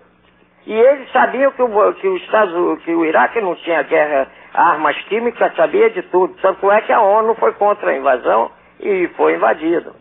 E 0.66 0.74
eles 0.74 1.12
sabiam 1.12 1.52
que 1.52 1.62
o, 1.62 1.94
que, 1.96 2.08
os 2.08 2.22
Estados, 2.22 2.82
que 2.84 2.92
o 2.94 3.04
Iraque 3.06 3.42
não 3.42 3.56
tinha 3.56 3.82
guerra, 3.84 4.28
armas 4.54 4.96
químicas, 5.10 5.56
sabia 5.56 5.90
de 5.90 6.02
tudo. 6.04 6.34
Tanto 6.42 6.72
é 6.72 6.82
que 6.82 6.92
a 6.92 7.02
ONU 7.02 7.36
foi 7.36 7.54
contra 7.54 7.92
a 7.92 7.98
invasão 7.98 8.52
e 8.80 9.10
foi 9.16 9.36
invadido. 9.36 9.92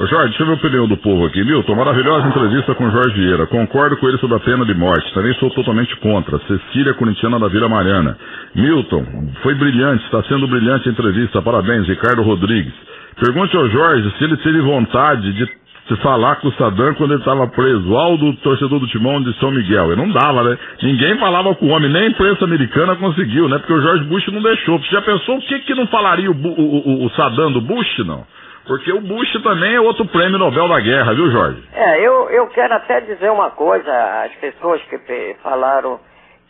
Ô 0.00 0.06
Jorge, 0.06 0.28
deixa 0.30 0.42
eu 0.42 0.46
ver 0.46 0.52
a 0.52 0.56
opinião 0.56 0.88
do 0.88 0.96
povo 0.96 1.26
aqui. 1.26 1.44
Milton, 1.44 1.74
maravilhosa 1.74 2.26
entrevista 2.26 2.74
com 2.74 2.86
o 2.86 2.90
Jorge 2.90 3.14
Vieira. 3.14 3.46
Concordo 3.46 3.96
com 3.98 4.08
ele 4.08 4.18
sobre 4.18 4.36
a 4.36 4.40
pena 4.40 4.64
de 4.64 4.74
morte. 4.74 5.12
Também 5.12 5.34
sou 5.34 5.50
totalmente 5.50 5.94
contra. 5.96 6.38
Cecília 6.40 6.94
Corintiana 6.94 7.38
da 7.38 7.46
Vila 7.48 7.68
Mariana. 7.68 8.16
Milton, 8.54 9.04
foi 9.42 9.54
brilhante, 9.54 10.02
está 10.04 10.22
sendo 10.24 10.48
brilhante 10.48 10.88
a 10.88 10.92
entrevista. 10.92 11.42
Parabéns, 11.42 11.86
Ricardo 11.86 12.22
Rodrigues. 12.22 12.72
Pergunte 13.20 13.54
ao 13.56 13.68
Jorge 13.68 14.10
se 14.16 14.24
ele 14.24 14.36
teve 14.38 14.60
vontade 14.62 15.32
de 15.34 15.46
se 15.88 15.96
falar 15.96 16.36
com 16.36 16.48
o 16.48 16.52
Saddam 16.52 16.94
quando 16.94 17.12
ele 17.12 17.20
estava 17.20 17.46
preso. 17.48 17.96
Aldo, 17.96 18.34
torcedor 18.36 18.78
do 18.78 18.86
Timão 18.86 19.22
de 19.22 19.36
São 19.38 19.50
Miguel. 19.50 19.92
Ele 19.92 20.00
não 20.00 20.10
dava, 20.10 20.42
né? 20.44 20.58
Ninguém 20.82 21.18
falava 21.18 21.54
com 21.54 21.66
o 21.66 21.70
homem, 21.70 21.90
nem 21.90 22.02
a 22.04 22.08
imprensa 22.08 22.44
americana 22.44 22.96
conseguiu, 22.96 23.48
né? 23.48 23.58
Porque 23.58 23.72
o 23.72 23.82
George 23.82 24.04
Bush 24.04 24.26
não 24.28 24.42
deixou. 24.42 24.78
Você 24.78 24.90
já 24.90 25.02
pensou 25.02 25.36
o 25.36 25.40
que, 25.40 25.58
que 25.60 25.74
não 25.74 25.86
falaria 25.88 26.30
o, 26.30 26.34
o, 26.34 27.02
o, 27.02 27.06
o 27.06 27.10
Saddam 27.10 27.52
do 27.52 27.60
Bush, 27.60 27.98
não? 28.06 28.24
Porque 28.66 28.92
o 28.92 29.00
Bush 29.00 29.32
também 29.42 29.74
é 29.74 29.80
outro 29.80 30.06
prêmio 30.06 30.38
Nobel 30.38 30.68
da 30.68 30.78
Guerra, 30.78 31.14
viu, 31.14 31.30
Jorge? 31.30 31.62
É, 31.74 31.98
eu, 32.00 32.30
eu 32.30 32.46
quero 32.48 32.74
até 32.74 33.00
dizer 33.00 33.30
uma 33.30 33.50
coisa, 33.50 33.92
as 34.24 34.32
pessoas 34.36 34.80
que 34.82 34.98
falaram 35.42 35.98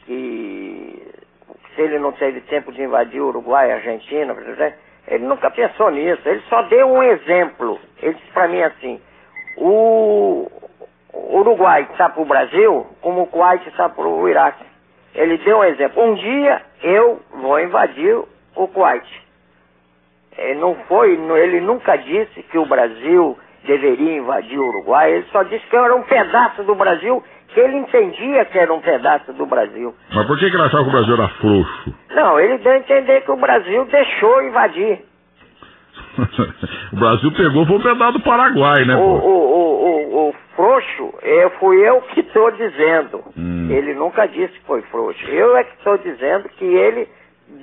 que 0.05 1.03
se 1.75 1.81
ele 1.81 1.99
não 1.99 2.13
teve 2.13 2.41
tempo 2.43 2.71
de 2.71 2.83
invadir 2.83 3.21
o 3.21 3.29
Uruguai 3.29 3.71
e 3.71 3.73
Argentina, 3.73 4.37
ele 5.09 5.25
nunca 5.25 5.51
pensou 5.51 5.91
nisso, 5.91 6.21
ele 6.27 6.43
só 6.51 6.63
deu 6.63 6.87
um 6.87 7.03
exemplo. 7.03 7.81
Ele 8.03 8.15
disse 8.15 8.31
para 8.33 8.49
mim 8.49 8.61
assim, 8.61 9.01
o 9.57 10.51
Uruguai 11.13 11.87
está 11.91 12.09
para 12.09 12.23
o 12.23 12.27
Brasil 12.27 12.87
como 13.01 13.23
o 13.23 13.27
Kuwait 13.27 13.67
está 13.69 13.89
para 13.89 14.07
o 14.07 14.29
Iraque. 14.29 14.65
Ele 15.15 15.37
deu 15.39 15.59
um 15.59 15.65
exemplo. 15.65 16.03
Um 16.03 16.15
dia 16.15 16.63
eu 16.83 17.21
vou 17.35 17.61
invadir 17.61 18.17
o 18.57 18.69
Kuwait. 18.69 19.07
Ele 20.39 20.61
não 20.61 20.75
foi, 20.89 21.13
ele 21.13 21.61
nunca 21.61 21.97
disse 21.97 22.43
que 22.45 22.59
o 22.59 22.65
Brasil 22.65 23.37
deveria 23.65 24.17
invadir 24.17 24.59
o 24.59 24.69
Uruguai, 24.69 25.13
ele 25.13 25.27
só 25.31 25.43
disse 25.45 25.65
que 25.67 25.77
era 25.77 25.95
um 25.95 26.03
pedaço 26.03 26.63
do 26.65 26.75
Brasil, 26.75 27.23
que 27.49 27.61
ele 27.61 27.77
entendia 27.77 28.45
que 28.47 28.59
era 28.59 28.73
um 28.73 28.81
pedaço 28.81 29.33
do 29.33 29.47
Brasil. 29.47 29.95
Mas 30.13 30.27
por 30.27 30.39
que, 30.39 30.51
que 30.51 30.57
ele 30.57 30.63
achava 30.63 30.83
que 30.83 30.89
o 30.89 30.93
Brasil 30.93 31.15
era 31.15 31.29
frouxo? 31.29 31.95
Não, 32.11 32.41
ele 32.41 32.59
deu 32.59 32.73
a 32.73 32.79
entender 32.79 33.21
que 33.23 33.31
o 33.31 33.37
Brasil 33.37 33.85
deixou 33.85 34.43
invadir. 34.43 35.05
o 36.93 36.97
Brasil 36.97 37.33
pegou 37.33 37.67
foi 37.67 37.77
um 37.77 37.83
pedaço 37.83 38.13
do 38.13 38.21
Paraguai, 38.21 38.85
né, 38.85 38.97
O, 38.97 39.01
o, 39.01 39.05
o, 39.05 39.85
o, 39.87 40.29
o 40.29 40.35
frouxo, 40.55 41.15
eu, 41.23 41.51
fui 41.53 41.77
eu 41.87 42.01
que 42.03 42.21
estou 42.21 42.51
dizendo. 42.53 43.23
Hum. 43.37 43.69
Ele 43.71 43.95
nunca 43.95 44.27
disse 44.27 44.53
que 44.53 44.67
foi 44.67 44.83
frouxo. 44.83 45.25
Eu 45.29 45.57
é 45.57 45.65
que 45.65 45.75
estou 45.77 45.99
dizendo 45.99 46.49
que 46.51 46.65
ele 46.65 47.09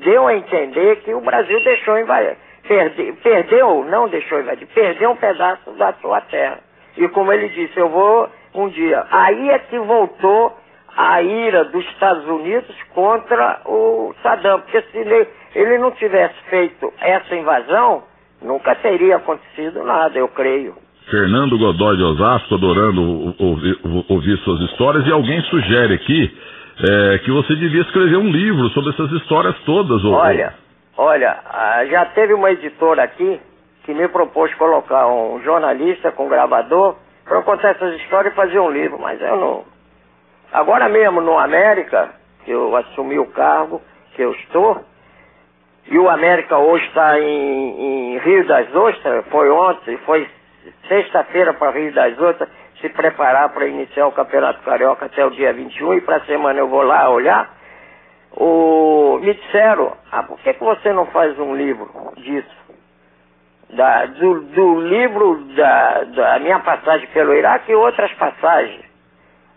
deu 0.04 0.28
a 0.28 0.36
entender 0.36 0.98
que 0.98 1.14
o 1.14 1.22
Brasil 1.22 1.64
deixou 1.64 2.00
invadir. 2.00 2.38
Perde, 2.68 3.14
perdeu, 3.24 3.84
não 3.86 4.08
deixou 4.08 4.40
invadir, 4.40 4.68
perdeu 4.68 5.12
um 5.12 5.16
pedaço 5.16 5.72
da 5.72 5.94
sua 5.94 6.22
terra. 6.22 6.60
E 6.98 7.08
como 7.08 7.32
ele 7.32 7.50
disse, 7.50 7.80
eu 7.80 7.90
vou 7.90 8.30
um 8.54 8.68
dia. 8.70 9.06
Aí 9.10 9.50
é 9.50 9.60
que 9.60 9.80
voltou 9.80 10.56
a 10.96 11.22
ira 11.22 11.64
dos 11.66 11.86
Estados 11.92 12.26
Unidos 12.28 12.76
contra 12.94 13.62
o 13.66 14.14
Saddam. 14.22 14.60
Porque 14.62 14.82
se 14.82 14.98
ele, 14.98 15.28
ele 15.56 15.78
não 15.78 15.92
tivesse 15.92 16.36
feito 16.50 16.94
essa 17.00 17.36
invasão, 17.36 18.04
nunca 18.42 18.76
teria 18.76 19.18
acontecido 19.18 19.84
nada, 19.84 20.18
eu 20.18 20.28
creio. 20.28 20.76
Fernando 21.10 21.58
Godoy 21.58 21.98
de 21.98 22.04
Osasco, 22.04 22.56
adorando 22.56 23.02
ou- 23.02 23.36
ouvir, 23.40 23.80
ouvir 24.08 24.38
suas 24.40 24.62
histórias, 24.70 25.06
e 25.08 25.12
alguém 25.12 25.42
sugere 25.44 25.94
aqui 25.96 26.38
é, 26.82 27.18
que 27.20 27.32
você 27.32 27.56
devia 27.56 27.82
escrever 27.82 28.16
um 28.18 28.30
livro 28.32 28.70
sobre 28.70 28.92
essas 28.92 29.12
histórias 29.14 29.54
todas. 29.66 30.02
ô- 30.06 30.14
Olha, 30.14 30.54
olha, 30.98 31.38
ah, 31.46 31.86
já 31.88 32.06
teve 32.06 32.34
uma 32.34 32.52
editora 32.52 33.04
aqui 33.04 33.40
que 33.84 33.94
me 33.94 34.08
propôs 34.08 34.54
colocar 34.56 35.08
um 35.08 35.42
jornalista 35.44 36.12
com 36.12 36.30
gravador 36.30 36.96
para 37.26 37.38
eu 37.38 37.44
contar 37.44 37.70
essas 37.72 38.00
histórias 38.00 38.32
e 38.32 38.36
fazer 38.36 38.60
um 38.60 38.70
livro, 38.72 38.98
mas 39.00 39.20
eu 39.22 39.36
não. 39.36 39.64
Agora 40.54 40.88
mesmo 40.88 41.20
no 41.22 41.38
América, 41.38 42.12
que 42.46 42.52
eu 42.52 42.76
assumi 42.76 43.20
o 43.20 43.26
cargo 43.28 43.82
que 44.16 44.22
eu 44.22 44.32
estou, 44.32 44.82
e 45.90 45.98
o 45.98 46.08
América 46.08 46.58
hoje 46.58 46.86
está 46.86 47.20
em, 47.20 48.14
em 48.14 48.18
Rio 48.20 48.46
das 48.46 48.74
Ostras, 48.76 49.26
foi 49.30 49.50
ontem, 49.50 49.98
foi 50.06 50.30
sexta-feira 50.88 51.54
para 51.54 51.72
Rio 51.72 51.92
das 51.92 52.18
Ostras, 52.20 52.48
se 52.80 52.90
preparar 52.90 53.50
para 53.50 53.66
iniciar 53.66 54.08
o 54.08 54.12
Campeonato 54.12 54.62
Carioca 54.62 55.06
até 55.06 55.26
o 55.26 55.32
dia 55.32 55.52
21 55.52 55.96
e 55.96 56.02
para 56.02 56.18
a 56.18 56.26
semana 56.26 56.60
eu 56.60 56.68
vou 56.68 56.84
lá 56.84 57.10
olhar. 57.10 57.58
O, 58.32 59.18
me 59.20 59.34
disseram, 59.34 59.98
ah, 60.12 60.22
por 60.24 60.40
que, 60.40 60.54
que 60.54 60.64
você 60.64 60.94
não 60.94 61.08
faz 61.08 61.38
um 61.40 61.56
livro 61.56 61.90
disso? 62.18 62.60
Da, 63.72 64.06
do, 64.06 64.42
do 64.42 64.82
livro 64.82 65.44
da, 65.56 66.04
da 66.04 66.40
minha 66.40 66.60
passagem 66.60 67.08
pelo 67.08 67.34
Iraque 67.34 67.72
e 67.72 67.76
outras 67.76 68.12
passagens. 68.14 68.86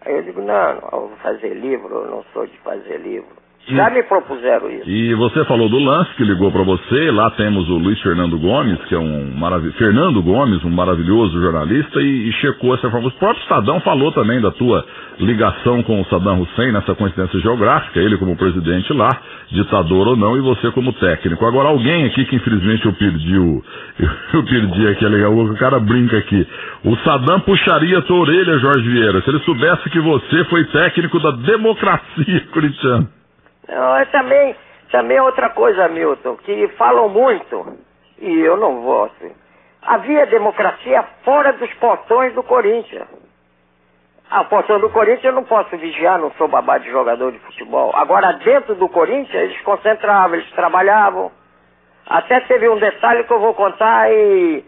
Aí 0.01 0.17
eu 0.17 0.23
digo, 0.23 0.41
não, 0.41 0.75
não, 0.75 0.89
eu 0.93 1.09
vou 1.09 1.17
fazer 1.23 1.55
livro, 1.55 1.95
eu 1.95 2.11
não 2.11 2.25
sou 2.33 2.47
de 2.47 2.57
fazer 2.59 2.97
livro. 2.97 3.42
Já 3.69 3.91
me 3.91 4.03
propuseram 4.03 4.69
isso. 4.71 4.91
E 4.91 5.15
você 5.15 5.45
falou 5.45 5.69
do 5.69 5.79
lance 5.79 6.13
que 6.17 6.25
ligou 6.25 6.51
para 6.51 6.65
você. 6.65 7.11
Lá 7.13 7.31
temos 7.31 7.69
o 7.69 7.79
Luiz 7.79 8.01
Fernando 8.01 8.37
Gomes, 8.37 8.79
que 8.87 8.95
é 8.95 8.99
um 8.99 9.33
maravilhoso. 9.37 9.79
Fernando 9.79 10.21
Gomes, 10.21 10.65
um 10.65 10.71
maravilhoso 10.71 11.41
jornalista, 11.41 12.01
e, 12.01 12.29
e 12.29 12.33
checou 12.35 12.75
essa 12.75 12.89
informação. 12.89 13.17
O 13.17 13.21
próprio 13.21 13.47
Sadão 13.47 13.81
falou 13.81 14.11
também 14.11 14.41
da 14.41 14.51
tua 14.51 14.85
ligação 15.21 15.81
com 15.85 16.01
o 16.01 16.05
Saddam 16.07 16.41
Hussein 16.41 16.73
nessa 16.73 16.95
coincidência 16.97 17.39
geográfica, 17.41 18.01
ele 18.01 18.17
como 18.17 18.37
presidente 18.37 18.93
lá, 18.93 19.09
ditador 19.51 20.09
ou 20.09 20.17
não, 20.17 20.37
e 20.37 20.41
você 20.41 20.73
como 20.73 20.93
técnico. 20.95 21.47
Agora, 21.47 21.69
alguém 21.69 22.05
aqui 22.07 22.25
que 22.25 22.37
infelizmente 22.37 22.85
eu 22.85 22.93
perdi 22.95 23.39
o. 23.39 23.63
Eu 24.33 24.43
perdi 24.45 24.89
aqui, 24.89 25.05
é 25.05 25.09
legal, 25.09 25.33
o 25.37 25.57
cara 25.57 25.79
brinca 25.79 26.17
aqui. 26.17 26.47
O 26.85 26.97
Saddam 26.99 27.41
puxaria 27.41 27.99
a 27.99 28.03
tua 28.03 28.17
orelha, 28.17 28.59
Jorge 28.59 28.89
Vieira, 28.89 29.21
se 29.21 29.31
ele 29.31 29.41
soubesse 29.41 29.91
que 29.91 30.01
você 30.01 30.45
foi 30.47 30.65
técnico 30.65 31.21
da 31.21 31.33
democracia 31.33 32.41
corintiana. 32.51 33.22
Não, 33.69 33.97
é 33.97 34.05
também, 34.07 34.57
também 34.91 35.21
outra 35.21 35.51
coisa, 35.51 35.89
Milton, 35.89 36.37
que 36.39 36.69
falam 36.77 37.09
muito, 37.09 37.79
e 38.19 38.41
eu 38.41 38.57
não 38.57 38.83
voto. 38.83 39.31
Havia 39.83 40.27
democracia 40.27 41.03
fora 41.25 41.53
dos 41.53 41.73
portões 41.75 42.35
do 42.35 42.43
Corinthians. 42.43 43.09
Ah, 44.31 44.43
o 44.43 44.45
portão 44.47 44.81
do 44.81 44.91
Corinthians 44.91 45.25
eu 45.25 45.33
não 45.33 45.45
posso 45.45 45.77
vigiar, 45.77 46.19
não 46.19 46.31
sou 46.33 46.49
babá 46.49 46.79
de 46.79 46.91
jogador 46.91 47.33
de 47.33 47.39
futebol. 47.41 47.93
Agora, 47.95 48.33
dentro 48.45 48.75
do 48.75 48.89
Corinthians, 48.89 49.43
eles 49.43 49.61
concentravam, 49.63 50.37
eles 50.37 50.51
trabalhavam. 50.53 51.31
Até 52.07 52.41
teve 52.41 52.69
um 52.69 52.79
detalhe 52.79 53.25
que 53.25 53.33
eu 53.33 53.41
vou 53.41 53.55
contar 53.55 54.11
e, 54.11 54.65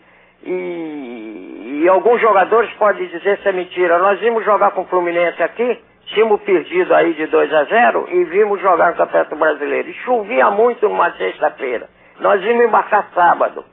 E, 0.47 1.81
e 1.83 1.89
alguns 1.89 2.21
jogadores 2.21 2.71
podem 2.75 3.09
dizer 3.09 3.39
se 3.39 3.49
é 3.49 3.53
mentira. 3.53 3.99
Nós 3.99 4.21
vimos 4.21 4.45
jogar 4.45 4.73
com 4.73 4.83
o 4.83 4.87
Fluminense 4.87 5.43
aqui, 5.43 5.83
tínhamos 6.07 6.41
perdido 6.43 6.95
aí 6.95 7.15
de 7.15 7.27
2 7.27 7.53
a 7.53 7.65
0 7.65 8.09
e 8.11 8.25
vimos 8.25 8.61
jogar 8.61 8.91
no 8.91 8.97
Campeonato 8.97 9.37
Brasileiro. 9.37 9.89
E 9.89 9.95
chovia 9.95 10.51
muito 10.51 10.89
numa 10.89 11.13
sexta-feira. 11.13 11.89
Nós 12.21 12.41
vimos 12.43 12.65
embarcar 12.65 13.09
sábado. 13.15 13.65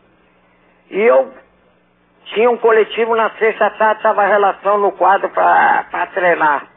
E 0.90 1.00
eu 1.00 1.32
tinha 2.26 2.50
um 2.50 2.58
coletivo 2.58 3.16
na 3.16 3.30
sexta 3.32 3.70
tarde, 3.72 3.98
estava 3.98 4.26
relação 4.26 4.78
no 4.78 4.92
quadro 4.92 5.30
para 5.30 6.08
treinar. 6.14 6.68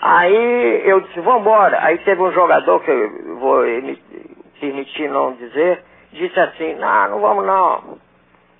Aí 0.00 0.82
eu 0.84 1.00
disse, 1.00 1.20
vamos 1.20 1.42
embora. 1.42 1.78
Aí 1.82 1.98
teve 1.98 2.22
um 2.22 2.32
jogador 2.32 2.80
que 2.80 2.90
eu 2.90 3.36
vou 3.38 3.62
permitir 4.60 5.08
não 5.08 5.32
dizer, 5.34 5.82
disse 6.12 6.38
assim, 6.38 6.74
não, 6.74 7.10
não 7.10 7.20
vamos 7.20 7.44
não. 7.44 7.98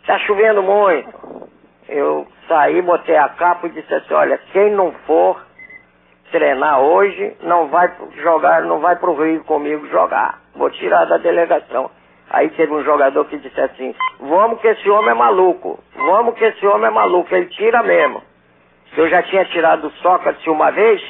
Está 0.00 0.18
chovendo 0.20 0.62
muito. 0.62 1.48
Eu 1.88 2.26
saí, 2.46 2.82
botei 2.82 3.16
a 3.16 3.28
capa 3.30 3.66
e 3.66 3.70
disse 3.70 3.94
assim, 3.94 4.12
olha, 4.14 4.38
quem 4.52 4.70
não 4.72 4.92
for 5.06 5.47
treinar 6.30 6.80
hoje, 6.80 7.36
não 7.42 7.68
vai 7.68 7.90
jogar, 8.22 8.62
não 8.62 8.80
vai 8.80 8.96
pro 8.96 9.14
Rio 9.14 9.44
comigo 9.44 9.86
jogar. 9.88 10.40
Vou 10.54 10.70
tirar 10.70 11.04
da 11.06 11.16
delegação. 11.18 11.90
Aí 12.30 12.50
teve 12.50 12.72
um 12.72 12.84
jogador 12.84 13.24
que 13.24 13.38
disse 13.38 13.60
assim, 13.60 13.94
vamos 14.20 14.60
que 14.60 14.68
esse 14.68 14.88
homem 14.90 15.10
é 15.10 15.14
maluco, 15.14 15.82
vamos 15.96 16.34
que 16.34 16.44
esse 16.44 16.66
homem 16.66 16.86
é 16.86 16.90
maluco, 16.90 17.34
ele 17.34 17.46
tira 17.46 17.82
mesmo. 17.82 18.22
Eu 18.96 19.08
já 19.08 19.22
tinha 19.22 19.44
tirado 19.46 19.86
o 19.86 19.90
Sócrates 20.02 20.46
uma 20.46 20.70
vez, 20.70 21.02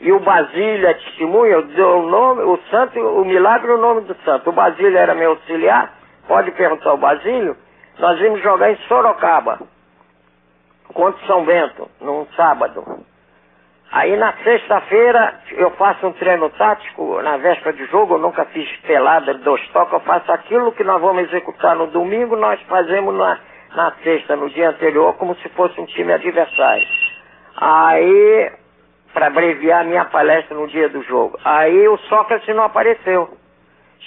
e 0.00 0.12
o 0.12 0.20
Basílio 0.20 0.86
é 0.86 0.94
testemunha, 0.94 1.52
eu 1.52 1.62
dou 1.62 2.02
o 2.02 2.10
nome, 2.10 2.42
o 2.42 2.58
santo, 2.70 3.00
o 3.00 3.24
milagre 3.24 3.70
e 3.70 3.74
o 3.74 3.78
nome 3.78 4.02
do 4.02 4.14
santo. 4.16 4.50
O 4.50 4.52
Basílio 4.52 4.98
era 4.98 5.14
meu 5.14 5.30
auxiliar, 5.30 5.94
pode 6.28 6.50
perguntar 6.50 6.90
ao 6.90 6.98
Basílio, 6.98 7.56
nós 7.98 8.18
vimos 8.18 8.42
jogar 8.42 8.70
em 8.70 8.76
Sorocaba, 8.88 9.60
contra 10.92 11.26
São 11.26 11.44
Bento, 11.44 11.88
num 12.00 12.26
sábado. 12.36 12.84
Aí 13.92 14.16
na 14.16 14.32
sexta-feira 14.42 15.40
eu 15.52 15.70
faço 15.72 16.06
um 16.06 16.12
treino 16.12 16.50
tático, 16.50 17.20
na 17.22 17.36
véspera 17.36 17.72
de 17.72 17.86
jogo, 17.86 18.14
eu 18.14 18.18
nunca 18.18 18.44
fiz 18.46 18.68
pelada, 18.78 19.34
dois 19.34 19.66
toques, 19.68 19.92
eu 19.92 20.00
faço 20.00 20.32
aquilo 20.32 20.72
que 20.72 20.82
nós 20.82 21.00
vamos 21.00 21.24
executar 21.24 21.76
no 21.76 21.86
domingo, 21.86 22.34
nós 22.34 22.60
fazemos 22.62 23.14
na, 23.14 23.38
na 23.74 23.92
sexta, 24.02 24.34
no 24.36 24.50
dia 24.50 24.70
anterior, 24.70 25.14
como 25.14 25.36
se 25.36 25.48
fosse 25.50 25.80
um 25.80 25.86
time 25.86 26.12
adversário. 26.12 26.86
Aí, 27.56 28.52
para 29.12 29.28
abreviar 29.28 29.82
a 29.82 29.84
minha 29.84 30.04
palestra 30.06 30.56
no 30.56 30.66
dia 30.66 30.88
do 30.88 31.02
jogo, 31.04 31.38
aí 31.44 31.86
o 31.86 31.96
Sócrates 31.98 32.54
não 32.54 32.64
apareceu. 32.64 33.36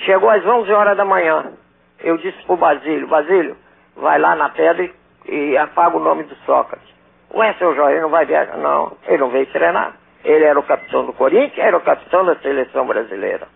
Chegou 0.06 0.30
às 0.30 0.46
11 0.46 0.72
horas 0.72 0.98
da 0.98 1.06
manhã. 1.06 1.54
Eu 2.00 2.18
disse 2.18 2.44
pro 2.46 2.58
Basílio, 2.58 3.08
Basílio, 3.08 3.56
vai 3.96 4.20
lá 4.20 4.36
na 4.36 4.50
pedra 4.50 4.84
e, 4.84 4.94
e 5.34 5.58
apaga 5.58 5.98
o 5.98 6.02
nome 6.02 6.24
do 6.24 6.36
Sócrates. 6.46 6.97
Ué, 7.34 7.54
seu 7.54 7.76
Jorge, 7.76 8.00
não 8.00 8.10
vai 8.10 8.26
viajar? 8.26 8.58
Não, 8.58 8.98
ele 9.08 9.18
não 9.18 9.30
veio 9.30 9.46
treinar. 9.48 9.94
Ele 10.24 10.44
era 10.44 10.60
o 10.60 10.64
capitão 10.64 11.06
do 11.06 11.14
Corinthians, 11.14 11.58
era 11.58 11.78
o 11.78 11.82
capitão 11.82 12.26
da 12.26 12.36
seleção 12.36 12.86
brasileira. 12.86 13.48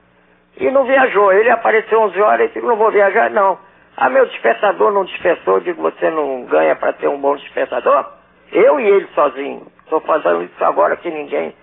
E 0.57 0.69
não 0.69 0.84
viajou. 0.84 1.32
Ele 1.34 1.49
apareceu 1.49 1.99
11 2.01 2.22
horas 2.22 2.45
e 2.45 2.53
disse, 2.53 2.65
não 2.65 2.76
vou 2.76 2.91
viajar, 2.91 3.30
não. 3.30 3.57
Ah, 3.97 4.09
meu 4.09 4.26
despertador 4.26 4.91
não 4.91 5.05
despertou. 5.05 5.59
Digo, 5.59 5.82
você 5.82 6.09
não 6.09 6.43
ganha 6.45 6.76
para 6.76 6.93
ter 6.93 7.07
um 7.07 7.19
bom 7.19 7.36
despertador? 7.36 8.05
Eu 8.51 8.80
e 8.80 8.88
ele 8.88 9.07
sozinho. 9.15 9.67
Estou 9.84 9.99
fazendo 10.01 10.43
isso 10.43 10.63
agora 10.63 10.95
que 10.97 11.09
ninguém 11.09 11.53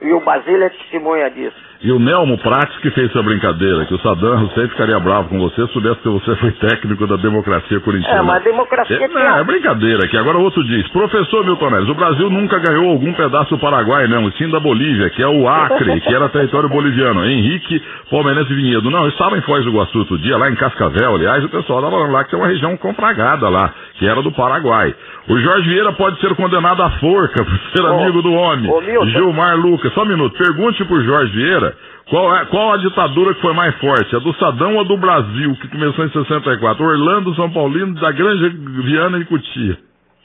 e 0.00 0.12
o 0.12 0.20
Basílio 0.20 0.64
é 0.64 0.70
testemunha 0.70 1.30
disso. 1.30 1.71
E 1.84 1.90
o 1.90 1.98
Nelmo 1.98 2.38
Prates 2.38 2.78
que 2.78 2.90
fez 2.92 3.10
essa 3.10 3.20
brincadeira, 3.24 3.84
que 3.86 3.94
o 3.94 3.98
Saddam 3.98 4.44
Hussein 4.44 4.68
ficaria 4.68 5.00
bravo 5.00 5.28
com 5.28 5.40
você 5.40 5.66
se 5.66 5.72
soubesse 5.72 6.00
que 6.00 6.08
você 6.08 6.36
foi 6.36 6.52
técnico 6.52 7.08
da 7.08 7.16
democracia 7.16 7.80
corintiana. 7.80 8.18
É, 8.18 8.22
mas 8.22 8.36
a 8.36 8.44
democracia 8.44 8.96
é, 9.04 9.08
tinha... 9.08 9.20
é 9.20 9.42
brincadeira 9.42 10.04
aqui. 10.04 10.16
Agora 10.16 10.38
o 10.38 10.42
outro 10.42 10.62
diz, 10.62 10.86
professor 10.90 11.44
Milton 11.44 11.70
Neves, 11.70 11.88
o 11.88 11.94
Brasil 11.94 12.30
nunca 12.30 12.60
ganhou 12.60 12.88
algum 12.88 13.12
pedaço 13.14 13.50
do 13.50 13.58
Paraguai, 13.58 14.06
não, 14.06 14.28
e 14.28 14.32
sim 14.34 14.48
da 14.48 14.60
Bolívia, 14.60 15.10
que 15.10 15.20
é 15.24 15.26
o 15.26 15.48
Acre, 15.48 16.00
que 16.02 16.14
era 16.14 16.28
território 16.28 16.68
boliviano. 16.68 17.24
Henrique 17.26 17.82
Palmeirense 18.08 18.54
Vinhedo. 18.54 18.88
Não, 18.88 19.02
eu 19.02 19.08
estava 19.08 19.36
em 19.36 19.40
Foz 19.40 19.64
do 19.64 19.70
Iguaçu 19.70 19.98
outro 19.98 20.18
dia, 20.18 20.36
lá 20.36 20.48
em 20.48 20.54
Cascavel, 20.54 21.16
aliás, 21.16 21.44
o 21.44 21.48
pessoal 21.48 21.80
estava 21.80 21.96
falando 21.96 22.12
lá 22.12 22.22
que 22.22 22.30
tem 22.30 22.38
uma 22.38 22.48
região 22.48 22.76
confragada 22.76 23.48
lá, 23.48 23.74
que 23.94 24.06
era 24.06 24.22
do 24.22 24.30
Paraguai. 24.30 24.94
O 25.28 25.36
Jorge 25.36 25.68
Vieira 25.68 25.92
pode 25.92 26.20
ser 26.20 26.32
condenado 26.36 26.80
à 26.80 26.90
forca 26.90 27.44
por 27.44 27.58
ser 27.74 27.82
oh, 27.82 28.00
amigo 28.00 28.22
do 28.22 28.32
homem. 28.32 28.70
Oh, 28.70 29.06
Gilmar 29.06 29.56
Lucas, 29.56 29.92
só 29.94 30.02
um 30.02 30.06
minuto. 30.06 30.36
Pergunte 30.36 30.84
pro 30.84 31.02
Jorge 31.02 31.32
Vieira 31.32 31.71
qual, 32.08 32.36
é, 32.36 32.44
qual 32.46 32.72
a 32.72 32.76
ditadura 32.76 33.34
que 33.34 33.40
foi 33.40 33.54
mais 33.54 33.74
forte, 33.78 34.14
a 34.14 34.18
do 34.18 34.34
Sadão 34.34 34.74
ou 34.74 34.80
a 34.80 34.84
do 34.84 34.96
Brasil, 34.96 35.56
que 35.60 35.68
começou 35.68 36.04
em 36.04 36.10
64? 36.10 36.84
Orlando, 36.84 37.34
São 37.34 37.50
Paulino, 37.50 37.94
da 38.00 38.10
Grande 38.12 38.48
Viana 38.84 39.18
e 39.18 39.24
Cutia. 39.24 39.78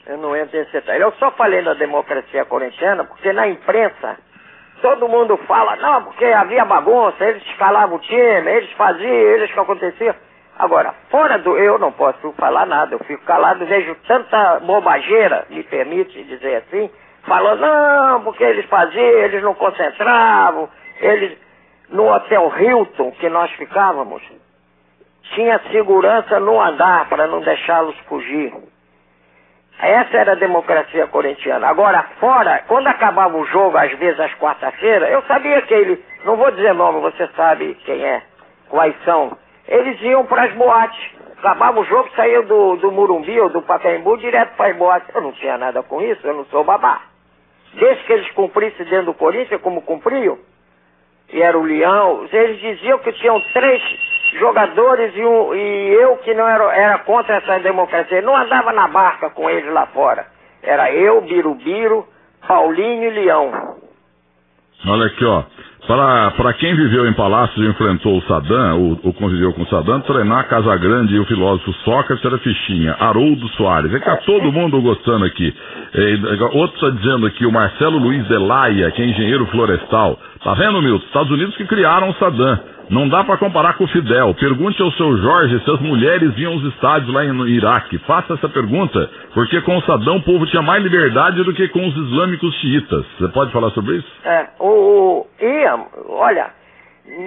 Eu 0.06 0.18
não 0.18 0.34
entro 0.34 0.58
nesse 0.58 0.72
detalhe. 0.72 1.02
Eu 1.02 1.12
só 1.18 1.30
falei 1.32 1.62
da 1.62 1.74
democracia 1.74 2.44
corintiana 2.46 3.04
porque 3.04 3.32
na 3.32 3.46
imprensa 3.46 4.16
todo 4.80 5.08
mundo 5.08 5.36
fala, 5.46 5.76
não, 5.76 6.04
porque 6.04 6.24
havia 6.24 6.64
bagunça, 6.64 7.24
eles 7.24 7.42
escalavam 7.46 7.96
o 7.96 8.00
time, 8.00 8.50
eles 8.50 8.70
faziam, 8.72 9.10
eles 9.10 9.52
que 9.52 9.60
aconteciam. 9.60 10.14
Agora, 10.58 10.92
fora 11.10 11.38
do. 11.38 11.56
Eu 11.56 11.78
não 11.78 11.92
posso 11.92 12.32
falar 12.32 12.66
nada, 12.66 12.94
eu 12.94 12.98
fico 13.00 13.24
calado, 13.24 13.64
vejo 13.64 13.94
tanta 14.06 14.58
bobageira, 14.60 15.46
me 15.50 15.62
permite 15.62 16.24
dizer 16.24 16.56
assim, 16.56 16.90
falando, 17.24 17.60
não, 17.60 18.22
porque 18.22 18.42
eles 18.42 18.66
faziam, 18.66 19.04
eles 19.04 19.42
não 19.42 19.54
concentravam, 19.54 20.68
eles. 21.00 21.38
No 21.88 22.06
Hotel 22.06 22.52
Hilton, 22.60 23.12
que 23.12 23.30
nós 23.30 23.50
ficávamos, 23.52 24.22
tinha 25.34 25.58
segurança 25.70 26.38
no 26.38 26.60
andar 26.60 27.08
para 27.08 27.26
não 27.26 27.40
deixá-los 27.40 27.96
fugir. 28.00 28.52
Essa 29.80 30.18
era 30.18 30.32
a 30.32 30.34
democracia 30.34 31.06
corintiana. 31.06 31.66
Agora, 31.66 32.02
fora, 32.20 32.62
quando 32.66 32.88
acabava 32.88 33.38
o 33.38 33.44
jogo, 33.46 33.78
às 33.78 33.90
vezes 33.92 34.20
às 34.20 34.34
quarta-feiras, 34.34 35.10
eu 35.10 35.22
sabia 35.22 35.62
que 35.62 35.72
ele, 35.72 36.04
não 36.24 36.36
vou 36.36 36.50
dizer 36.50 36.74
nome, 36.74 37.00
você 37.00 37.26
sabe 37.28 37.74
quem 37.86 38.04
é, 38.04 38.22
quais 38.68 38.94
são 39.04 39.38
eles 39.68 40.00
iam 40.00 40.24
para 40.24 40.44
as 40.44 40.54
boates. 40.54 40.98
Acabava 41.38 41.78
o 41.78 41.84
jogo, 41.84 42.10
saía 42.16 42.42
do, 42.42 42.76
do 42.76 42.90
Murumbi 42.90 43.38
ou 43.38 43.50
do 43.50 43.62
Pacaembu 43.62 44.16
direto 44.16 44.56
para 44.56 44.70
as 44.70 44.76
boates. 44.76 45.14
Eu 45.14 45.20
não 45.20 45.32
tinha 45.32 45.56
nada 45.58 45.82
com 45.82 46.00
isso, 46.02 46.26
eu 46.26 46.34
não 46.34 46.44
sou 46.46 46.64
babá. 46.64 47.02
Desde 47.74 48.02
que 48.04 48.12
eles 48.12 48.30
cumprissem 48.32 48.86
dentro 48.86 49.06
do 49.06 49.14
Corinthians, 49.14 49.60
como 49.60 49.82
cumpriam, 49.82 50.38
e 51.32 51.42
era 51.42 51.58
o 51.58 51.62
Leão, 51.62 52.26
eles 52.32 52.60
diziam 52.60 52.98
que 52.98 53.12
tinham 53.12 53.40
três 53.52 53.82
jogadores 54.38 55.14
e, 55.14 55.24
um, 55.24 55.54
e 55.54 55.94
eu 55.94 56.16
que 56.18 56.34
não 56.34 56.48
era, 56.48 56.64
era 56.74 56.98
contra 57.00 57.36
essa 57.36 57.58
democracia. 57.58 58.22
Não 58.22 58.36
andava 58.36 58.72
na 58.72 58.88
barca 58.88 59.30
com 59.30 59.48
eles 59.48 59.72
lá 59.72 59.86
fora. 59.86 60.26
Era 60.62 60.92
eu, 60.92 61.20
Birubiru, 61.22 62.06
Paulinho 62.46 63.04
e 63.04 63.10
Leão. 63.10 63.76
Olha 64.86 65.06
aqui, 65.06 65.24
ó. 65.24 65.44
Para 65.88 66.52
quem 66.52 66.74
viveu 66.74 67.08
em 67.08 67.14
palácios 67.14 67.64
e 67.64 67.66
enfrentou 67.66 68.18
o 68.18 68.22
Saddam, 68.24 68.78
ou, 68.78 69.00
ou 69.04 69.12
conviveu 69.14 69.54
com 69.54 69.62
o 69.62 69.66
Saddam, 69.68 70.02
treinar 70.02 70.46
Casa 70.46 70.76
Grande 70.76 71.14
e 71.14 71.18
o 71.18 71.24
filósofo 71.24 71.72
Sócrates 71.82 72.22
era 72.22 72.36
fichinha. 72.36 72.94
Haroldo 73.00 73.48
Soares. 73.56 73.94
É 73.94 73.98
que 73.98 74.04
tá 74.04 74.18
todo 74.18 74.52
mundo 74.52 74.82
gostando 74.82 75.24
aqui. 75.24 75.54
É, 75.94 76.44
outro 76.52 76.74
está 76.74 76.90
dizendo 76.90 77.26
aqui, 77.26 77.46
o 77.46 77.50
Marcelo 77.50 77.98
Luiz 77.98 78.22
Delaia, 78.28 78.90
que 78.90 79.00
é 79.00 79.06
engenheiro 79.06 79.46
florestal. 79.46 80.20
Tá 80.44 80.52
vendo, 80.52 80.82
Milton? 80.82 81.06
Estados 81.06 81.32
Unidos 81.32 81.56
que 81.56 81.64
criaram 81.64 82.10
o 82.10 82.14
Saddam. 82.16 82.60
Não 82.90 83.06
dá 83.08 83.22
para 83.22 83.36
comparar 83.36 83.74
com 83.74 83.84
o 83.84 83.88
Fidel. 83.88 84.34
Pergunte 84.34 84.80
ao 84.80 84.90
seu 84.92 85.16
Jorge 85.18 85.62
se 85.62 85.70
as 85.70 85.80
mulheres 85.80 86.36
iam 86.38 86.54
aos 86.54 86.64
estádios 86.64 87.12
lá 87.12 87.22
no 87.24 87.46
Iraque. 87.46 87.98
Faça 87.98 88.34
essa 88.34 88.48
pergunta, 88.48 89.10
porque 89.34 89.60
com 89.60 89.76
o 89.76 89.82
Saddam 89.82 90.16
o 90.16 90.22
povo 90.22 90.46
tinha 90.46 90.62
mais 90.62 90.82
liberdade 90.82 91.42
do 91.44 91.52
que 91.52 91.68
com 91.68 91.86
os 91.86 91.94
islâmicos 91.94 92.54
xiitas. 92.60 93.04
Você 93.18 93.28
pode 93.28 93.52
falar 93.52 93.70
sobre 93.70 93.96
isso? 93.96 94.08
É, 94.24 94.48
o, 94.58 95.26
Ian, 95.40 95.84
olha, 96.08 96.50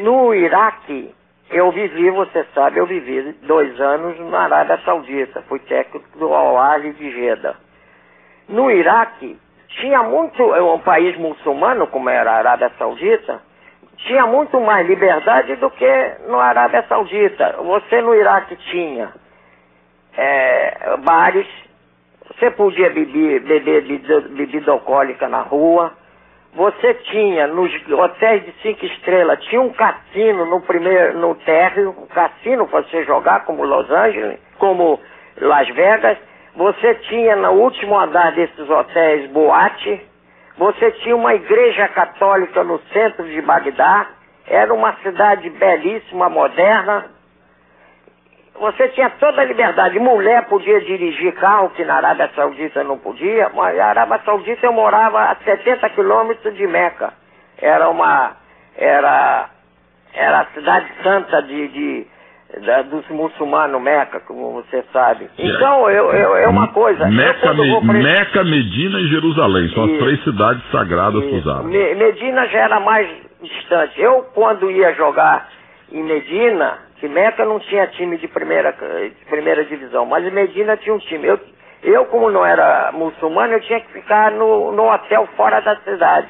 no 0.03 0.34
Iraque 0.34 1.12
eu 1.51 1.72
vivi, 1.72 2.09
você 2.12 2.45
sabe, 2.55 2.80
eu 2.80 2.88
vivi 2.88 3.36
dois 3.43 3.80
anos 3.80 4.18
na 4.32 4.43
Arábia 4.43 4.80
Saudita. 4.86 5.43
Fui 5.49 5.59
técnico 5.59 6.18
do 6.18 6.34
Al-Ali 6.34 6.93
de 6.93 7.12
Jeddah. 7.12 7.55
No 8.49 8.72
Iraque 8.72 9.38
tinha 9.80 10.01
muito, 10.03 10.41
é 10.55 10.62
um 10.62 10.80
país 10.80 11.18
muçulmano 11.18 11.88
como 11.88 12.09
era 12.09 12.32
a 12.32 12.38
Arábia 12.38 12.72
Saudita, 12.78 13.41
tinha 14.06 14.26
muito 14.26 14.60
mais 14.60 14.88
liberdade 14.88 15.56
do 15.56 15.70
que 15.70 16.12
no 16.28 16.39
Arábia 16.39 16.84
Saudita. 16.88 17.56
Você 17.60 18.02
no 18.02 18.16
Iraque 18.16 18.56
tinha 18.56 19.10
é, 20.18 20.97
bares, 21.04 21.47
você 22.28 22.49
podia 22.52 22.89
beber, 22.89 23.41
beber 23.41 23.82
bebida 24.30 24.72
alcoólica 24.72 25.28
na 25.28 25.41
rua, 25.41 25.93
você 26.54 26.93
tinha 26.95 27.47
nos 27.47 27.72
hotéis 27.89 28.43
de 28.43 28.54
cinco 28.62 28.86
estrelas, 28.86 29.41
tinha 29.45 29.62
um 29.62 29.72
cassino 29.72 30.45
no 30.45 30.62
primeiro, 30.62 31.18
no 31.18 31.36
térreo, 31.36 31.95
um 31.97 32.08
cassino 32.08 32.68
para 32.68 32.82
você 32.84 33.06
jogar 33.06 33.45
como 33.45 33.64
Los 33.64 33.89
Angeles, 33.89 34.39
como 34.58 34.99
Las 35.38 35.68
Vegas. 35.70 36.18
Você 36.56 36.95
tinha 36.95 37.38
no 37.38 37.52
último 37.52 37.97
andar 37.97 38.34
desses 38.34 38.70
hotéis 38.70 39.32
boate, 39.32 40.02
você 40.58 40.91
tinha 40.91 41.16
uma 41.16 41.34
igreja 41.34 41.88
católica 41.89 42.64
no 42.64 42.80
centro 42.93 43.24
de 43.26 43.41
Bagdá, 43.41 44.08
era 44.47 44.74
uma 44.74 44.93
cidade 44.97 45.49
belíssima, 45.49 46.30
moderna. 46.30 47.06
você 48.60 48.89
tinha 48.89 49.10
toda 49.12 49.41
a 49.41 49.45
liberdade. 49.45 49.97
Mulher 49.97 50.45
podia 50.47 50.82
dirigir 50.82 51.34
carro, 51.36 51.70
que 51.72 51.86
na 51.86 51.95
Arábia 51.95 52.30
Saudita 52.36 52.84
não 52.84 52.97
podia, 52.97 53.49
mas 53.54 53.78
na 53.78 53.86
Arábia 53.86 54.20
Saudita 54.26 54.66
eu 54.66 54.74
morava 54.74 55.24
a 55.24 55.36
70 55.38 55.89
quilômetros 55.91 56.56
de 56.56 56.68
Meca. 56.68 57.14
Era 57.58 57.89
uma. 57.89 58.36
Era. 58.76 59.49
Era 60.14 60.41
a 60.41 60.45
cidade 60.47 60.91
santa 61.02 61.41
de, 61.43 61.68
de 61.70 62.08
da, 62.60 62.82
dos 62.82 63.08
muçulmanos, 63.10 63.82
Meca, 63.82 64.20
como 64.22 64.52
você 64.52 64.84
sabe. 64.91 65.30
Então, 65.38 65.89
eu, 65.89 66.12
eu, 66.12 66.36
é 66.36 66.47
uma 66.47 66.68
coisa. 66.70 67.08
Meca, 67.08 67.54
me, 67.54 67.82
Meca, 67.82 68.43
Medina 68.43 68.99
e 68.99 69.08
Jerusalém, 69.08 69.70
são 69.70 69.86
as 69.86 69.97
três 69.99 70.24
cidades 70.24 70.64
sagradas 70.72 71.24
para 71.24 71.36
os 71.38 71.47
árabes. 71.47 71.97
Medina 71.97 72.47
já 72.47 72.60
era 72.60 72.80
mais 72.80 73.10
distante. 73.41 74.02
Eu, 74.02 74.24
quando 74.34 74.70
ia 74.70 74.93
jogar 74.93 75.49
em 75.91 76.04
Medina, 76.04 76.80
que 76.99 77.08
Meca 77.08 77.45
não 77.45 77.60
tinha 77.60 77.88
time 77.88 78.18
de 78.18 78.28
primeira, 78.28 78.72
de 78.72 79.26
primeira 79.30 79.64
divisão, 79.66 80.06
mas 80.06 80.26
em 80.26 80.32
Medina 80.32 80.76
tinha 80.78 80.93
um 80.93 80.99
time. 80.99 81.28
Eu, 81.28 81.39
eu, 81.84 82.06
como 82.06 82.30
não 82.30 82.45
era 82.45 82.91
muçulmano, 82.91 83.54
eu 83.54 83.62
tinha 83.62 83.80
que 83.80 83.91
ficar 83.93 84.32
no, 84.32 84.72
no 84.72 84.91
hotel 84.91 85.28
fora 85.38 85.62
da 85.62 85.78
cidade. 85.78 86.30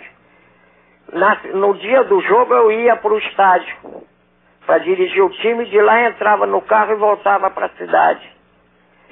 Na, 1.11 1.37
no 1.55 1.73
dia 1.73 2.03
do 2.03 2.21
jogo 2.21 2.53
eu 2.53 2.71
ia 2.71 2.95
para 2.95 3.11
o 3.11 3.17
estádio 3.17 3.75
para 4.65 4.79
dirigir 4.79 5.23
o 5.23 5.29
time, 5.29 5.65
de 5.65 5.81
lá 5.81 6.07
entrava 6.07 6.45
no 6.45 6.61
carro 6.61 6.93
e 6.93 6.95
voltava 6.95 7.49
para 7.49 7.65
a 7.67 7.77
cidade. 7.77 8.29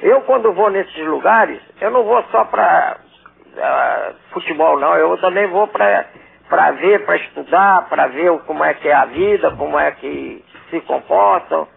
Eu 0.01 0.21
quando 0.21 0.53
vou 0.53 0.69
nesses 0.69 1.05
lugares, 1.05 1.61
eu 1.81 1.91
não 1.91 2.03
vou 2.03 2.23
só 2.31 2.45
para 2.45 2.97
uh, 2.97 3.59
ah, 3.61 4.11
futebol 4.31 4.79
não, 4.79 4.95
eu 4.95 5.17
também 5.17 5.47
vou 5.47 5.67
para 5.67 6.05
para 6.47 6.71
ver, 6.71 7.05
para 7.05 7.15
estudar, 7.17 7.87
para 7.89 8.07
ver 8.07 8.39
como 8.39 8.63
é 8.63 8.73
que 8.73 8.87
é 8.87 8.93
a 8.93 9.05
vida, 9.05 9.51
como 9.51 9.77
é 9.77 9.91
que 9.91 10.43
se 10.71 10.81
comportam, 10.81 11.67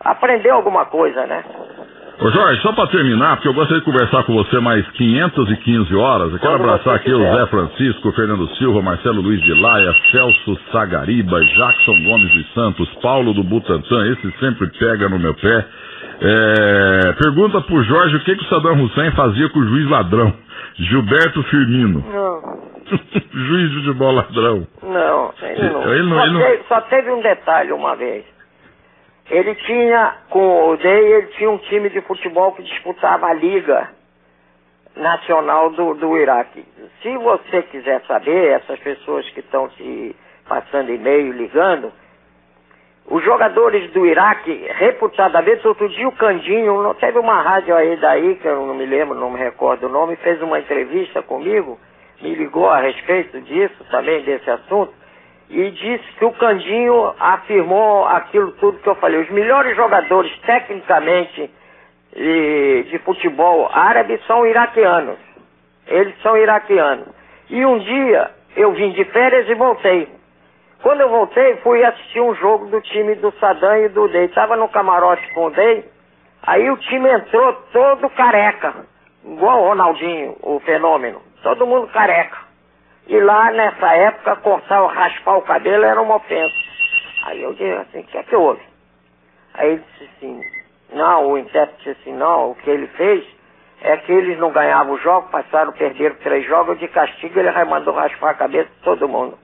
aprender 0.00 0.48
alguma 0.48 0.86
coisa, 0.86 1.26
né? 1.26 1.44
Ô 2.20 2.30
Jorge, 2.30 2.62
só 2.62 2.72
para 2.72 2.86
terminar, 2.88 3.36
porque 3.36 3.48
eu 3.48 3.54
gostaria 3.54 3.80
de 3.80 3.84
conversar 3.84 4.22
com 4.22 4.34
você 4.34 4.60
mais 4.60 4.86
515 4.92 5.94
horas. 5.96 6.32
Eu 6.32 6.38
quero 6.38 6.54
abraçar 6.54 6.94
aqui 6.94 7.10
quiser. 7.10 7.16
o 7.16 7.36
Zé 7.36 7.46
Francisco, 7.46 8.08
o 8.08 8.12
Fernando 8.12 8.48
Silva, 8.56 8.80
Marcelo 8.80 9.20
Luiz 9.20 9.40
de 9.42 9.52
Laia, 9.52 9.92
Celso 10.12 10.58
Sagariba, 10.70 11.44
Jackson 11.44 12.04
Gomes 12.04 12.32
dos 12.32 12.54
Santos, 12.54 12.88
Paulo 13.02 13.34
do 13.34 13.42
Butantã, 13.42 14.06
esse 14.12 14.30
sempre 14.38 14.68
pega 14.78 15.08
no 15.08 15.18
meu 15.18 15.34
pé. 15.34 15.66
É, 16.20 17.12
pergunta 17.20 17.60
pro 17.62 17.82
Jorge 17.82 18.16
o 18.16 18.20
que, 18.20 18.36
que 18.36 18.44
o 18.44 18.48
Saddam 18.48 18.84
Hussein 18.84 19.10
fazia 19.12 19.48
com 19.48 19.58
o 19.58 19.66
juiz 19.66 19.90
ladrão, 19.90 20.32
Gilberto 20.76 21.42
Firmino. 21.44 22.04
Não. 22.12 22.74
juiz 23.32 23.70
de 23.70 23.76
futebol 23.78 24.12
ladrão. 24.12 24.66
Não, 24.82 25.32
ele 25.42 25.68
não. 25.68 25.92
Ele 25.92 26.02
não, 26.02 26.16
só, 26.16 26.24
ele 26.24 26.32
não... 26.32 26.40
Teve, 26.40 26.62
só 26.68 26.80
teve 26.82 27.10
um 27.10 27.20
detalhe 27.20 27.72
uma 27.72 27.96
vez. 27.96 28.33
Ele 29.30 29.54
tinha, 29.54 30.16
com 30.28 30.68
o 30.68 30.76
Day, 30.76 31.12
ele 31.12 31.26
tinha 31.28 31.50
um 31.50 31.58
time 31.58 31.88
de 31.88 32.00
futebol 32.02 32.52
que 32.52 32.62
disputava 32.62 33.26
a 33.26 33.32
Liga 33.32 33.90
Nacional 34.94 35.70
do, 35.70 35.94
do 35.94 36.16
Iraque. 36.18 36.64
Se 37.02 37.16
você 37.16 37.62
quiser 37.62 38.02
saber, 38.06 38.52
essas 38.52 38.78
pessoas 38.80 39.28
que 39.30 39.40
estão 39.40 39.68
te 39.68 40.14
passando 40.46 40.92
e-mail, 40.92 41.32
ligando, 41.32 41.90
os 43.06 43.22
jogadores 43.22 43.90
do 43.92 44.06
Iraque, 44.06 44.66
reputadamente, 44.76 45.66
outro 45.66 45.88
dia 45.88 46.08
o 46.08 46.12
Candinho, 46.12 46.94
teve 46.94 47.18
uma 47.18 47.42
rádio 47.42 47.74
aí 47.74 47.96
daí, 47.96 48.36
que 48.36 48.46
eu 48.46 48.66
não 48.66 48.74
me 48.74 48.86
lembro, 48.86 49.14
não 49.14 49.30
me 49.30 49.38
recordo 49.38 49.86
o 49.86 49.90
nome, 49.90 50.16
fez 50.16 50.40
uma 50.40 50.58
entrevista 50.58 51.22
comigo, 51.22 51.78
me 52.20 52.34
ligou 52.34 52.68
a 52.68 52.78
respeito 52.78 53.40
disso, 53.42 53.84
também 53.90 54.22
desse 54.22 54.50
assunto, 54.50 54.92
e 55.50 55.70
disse 55.70 56.04
que 56.18 56.24
o 56.24 56.32
Candinho 56.32 57.14
afirmou 57.18 58.06
aquilo 58.06 58.52
tudo 58.52 58.78
que 58.78 58.88
eu 58.88 58.94
falei. 58.96 59.20
Os 59.20 59.30
melhores 59.30 59.76
jogadores, 59.76 60.32
tecnicamente, 60.40 61.50
de, 62.14 62.82
de 62.84 62.98
futebol 63.00 63.68
árabe 63.72 64.18
são 64.26 64.46
iraquianos. 64.46 65.18
Eles 65.86 66.14
são 66.22 66.36
iraquianos. 66.36 67.08
E 67.50 67.64
um 67.64 67.78
dia 67.78 68.30
eu 68.56 68.72
vim 68.72 68.92
de 68.92 69.04
férias 69.06 69.48
e 69.48 69.54
voltei. 69.54 70.08
Quando 70.82 71.00
eu 71.00 71.08
voltei, 71.08 71.56
fui 71.56 71.82
assistir 71.84 72.20
um 72.20 72.34
jogo 72.34 72.66
do 72.66 72.80
time 72.80 73.14
do 73.16 73.32
Saddam 73.38 73.78
e 73.78 73.88
do 73.88 74.08
Day. 74.08 74.26
Estava 74.26 74.56
no 74.56 74.68
camarote 74.68 75.26
com 75.34 75.46
o 75.46 75.50
Day. 75.50 75.84
Aí 76.42 76.70
o 76.70 76.76
time 76.76 77.10
entrou 77.10 77.52
todo 77.72 78.10
careca. 78.10 78.74
Igual 79.24 79.62
o 79.62 79.68
Ronaldinho, 79.68 80.36
o 80.42 80.60
fenômeno. 80.60 81.22
Todo 81.42 81.66
mundo 81.66 81.88
careca. 81.88 82.43
E 83.06 83.20
lá 83.20 83.50
nessa 83.52 83.94
época, 83.94 84.36
cortar, 84.36 84.86
raspar 84.86 85.36
o 85.36 85.42
cabelo 85.42 85.84
era 85.84 86.00
uma 86.00 86.16
ofensa. 86.16 86.54
Aí 87.24 87.42
eu 87.42 87.52
disse 87.52 87.72
assim, 87.72 88.00
o 88.00 88.04
que 88.04 88.18
é 88.18 88.22
que 88.22 88.36
houve? 88.36 88.62
Aí 89.54 89.72
ele 89.72 89.84
disse 89.92 90.10
assim, 90.16 90.40
não, 90.92 91.30
o 91.30 91.38
intérprete 91.38 91.84
disse 91.84 92.00
assim, 92.00 92.12
não, 92.12 92.50
o 92.50 92.54
que 92.54 92.70
ele 92.70 92.86
fez 92.88 93.24
é 93.82 93.96
que 93.98 94.12
eles 94.12 94.38
não 94.38 94.50
ganhavam 94.50 94.94
o 94.94 94.98
jogo, 94.98 95.28
passaram, 95.28 95.72
perderam 95.72 96.16
três 96.16 96.46
jogos, 96.46 96.78
de 96.78 96.88
castigo 96.88 97.38
ele 97.38 97.64
mandou 97.64 97.94
raspar 97.94 98.30
a 98.30 98.34
cabeça 98.34 98.70
de 98.70 98.80
todo 98.82 99.08
mundo. 99.08 99.38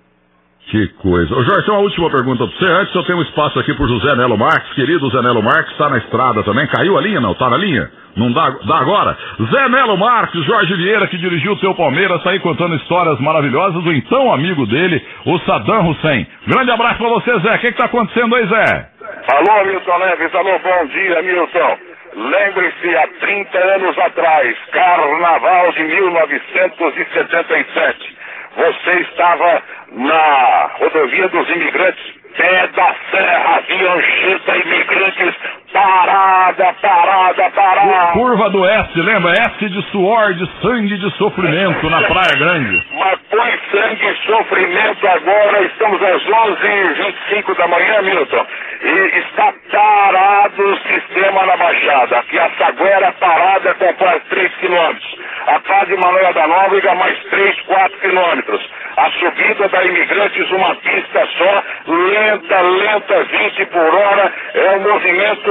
Que 0.69 0.87
coisa. 1.03 1.35
Ô 1.35 1.43
Jorge, 1.43 1.65
tem 1.65 1.75
uma 1.75 1.83
última 1.83 2.11
pergunta 2.11 2.47
para 2.47 2.57
você. 2.57 2.65
Antes 2.65 2.95
eu 2.95 3.03
tenho 3.05 3.19
um 3.19 3.23
espaço 3.23 3.59
aqui 3.59 3.75
pro 3.75 3.89
José 3.89 4.15
Nelo 4.15 4.39
Marques, 4.39 4.73
querido 4.75 5.11
Zé 5.11 5.21
Nelo 5.21 5.43
Marques, 5.43 5.73
está 5.73 5.89
na 5.89 5.99
estrada 5.99 6.45
também. 6.45 6.65
Caiu 6.69 6.97
a 6.97 7.01
linha, 7.01 7.21
não? 7.21 7.35
Tá 7.35 7.51
na 7.51 7.57
linha? 7.57 7.91
Não 8.17 8.33
dá, 8.33 8.51
dá 8.65 8.77
agora? 8.77 9.17
Zé 9.51 9.69
Nelo 9.69 9.97
Marques, 9.97 10.45
Jorge 10.45 10.73
Vieira, 10.75 11.09
que 11.09 11.19
dirigiu 11.19 11.53
o 11.53 11.59
teu 11.59 11.75
Palmeiras, 11.75 12.23
tá 12.23 12.31
aí 12.31 12.39
contando 12.39 12.77
histórias 12.77 13.19
maravilhosas 13.19 13.83
do 13.83 13.93
então 13.93 14.33
amigo 14.33 14.65
dele, 14.67 15.05
o 15.27 15.39
Saddam 15.41 15.89
Hussein. 15.89 16.25
Grande 16.47 16.71
abraço 16.71 16.99
para 16.99 17.09
você, 17.09 17.37
Zé. 17.41 17.57
O 17.57 17.59
que, 17.59 17.73
que 17.73 17.79
tá 17.79 17.87
acontecendo 17.87 18.37
aí, 18.37 18.47
Zé? 18.47 18.89
Alô, 19.29 19.65
Milton 19.65 19.99
Neves. 19.99 20.35
Alô, 20.35 20.59
bom 20.59 20.87
dia, 20.87 21.23
Milton. 21.23 21.79
Lembre-se, 22.15 22.97
há 22.97 23.07
30 23.21 23.59
anos 23.59 23.99
atrás, 23.99 24.57
Carnaval 24.73 25.73
de 25.73 25.85
1977 25.85 28.21
você 28.57 28.91
estava 29.01 29.63
na 29.93 30.71
rodovia 30.79 31.29
dos 31.29 31.49
imigrantes, 31.51 32.15
pé 32.37 32.67
da 32.69 32.95
serra, 33.11 33.63
Anchieta, 33.71 34.57
imigrantes, 34.57 35.35
parada, 35.73 36.75
parada, 36.81 37.51
parada. 37.51 38.13
Curva 38.13 38.51
do 38.51 38.65
S, 38.65 39.01
lembra? 39.01 39.33
S 39.33 39.69
de 39.69 39.83
suor, 39.91 40.35
de 40.35 40.49
sangue, 40.61 40.97
de 40.99 41.11
sofrimento 41.17 41.89
na 41.89 42.03
Praia 42.03 42.37
Grande. 42.39 42.87
Mas 42.93 43.19
põe 43.31 43.51
sangue 43.71 44.07
e 44.07 44.27
sofrimento 44.27 45.09
agora, 45.09 45.63
estamos 45.65 46.03
às 46.03 46.23
11h25 46.23 47.57
da 47.57 47.69
manhã, 47.69 48.03
Milton, 48.03 48.47
e 48.83 49.19
está 49.19 49.53
parado 49.71 50.63
o 50.63 50.77
sistema 50.79 51.47
na 51.47 51.57
Baixada. 51.57 52.19
Aqui 52.19 52.39
a 52.39 52.51
Saguera 52.59 53.13
parada 53.21 53.75
com 53.75 53.95
quase 53.95 54.21
3 54.31 54.55
quilômetros. 54.57 55.19
A 55.47 55.59
Padre 55.61 55.97
Manuel 55.97 56.35
da 56.35 56.47
Nóbrega 56.47 56.95
mais 56.95 57.19
3, 57.31 57.61
4 57.63 57.99
quilômetros. 58.01 58.71
A 58.97 59.11
subida 59.13 59.69
da 59.69 59.85
Imigrantes, 59.85 60.51
uma 60.51 60.75
pista 60.77 61.27
só, 61.39 61.63
lenta, 61.87 62.61
lenta, 62.61 63.25
20 63.25 63.67
por 63.67 63.95
hora. 63.95 64.33
É 64.55 64.71
um 64.77 64.81
movimento, 64.81 65.51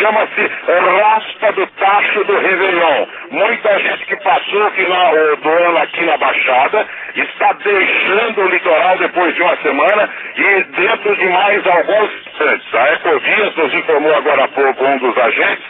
chama-se 0.00 0.50
Raspa 0.66 1.52
do 1.52 1.66
Tacho 1.66 2.24
do 2.24 2.38
Réveillon. 2.38 3.06
Muita 3.30 3.78
gente 3.78 4.06
que 4.06 4.16
passou 4.16 4.66
o 4.66 4.70
final 4.72 5.14
do 5.36 5.48
ano 5.48 5.78
aqui 5.78 6.04
na 6.04 6.16
Baixada 6.16 6.86
está 7.14 7.52
deixando 7.52 8.42
o 8.42 8.48
litoral 8.48 8.98
depois 8.98 9.34
de 9.34 9.42
uma 9.42 9.56
semana 9.56 10.08
e 10.36 10.62
dentro 10.64 11.16
de 11.16 11.26
mais 11.26 11.66
alguns 11.66 12.10
instantes. 12.26 12.74
A 12.74 12.92
Ecovias 12.92 13.56
nos 13.56 13.74
informou 13.74 14.14
agora 14.14 14.44
há 14.44 14.48
pouco 14.48 14.84
um 14.84 14.98
dos 14.98 15.18
agentes, 15.18 15.64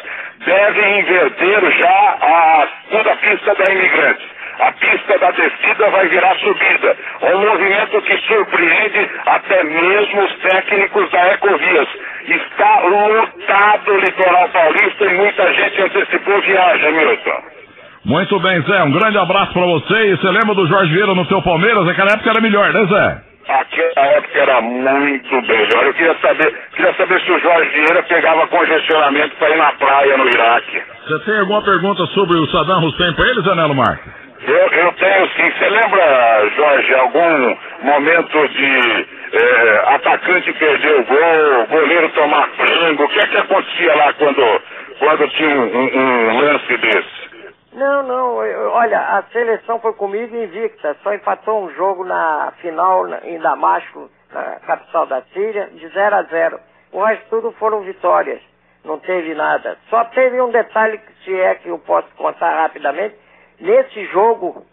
deve 0.44 0.98
inverter 0.98 1.70
já 1.72 2.16
a 2.20 2.68
segunda 2.88 3.16
pista 3.16 3.54
da 3.54 3.72
Imigrantes 3.72 4.41
a 4.62 4.72
pista 4.72 5.18
da 5.18 5.30
descida 5.32 5.90
vai 5.90 6.06
virar 6.08 6.36
subida. 6.36 6.96
Um 7.22 7.38
movimento 7.38 8.00
que 8.02 8.16
surpreende 8.28 9.10
até 9.26 9.64
mesmo 9.64 10.24
os 10.24 10.34
técnicos 10.38 11.10
da 11.10 11.32
Ecovias. 11.32 11.88
Está 12.28 12.80
lotado 12.80 13.92
o 13.92 13.98
litoral 13.98 14.48
paulista 14.50 15.04
e 15.04 15.14
muita 15.14 15.52
gente 15.52 15.82
antecipou 15.82 16.40
viagem, 16.42 16.92
Milton. 16.92 17.42
Muito 18.04 18.38
bem, 18.40 18.60
Zé. 18.62 18.82
Um 18.84 18.92
grande 18.92 19.18
abraço 19.18 19.52
para 19.52 19.66
você. 19.66 19.94
E 19.94 20.16
você 20.16 20.28
lembra 20.28 20.54
do 20.54 20.66
Jorge 20.66 20.92
Vieira 20.92 21.14
no 21.14 21.26
seu 21.26 21.42
Palmeiras? 21.42 21.84
Naquela 21.84 22.12
época 22.12 22.30
era 22.30 22.40
melhor, 22.40 22.72
né, 22.72 22.86
Zé? 22.86 23.32
Aquela 23.48 24.06
época 24.06 24.38
era 24.38 24.60
muito 24.60 25.42
melhor. 25.42 25.84
Eu 25.84 25.94
queria 25.94 26.16
saber, 26.20 26.54
queria 26.74 26.94
saber 26.94 27.20
se 27.20 27.32
o 27.32 27.38
Jorge 27.40 27.70
Vieira 27.70 28.02
pegava 28.04 28.46
congestionamento 28.46 29.34
para 29.36 29.50
ir 29.50 29.56
na 29.56 29.72
praia 29.72 30.16
no 30.16 30.28
Iraque. 30.28 30.82
Você 31.06 31.18
tem 31.24 31.40
alguma 31.40 31.62
pergunta 31.62 32.06
sobre 32.06 32.38
o 32.38 32.46
Saddam 32.46 32.84
Hussein 32.84 33.12
para 33.14 33.28
ele, 33.28 33.42
Zanelo 33.42 33.74
Marques? 33.74 34.21
Eu, 34.46 34.54
eu 34.54 34.92
tenho 34.94 35.28
sim. 35.28 35.50
Você 35.52 35.68
lembra, 35.68 36.50
Jorge, 36.56 36.94
algum 36.94 37.56
momento 37.82 38.48
de 38.48 39.08
é, 39.32 39.94
atacante 39.94 40.52
perder 40.54 40.96
o 40.96 41.04
gol, 41.04 41.66
goleiro 41.68 42.08
tomar 42.10 42.48
frango? 42.48 43.04
O 43.04 43.08
que 43.08 43.20
é 43.20 43.26
que 43.28 43.36
acontecia 43.36 43.94
lá 43.94 44.12
quando, 44.14 44.62
quando 44.98 45.28
tinha 45.30 45.60
um, 45.60 45.98
um, 45.98 46.40
lance 46.40 46.76
desse? 46.76 47.32
Não, 47.72 48.02
não. 48.02 48.36
Olha, 48.72 48.98
a 48.98 49.22
seleção 49.32 49.78
foi 49.80 49.92
comigo 49.92 50.36
invicta. 50.36 50.96
Só 51.04 51.14
empatou 51.14 51.64
um 51.64 51.70
jogo 51.74 52.04
na 52.04 52.52
final 52.60 53.06
em 53.24 53.38
Damasco, 53.38 54.10
na 54.32 54.42
capital 54.66 55.06
da 55.06 55.22
Síria, 55.32 55.68
de 55.72 55.86
0 55.88 56.16
a 56.16 56.22
0. 56.24 56.60
O 56.90 57.04
resto 57.04 57.24
tudo 57.30 57.52
foram 57.52 57.82
vitórias. 57.82 58.40
Não 58.84 58.98
teve 58.98 59.34
nada. 59.34 59.78
Só 59.88 60.04
teve 60.06 60.40
um 60.40 60.50
detalhe 60.50 60.98
que 60.98 61.24
se 61.24 61.40
é 61.40 61.54
que 61.54 61.68
eu 61.68 61.78
posso 61.78 62.08
contar 62.16 62.62
rapidamente. 62.62 63.21
Nesse 63.62 64.04
jogo, 64.06 64.66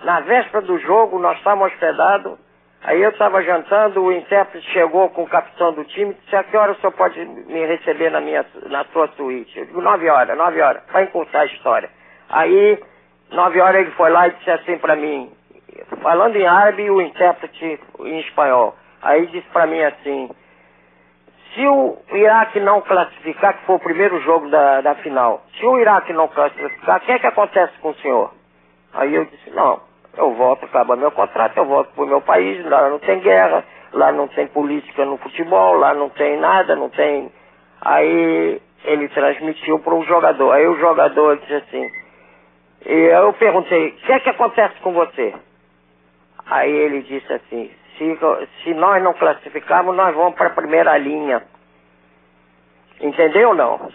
na 0.00 0.20
véspera 0.20 0.64
do 0.64 0.78
jogo, 0.78 1.18
nós 1.18 1.36
estávamos 1.38 1.72
hospedados. 1.72 2.38
Aí 2.84 3.02
eu 3.02 3.10
estava 3.10 3.42
jantando, 3.42 4.00
o 4.00 4.12
intérprete 4.12 4.64
chegou 4.70 5.10
com 5.10 5.24
o 5.24 5.28
capitão 5.28 5.72
do 5.72 5.84
time, 5.84 6.14
disse, 6.14 6.36
a 6.36 6.44
que 6.44 6.56
hora 6.56 6.70
o 6.70 6.76
senhor 6.76 6.92
pode 6.92 7.18
me 7.24 7.66
receber 7.66 8.12
na, 8.12 8.20
minha, 8.20 8.46
na 8.66 8.84
sua 8.92 9.08
suíte? 9.16 9.58
Eu 9.58 9.66
digo, 9.66 9.80
nove 9.80 10.08
horas, 10.08 10.38
nove 10.38 10.62
horas, 10.62 10.84
para 10.84 11.02
encurtar 11.02 11.40
a 11.40 11.46
história. 11.46 11.90
Aí, 12.28 12.78
nove 13.32 13.60
horas 13.60 13.82
ele 13.82 13.90
foi 13.90 14.08
lá 14.10 14.28
e 14.28 14.30
disse 14.30 14.50
assim 14.52 14.78
para 14.78 14.94
mim, 14.94 15.32
falando 16.00 16.36
em 16.36 16.46
árabe 16.46 16.88
o 16.88 17.02
intérprete 17.02 17.80
em 17.98 18.20
espanhol. 18.20 18.76
Aí 19.02 19.26
disse 19.26 19.48
para 19.48 19.66
mim 19.66 19.82
assim, 19.82 20.30
se 21.58 21.66
o 21.66 21.98
Iraque 22.12 22.60
não 22.60 22.80
classificar, 22.82 23.58
que 23.58 23.66
foi 23.66 23.74
o 23.74 23.80
primeiro 23.80 24.20
jogo 24.20 24.48
da, 24.48 24.80
da 24.80 24.94
final, 24.94 25.42
se 25.58 25.66
o 25.66 25.76
Iraque 25.76 26.12
não 26.12 26.28
classificar, 26.28 26.98
o 26.98 27.00
que 27.00 27.10
é 27.10 27.18
que 27.18 27.26
acontece 27.26 27.72
com 27.80 27.88
o 27.90 27.94
senhor? 27.96 28.32
Aí 28.94 29.12
eu 29.12 29.24
disse, 29.24 29.50
não, 29.50 29.80
eu 30.16 30.34
volto, 30.34 30.66
acaba 30.66 30.94
meu 30.94 31.10
contrato, 31.10 31.56
eu 31.56 31.64
volto 31.64 31.92
para 31.92 32.04
o 32.04 32.06
meu 32.06 32.20
país, 32.20 32.64
lá 32.64 32.88
não 32.88 33.00
tem 33.00 33.18
guerra, 33.18 33.64
lá 33.92 34.12
não 34.12 34.28
tem 34.28 34.46
política 34.46 35.04
no 35.04 35.18
futebol, 35.18 35.76
lá 35.76 35.94
não 35.94 36.08
tem 36.10 36.38
nada, 36.38 36.76
não 36.76 36.90
tem. 36.90 37.28
Aí 37.80 38.62
ele 38.84 39.08
transmitiu 39.08 39.80
para 39.80 39.94
o 39.94 40.04
jogador. 40.04 40.52
Aí 40.52 40.64
o 40.64 40.78
jogador 40.78 41.38
disse 41.38 41.54
assim, 41.54 41.90
e 42.86 42.92
eu 42.92 43.32
perguntei, 43.32 43.88
o 43.88 43.96
que 43.96 44.12
é 44.12 44.20
que 44.20 44.30
acontece 44.30 44.78
com 44.80 44.92
você? 44.92 45.34
Aí 46.46 46.70
ele 46.70 47.02
disse 47.02 47.32
assim, 47.32 47.68
se, 47.98 48.18
se 48.62 48.74
nós 48.74 49.02
não 49.02 49.12
classificarmos, 49.12 49.94
nós 49.94 50.14
vamos 50.14 50.34
para 50.34 50.46
a 50.46 50.54
primeira 50.54 50.96
linha. 50.96 51.42
Entendeu 53.00 53.50
ou 53.50 53.54
não? 53.54 53.90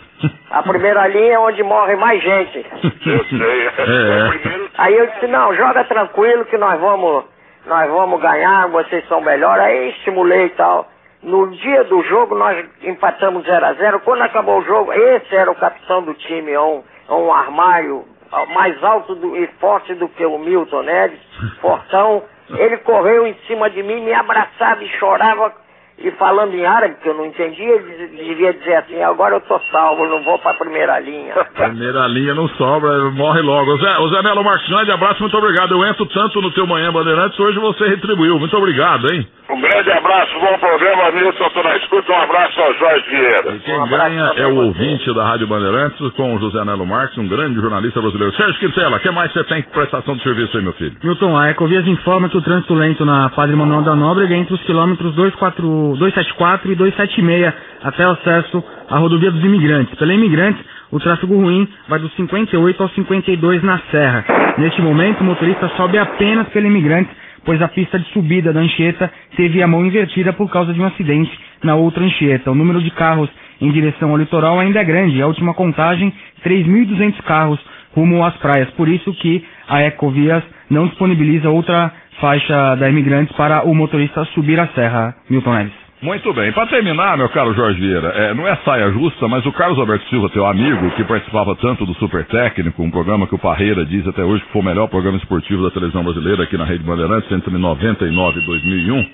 A 0.49 0.63
primeira 0.63 1.07
linha 1.07 1.33
é 1.33 1.39
onde 1.39 1.63
morre 1.63 1.95
mais 1.95 2.21
gente. 2.21 2.65
Eu 3.05 3.25
sei. 3.25 3.63
É. 3.83 4.69
Aí 4.77 4.97
eu 4.97 5.07
disse, 5.07 5.27
não, 5.27 5.53
joga 5.55 5.83
tranquilo 5.83 6.45
que 6.45 6.57
nós 6.57 6.79
vamos, 6.79 7.25
nós 7.65 7.89
vamos 7.89 8.21
ganhar, 8.21 8.67
vocês 8.69 9.07
são 9.07 9.21
melhores. 9.21 9.63
Aí 9.63 9.89
estimulei 9.89 10.45
e 10.45 10.49
tal. 10.51 10.89
No 11.21 11.49
dia 11.51 11.83
do 11.85 12.01
jogo 12.03 12.35
nós 12.35 12.65
empatamos 12.81 13.45
0 13.45 13.65
a 13.65 13.73
0 13.73 13.99
Quando 14.01 14.21
acabou 14.21 14.59
o 14.59 14.63
jogo, 14.63 14.91
esse 14.91 15.35
era 15.35 15.49
o 15.49 15.55
capitão 15.55 16.03
do 16.03 16.13
time, 16.13 16.57
um, 16.57 16.83
um 17.09 17.33
armário 17.33 18.05
mais 18.53 18.81
alto 18.83 19.15
do, 19.15 19.37
e 19.37 19.47
forte 19.59 19.93
do 19.95 20.07
que 20.09 20.25
o 20.25 20.37
Milton 20.37 20.81
Neves, 20.81 21.19
fortão. 21.61 22.23
Ele 22.49 22.77
correu 22.77 23.25
em 23.25 23.35
cima 23.47 23.69
de 23.69 23.81
mim, 23.81 24.01
me 24.01 24.13
abraçava 24.13 24.83
e 24.83 24.89
chorava 24.99 25.53
e 25.97 26.11
falando 26.11 26.53
em 26.53 26.65
árabe, 26.65 26.95
que 27.01 27.07
eu 27.07 27.13
não 27.13 27.25
entendia, 27.25 27.75
ele 27.75 28.07
devia 28.07 28.53
dizer 28.53 28.75
assim, 28.75 29.01
agora 29.03 29.35
eu 29.35 29.41
tô 29.41 29.59
salvo, 29.71 30.05
não 30.05 30.23
vou 30.23 30.39
pra 30.39 30.53
primeira 30.55 30.99
linha. 30.99 31.33
Primeira 31.53 32.07
linha 32.07 32.33
não 32.33 32.47
sobra, 32.49 33.11
morre 33.11 33.41
logo. 33.41 33.77
Zé, 33.77 33.97
o 33.99 34.09
Zé 34.09 34.21
Melo 34.21 34.43
grande 34.43 34.91
abraço, 34.91 35.21
muito 35.21 35.37
obrigado. 35.37 35.71
Eu 35.71 35.85
entro 35.85 36.05
tanto 36.07 36.41
no 36.41 36.51
teu 36.51 36.65
Manhã 36.65 36.91
Bandeirantes, 36.91 37.39
hoje 37.39 37.59
você 37.59 37.87
retribuiu. 37.87 38.39
Muito 38.39 38.57
obrigado, 38.57 39.13
hein? 39.13 39.25
Um 39.49 39.59
grande 39.59 39.91
abraço, 39.91 40.39
bom 40.39 40.57
programa, 40.57 41.11
Nilson, 41.11 41.49
tô 41.49 41.61
na 41.63 41.75
escuta, 41.75 42.13
um 42.13 42.15
abraço 42.15 42.61
ao 42.61 42.73
Jorge 42.75 43.09
Vieira. 43.09 43.55
E 43.55 43.59
quem 43.59 43.87
ganha 43.89 44.31
é 44.37 44.47
o 44.47 44.55
ouvinte 44.55 45.13
da 45.13 45.25
Rádio 45.25 45.47
Bandeirantes 45.47 45.99
com 46.13 46.33
o 46.33 46.39
José 46.39 46.63
Nelo 46.63 46.85
Marques, 46.85 47.17
um 47.17 47.27
grande 47.27 47.59
jornalista 47.59 48.01
brasileiro. 48.01 48.33
Sérgio 48.35 48.57
Quintela, 48.59 48.97
o 48.97 48.99
que 49.01 49.11
mais 49.11 49.33
você 49.33 49.43
tem 49.43 49.57
de 49.61 49.67
prestação 49.67 50.15
de 50.15 50.23
serviço 50.23 50.55
aí, 50.55 50.63
meu 50.63 50.71
filho? 50.73 50.95
Milton, 51.03 51.37
a 51.37 51.49
Ecovias 51.49 51.85
informa 51.85 52.29
que 52.29 52.37
o 52.37 52.41
trânsito 52.41 52.73
lento 52.73 53.03
na 53.03 53.29
Padre 53.31 53.55
Manuel 53.55 53.81
da 53.81 53.95
Nóbrega 53.95 54.33
entre 54.33 54.53
os 54.53 54.63
quilômetros 54.63 55.13
24 55.13 55.61
274 55.97 56.71
e 56.71 56.75
276 56.75 57.53
até 57.83 58.07
o 58.07 58.11
acesso 58.11 58.63
à 58.89 58.97
rodovia 58.97 59.29
dos 59.29 59.43
imigrantes. 59.43 59.93
Pela 59.95 60.13
imigrantes, 60.13 60.63
o 60.89 60.99
tráfego 60.99 61.35
ruim 61.35 61.67
vai 61.89 61.99
dos 61.99 62.15
58 62.15 62.81
aos 62.81 62.93
52 62.93 63.61
na 63.61 63.79
Serra. 63.91 64.23
Neste 64.57 64.81
momento, 64.81 65.21
o 65.21 65.23
motorista 65.25 65.67
sobe 65.75 65.97
apenas 65.97 66.47
pela 66.49 66.67
imigrantes, 66.67 67.13
pois 67.45 67.61
a 67.61 67.67
pista 67.67 67.99
de 67.99 68.05
subida 68.09 68.53
da 68.53 68.59
Anchieta 68.59 69.11
teve 69.35 69.61
a 69.61 69.67
mão 69.67 69.85
invertida 69.85 70.33
por 70.33 70.49
causa 70.49 70.73
de 70.73 70.81
um 70.81 70.85
acidente 70.85 71.31
na 71.63 71.75
outra 71.75 72.03
Anchieta. 72.03 72.51
O 72.51 72.55
número 72.55 72.81
de 72.81 72.91
carros 72.91 73.29
em 73.61 73.71
direção 73.71 74.11
ao 74.11 74.17
litoral 74.17 74.59
ainda 74.59 74.79
é 74.79 74.83
grande. 74.83 75.21
A 75.21 75.27
última 75.27 75.53
contagem, 75.53 76.13
3.200 76.45 77.21
carros 77.23 77.59
rumo 77.95 78.23
às 78.25 78.35
praias. 78.37 78.69
Por 78.71 78.87
isso 78.89 79.13
que 79.15 79.43
a 79.67 79.83
Ecovias 79.83 80.43
não 80.69 80.87
disponibiliza 80.87 81.49
outra 81.49 81.91
faixa 82.19 82.75
da 82.75 82.89
imigrantes 82.89 83.35
para 83.35 83.63
o 83.63 83.73
motorista 83.73 84.23
subir 84.25 84.59
a 84.59 84.67
serra, 84.67 85.15
Milton 85.29 85.53
Neves. 85.53 85.82
Muito 86.03 86.33
bem. 86.33 86.51
Para 86.51 86.67
terminar, 86.67 87.17
meu 87.17 87.29
caro 87.29 87.53
Jorge 87.53 87.79
Vieira, 87.79 88.09
é, 88.09 88.33
não 88.33 88.45
é 88.45 88.53
saia 88.65 88.91
justa, 88.91 89.25
mas 89.29 89.45
o 89.45 89.53
Carlos 89.53 89.79
Alberto 89.79 90.05
Silva, 90.09 90.29
teu 90.31 90.45
amigo, 90.45 90.91
que 90.97 91.03
participava 91.05 91.55
tanto 91.55 91.85
do 91.85 91.93
Super 91.93 92.25
Técnico, 92.25 92.83
um 92.83 92.91
programa 92.91 93.25
que 93.25 93.33
o 93.33 93.39
Parreira 93.39 93.85
diz 93.85 94.05
até 94.05 94.21
hoje 94.21 94.43
que 94.43 94.51
foi 94.51 94.61
o 94.61 94.65
melhor 94.65 94.89
programa 94.89 95.17
esportivo 95.17 95.63
da 95.63 95.71
televisão 95.71 96.03
brasileira 96.03 96.43
aqui 96.43 96.57
na 96.57 96.65
Rede 96.65 96.83
Bandeirantes, 96.83 97.31
entre 97.31 97.57
99 97.57 98.37
e 98.37 98.45
2001. 98.45 99.05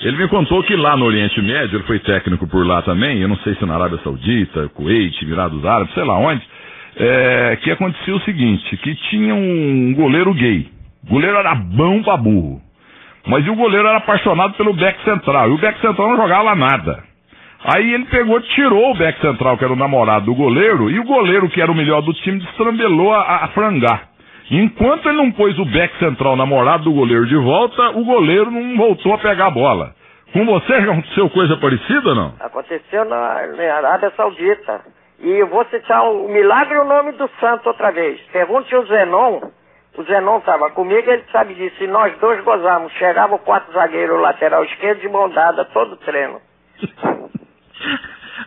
Ele 0.00 0.18
me 0.18 0.28
contou 0.28 0.62
que 0.64 0.76
lá 0.76 0.98
no 0.98 1.06
Oriente 1.06 1.40
Médio, 1.40 1.78
ele 1.78 1.86
foi 1.86 1.98
técnico 2.00 2.46
por 2.46 2.66
lá 2.66 2.82
também, 2.82 3.22
eu 3.22 3.28
não 3.28 3.38
sei 3.38 3.54
se 3.54 3.64
na 3.64 3.76
Arábia 3.76 3.98
Saudita, 4.04 4.68
Kuwait, 4.74 5.24
Emirados 5.24 5.64
Árabes, 5.64 5.94
sei 5.94 6.04
lá 6.04 6.18
onde, 6.18 6.42
é, 6.98 7.58
que 7.62 7.70
acontecia 7.70 8.14
o 8.14 8.20
seguinte, 8.20 8.76
que 8.76 8.94
tinha 9.08 9.34
um 9.34 9.94
goleiro 9.94 10.34
gay. 10.34 10.68
Goleiro 11.08 11.38
era 11.38 11.54
bom 11.54 12.02
pra 12.02 12.18
burro. 12.18 12.60
Mas 13.26 13.46
o 13.48 13.54
goleiro 13.54 13.88
era 13.88 13.98
apaixonado 13.98 14.54
pelo 14.54 14.74
back 14.74 15.02
central. 15.04 15.48
E 15.48 15.54
o 15.54 15.58
back 15.58 15.80
central 15.80 16.10
não 16.10 16.16
jogava 16.16 16.54
nada. 16.54 17.02
Aí 17.64 17.94
ele 17.94 18.04
pegou, 18.06 18.38
tirou 18.40 18.90
o 18.90 18.94
back 18.94 19.18
central, 19.20 19.56
que 19.56 19.64
era 19.64 19.72
o 19.72 19.76
namorado 19.76 20.26
do 20.26 20.34
goleiro, 20.34 20.90
e 20.90 21.00
o 21.00 21.04
goleiro, 21.04 21.48
que 21.48 21.62
era 21.62 21.72
o 21.72 21.74
melhor 21.74 22.02
do 22.02 22.12
time, 22.12 22.38
destrambelou 22.38 23.12
a, 23.14 23.44
a 23.44 23.48
frangar. 23.48 24.08
Enquanto 24.50 25.08
ele 25.08 25.16
não 25.16 25.32
pôs 25.32 25.58
o 25.58 25.64
back 25.64 25.98
central 25.98 26.36
namorado 26.36 26.84
do 26.84 26.92
goleiro 26.92 27.24
de 27.26 27.36
volta, 27.36 27.90
o 27.90 28.04
goleiro 28.04 28.50
não 28.50 28.76
voltou 28.76 29.14
a 29.14 29.18
pegar 29.18 29.46
a 29.46 29.50
bola. 29.50 29.94
Com 30.34 30.44
você 30.44 30.82
já 30.82 30.92
aconteceu 30.92 31.30
coisa 31.30 31.56
parecida 31.56 32.14
não? 32.14 32.34
Aconteceu 32.40 33.04
na, 33.06 33.46
na 33.46 33.74
Arábia 33.74 34.12
Saudita. 34.14 34.82
E 35.20 35.30
eu 35.30 35.46
vou 35.46 35.64
citar 35.66 36.02
o 36.02 36.28
milagre 36.28 36.76
o 36.76 36.84
nome 36.84 37.12
do 37.12 37.30
santo 37.40 37.68
outra 37.68 37.90
vez. 37.92 38.20
Pergunte 38.32 38.74
o 38.74 38.84
Zenon. 38.84 39.40
O 39.96 40.02
Zenon 40.02 40.38
estava 40.38 40.70
comigo, 40.70 41.08
ele 41.08 41.24
sabe 41.30 41.54
disso. 41.54 41.82
E 41.82 41.86
nós 41.86 42.16
dois 42.18 42.42
gozamos. 42.42 42.92
Chegava 42.94 43.34
o 43.34 43.38
quarto 43.38 43.72
zagueiro, 43.72 44.16
o 44.16 44.20
lateral 44.20 44.64
esquerdo, 44.64 45.00
de 45.00 45.08
mão 45.08 45.28
dada, 45.30 45.64
todo 45.66 45.96
treino. 45.96 46.40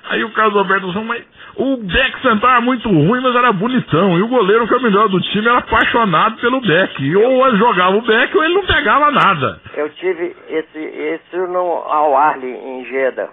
Aí 0.09 0.23
o 0.23 0.31
Carlos 0.31 0.57
Alberto 0.57 0.87
falou, 0.93 1.03
mas 1.03 1.23
o 1.55 1.77
Beck 1.77 2.21
central 2.21 2.51
era 2.51 2.61
muito 2.61 2.87
ruim, 2.89 3.21
mas 3.21 3.35
era 3.35 3.51
bonitão. 3.51 4.17
E 4.17 4.21
o 4.21 4.27
goleiro, 4.27 4.67
que 4.67 4.73
é 4.73 4.77
o 4.77 4.81
melhor 4.81 5.09
do 5.09 5.19
time, 5.19 5.47
era 5.47 5.57
apaixonado 5.57 6.37
pelo 6.37 6.61
Beck. 6.61 7.01
E 7.01 7.15
ou 7.15 7.47
ele 7.47 7.57
jogava 7.57 7.95
o 7.95 8.01
Beck 8.01 8.35
ou 8.35 8.43
ele 8.43 8.53
não 8.53 8.65
pegava 8.65 9.11
nada. 9.11 9.61
Eu 9.75 9.89
tive 9.91 10.35
esse, 10.49 10.79
esse 10.79 11.37
no 11.37 11.83
Al 11.87 12.15
Arli, 12.15 12.51
em 12.51 12.85
Jeddah. 12.85 13.29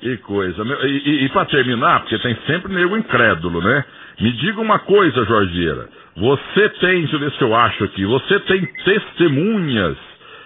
Que 0.00 0.16
coisa. 0.18 0.62
E, 0.62 1.02
e, 1.04 1.24
e 1.24 1.28
para 1.30 1.46
terminar, 1.46 2.00
porque 2.00 2.18
tem 2.18 2.36
sempre 2.46 2.72
nego 2.72 2.96
incrédulo, 2.96 3.60
né? 3.60 3.84
Me 4.20 4.32
diga 4.32 4.60
uma 4.60 4.78
coisa, 4.78 5.24
Jorge 5.24 5.52
Vieira. 5.52 5.88
Você 6.16 6.68
tem, 6.80 7.00
deixa 7.00 7.16
eu 7.16 7.20
ver 7.20 7.30
se 7.32 7.42
eu 7.42 7.54
acho 7.54 7.84
aqui, 7.84 8.04
você 8.06 8.40
tem 8.40 8.64
testemunhas 8.84 9.96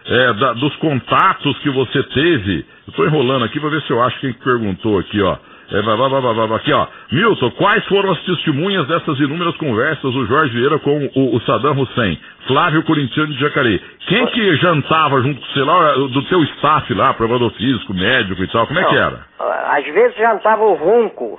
é, 0.06 0.32
da- 0.32 0.52
dos 0.54 0.74
contatos 0.76 1.56
que 1.60 1.70
você 1.70 2.02
teve. 2.04 2.64
Eu 2.88 2.92
tô 2.94 3.04
enrolando 3.04 3.44
aqui 3.44 3.60
para 3.60 3.68
ver 3.68 3.82
se 3.82 3.90
eu 3.90 4.02
acho 4.02 4.18
quem 4.20 4.32
que 4.32 4.42
perguntou 4.42 4.98
aqui, 4.98 5.20
ó. 5.22 5.36
É, 5.72 5.80
vai, 5.82 5.96
vai, 5.96 6.08
vai, 6.48 6.56
aqui, 6.56 6.72
ó. 6.72 6.84
Milton, 7.12 7.50
quais 7.52 7.84
foram 7.86 8.10
as 8.10 8.18
testemunhas 8.24 8.88
dessas 8.88 9.20
inúmeras 9.20 9.56
conversas 9.56 10.12
do 10.12 10.26
Jorge 10.26 10.52
Vieira 10.52 10.80
com 10.80 11.08
o, 11.14 11.36
o 11.36 11.40
Saddam 11.42 11.78
Hussein? 11.78 12.18
Flávio 12.48 12.82
Corintiano 12.82 13.32
de 13.32 13.38
Jacareí. 13.38 13.80
Quem 14.08 14.26
que 14.28 14.56
jantava 14.56 15.22
junto, 15.22 15.40
sei 15.52 15.62
lá, 15.62 15.92
do 15.92 16.22
teu 16.24 16.42
staff 16.42 16.92
lá, 16.94 17.14
preparador 17.14 17.52
físico, 17.52 17.94
médico 17.94 18.42
e 18.42 18.48
tal? 18.48 18.66
Como 18.66 18.80
é 18.80 18.84
que 18.84 18.96
era? 18.96 19.20
Às 19.38 19.84
vezes 19.84 20.16
jantava 20.16 20.64
o 20.64 20.74
Runco. 20.74 21.38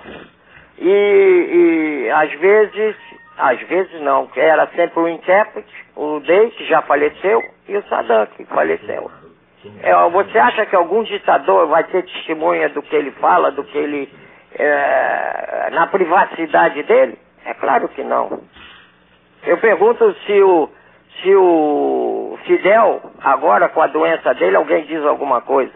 E, 0.79 2.05
e 2.05 2.09
às 2.11 2.31
vezes, 2.39 2.95
às 3.41 3.59
vezes 3.61 3.99
não, 4.01 4.29
era 4.35 4.67
sempre 4.67 4.99
o 4.99 5.07
intérprete, 5.07 5.73
o 5.95 6.19
Day, 6.19 6.51
que 6.51 6.65
já 6.67 6.83
faleceu, 6.83 7.43
e 7.67 7.75
o 7.75 7.83
Saddam, 7.89 8.27
que 8.37 8.45
faleceu. 8.45 9.09
É, 9.81 10.09
você 10.09 10.37
acha 10.37 10.65
que 10.67 10.75
algum 10.75 11.03
ditador 11.03 11.67
vai 11.67 11.83
ter 11.85 12.03
testemunha 12.03 12.69
do 12.69 12.83
que 12.83 12.95
ele 12.95 13.11
fala, 13.11 13.51
do 13.51 13.63
que 13.63 13.77
ele. 13.77 14.09
é, 14.57 15.69
na 15.71 15.87
privacidade 15.87 16.83
dele? 16.83 17.17
É 17.43 17.53
claro 17.55 17.87
que 17.89 18.03
não. 18.03 18.41
Eu 19.43 19.57
pergunto 19.57 20.15
se 20.25 20.41
o, 20.41 20.69
se 21.21 21.35
o 21.35 22.37
Fidel, 22.45 23.01
agora 23.23 23.69
com 23.69 23.81
a 23.81 23.87
doença 23.87 24.33
dele, 24.35 24.55
alguém 24.55 24.85
diz 24.85 25.03
alguma 25.03 25.41
coisa. 25.41 25.73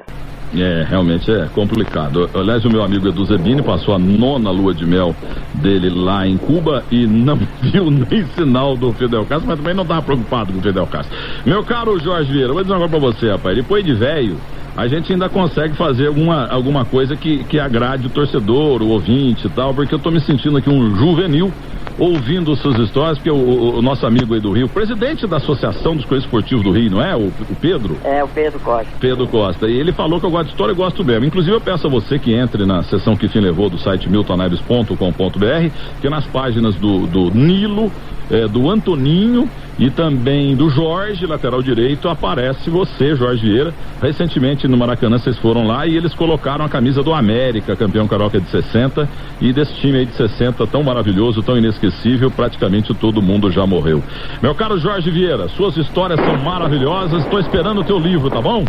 É, 0.53 0.85
realmente 0.87 1.29
é 1.31 1.47
complicado. 1.53 2.29
Aliás, 2.33 2.63
o 2.65 2.69
meu 2.69 2.83
amigo 2.83 3.07
Edu 3.07 3.25
Zebini 3.25 3.61
passou 3.61 3.93
a 3.93 3.99
nona 3.99 4.51
lua 4.51 4.73
de 4.73 4.85
mel 4.85 5.15
dele 5.53 5.89
lá 5.89 6.27
em 6.27 6.37
Cuba 6.37 6.83
e 6.91 7.05
não 7.07 7.37
viu 7.61 7.89
nem 7.89 8.25
sinal 8.35 8.77
do 8.77 8.93
Fidel 8.93 9.25
Castro, 9.25 9.47
mas 9.47 9.57
também 9.57 9.73
não 9.73 9.83
estava 9.83 10.01
preocupado 10.01 10.53
com 10.53 10.59
o 10.59 10.61
Fidel 10.61 10.87
Castro. 10.87 11.17
Meu 11.45 11.63
caro 11.63 11.99
Jorge 11.99 12.31
Vieira, 12.31 12.53
vou 12.53 12.61
dizer 12.61 12.73
uma 12.73 12.87
coisa 12.87 12.99
pra 12.99 13.11
você, 13.11 13.31
rapaz. 13.31 13.55
Depois 13.55 13.83
de 13.83 13.93
velho, 13.93 14.37
a 14.75 14.87
gente 14.87 15.11
ainda 15.11 15.29
consegue 15.29 15.75
fazer 15.75 16.07
alguma, 16.07 16.47
alguma 16.47 16.85
coisa 16.85 17.15
que, 17.15 17.43
que 17.45 17.59
agrade 17.59 18.07
o 18.07 18.09
torcedor, 18.09 18.81
o 18.81 18.89
ouvinte 18.89 19.47
e 19.47 19.49
tal, 19.49 19.73
porque 19.73 19.95
eu 19.95 19.99
tô 19.99 20.11
me 20.11 20.19
sentindo 20.19 20.57
aqui 20.57 20.69
um 20.69 20.95
juvenil 20.95 21.51
ouvindo 21.97 22.55
suas 22.55 22.77
histórias, 22.79 23.17
porque 23.17 23.31
o, 23.31 23.35
o, 23.35 23.79
o, 23.79 23.81
nosso 23.81 24.05
amigo 24.05 24.33
aí 24.33 24.39
do 24.39 24.51
Rio, 24.51 24.67
presidente 24.67 25.25
da 25.25 25.37
Associação 25.37 25.95
dos 25.95 26.05
Coisas 26.05 26.25
Esportivos 26.25 26.63
do 26.63 26.71
Rio, 26.71 26.91
não 26.91 27.01
é? 27.01 27.15
O, 27.15 27.27
o, 27.27 27.55
Pedro? 27.59 27.97
É, 28.03 28.23
o 28.23 28.27
Pedro 28.27 28.59
Costa. 28.59 28.91
Pedro 28.99 29.27
Costa. 29.27 29.67
E 29.67 29.77
ele 29.77 29.91
falou 29.91 30.19
que 30.19 30.25
eu 30.25 30.31
gosto 30.31 30.45
de 30.45 30.51
história 30.51 30.73
e 30.73 30.75
gosto 30.75 31.03
mesmo. 31.03 31.25
Inclusive, 31.25 31.55
eu 31.55 31.61
peço 31.61 31.87
a 31.87 31.89
você 31.89 32.19
que 32.19 32.33
entre 32.33 32.65
na 32.65 32.83
sessão 32.83 33.15
que 33.15 33.27
te 33.27 33.39
levou 33.39 33.69
do 33.69 33.77
site 33.77 34.09
miltonaires.com.br, 34.09 35.69
que 36.01 36.09
nas 36.09 36.25
páginas 36.27 36.75
do, 36.75 37.07
do 37.07 37.31
Nilo, 37.31 37.91
é, 38.29 38.47
do 38.47 38.69
Antoninho 38.69 39.49
e 39.77 39.89
também 39.89 40.55
do 40.55 40.69
Jorge, 40.69 41.25
lateral 41.25 41.61
direito, 41.61 42.07
aparece 42.07 42.69
você, 42.69 43.15
Jorge 43.15 43.45
Vieira. 43.45 43.73
Recentemente 44.01 44.67
no 44.67 44.77
Maracanã 44.77 45.17
vocês 45.17 45.37
foram 45.37 45.67
lá 45.67 45.85
e 45.85 45.95
eles 45.95 46.13
colocaram 46.13 46.63
a 46.63 46.69
camisa 46.69 47.03
do 47.03 47.13
América, 47.13 47.75
campeão 47.75 48.07
carioca 48.07 48.39
de 48.39 48.49
60, 48.49 49.07
e 49.41 49.51
desse 49.51 49.73
time 49.75 49.99
aí 49.99 50.05
de 50.05 50.15
60 50.15 50.65
tão 50.67 50.83
maravilhoso, 50.83 51.43
tão 51.43 51.57
inesquecível, 51.57 52.31
praticamente 52.31 52.93
todo 52.93 53.21
mundo 53.21 53.51
já 53.51 53.65
morreu. 53.65 54.01
Meu 54.41 54.55
caro 54.55 54.77
Jorge 54.79 55.11
Vieira, 55.11 55.49
suas 55.49 55.75
histórias 55.75 56.19
são 56.19 56.37
maravilhosas, 56.37 57.23
estou 57.23 57.39
esperando 57.39 57.81
o 57.81 57.83
teu 57.83 57.99
livro, 57.99 58.29
tá 58.29 58.41
bom? 58.41 58.63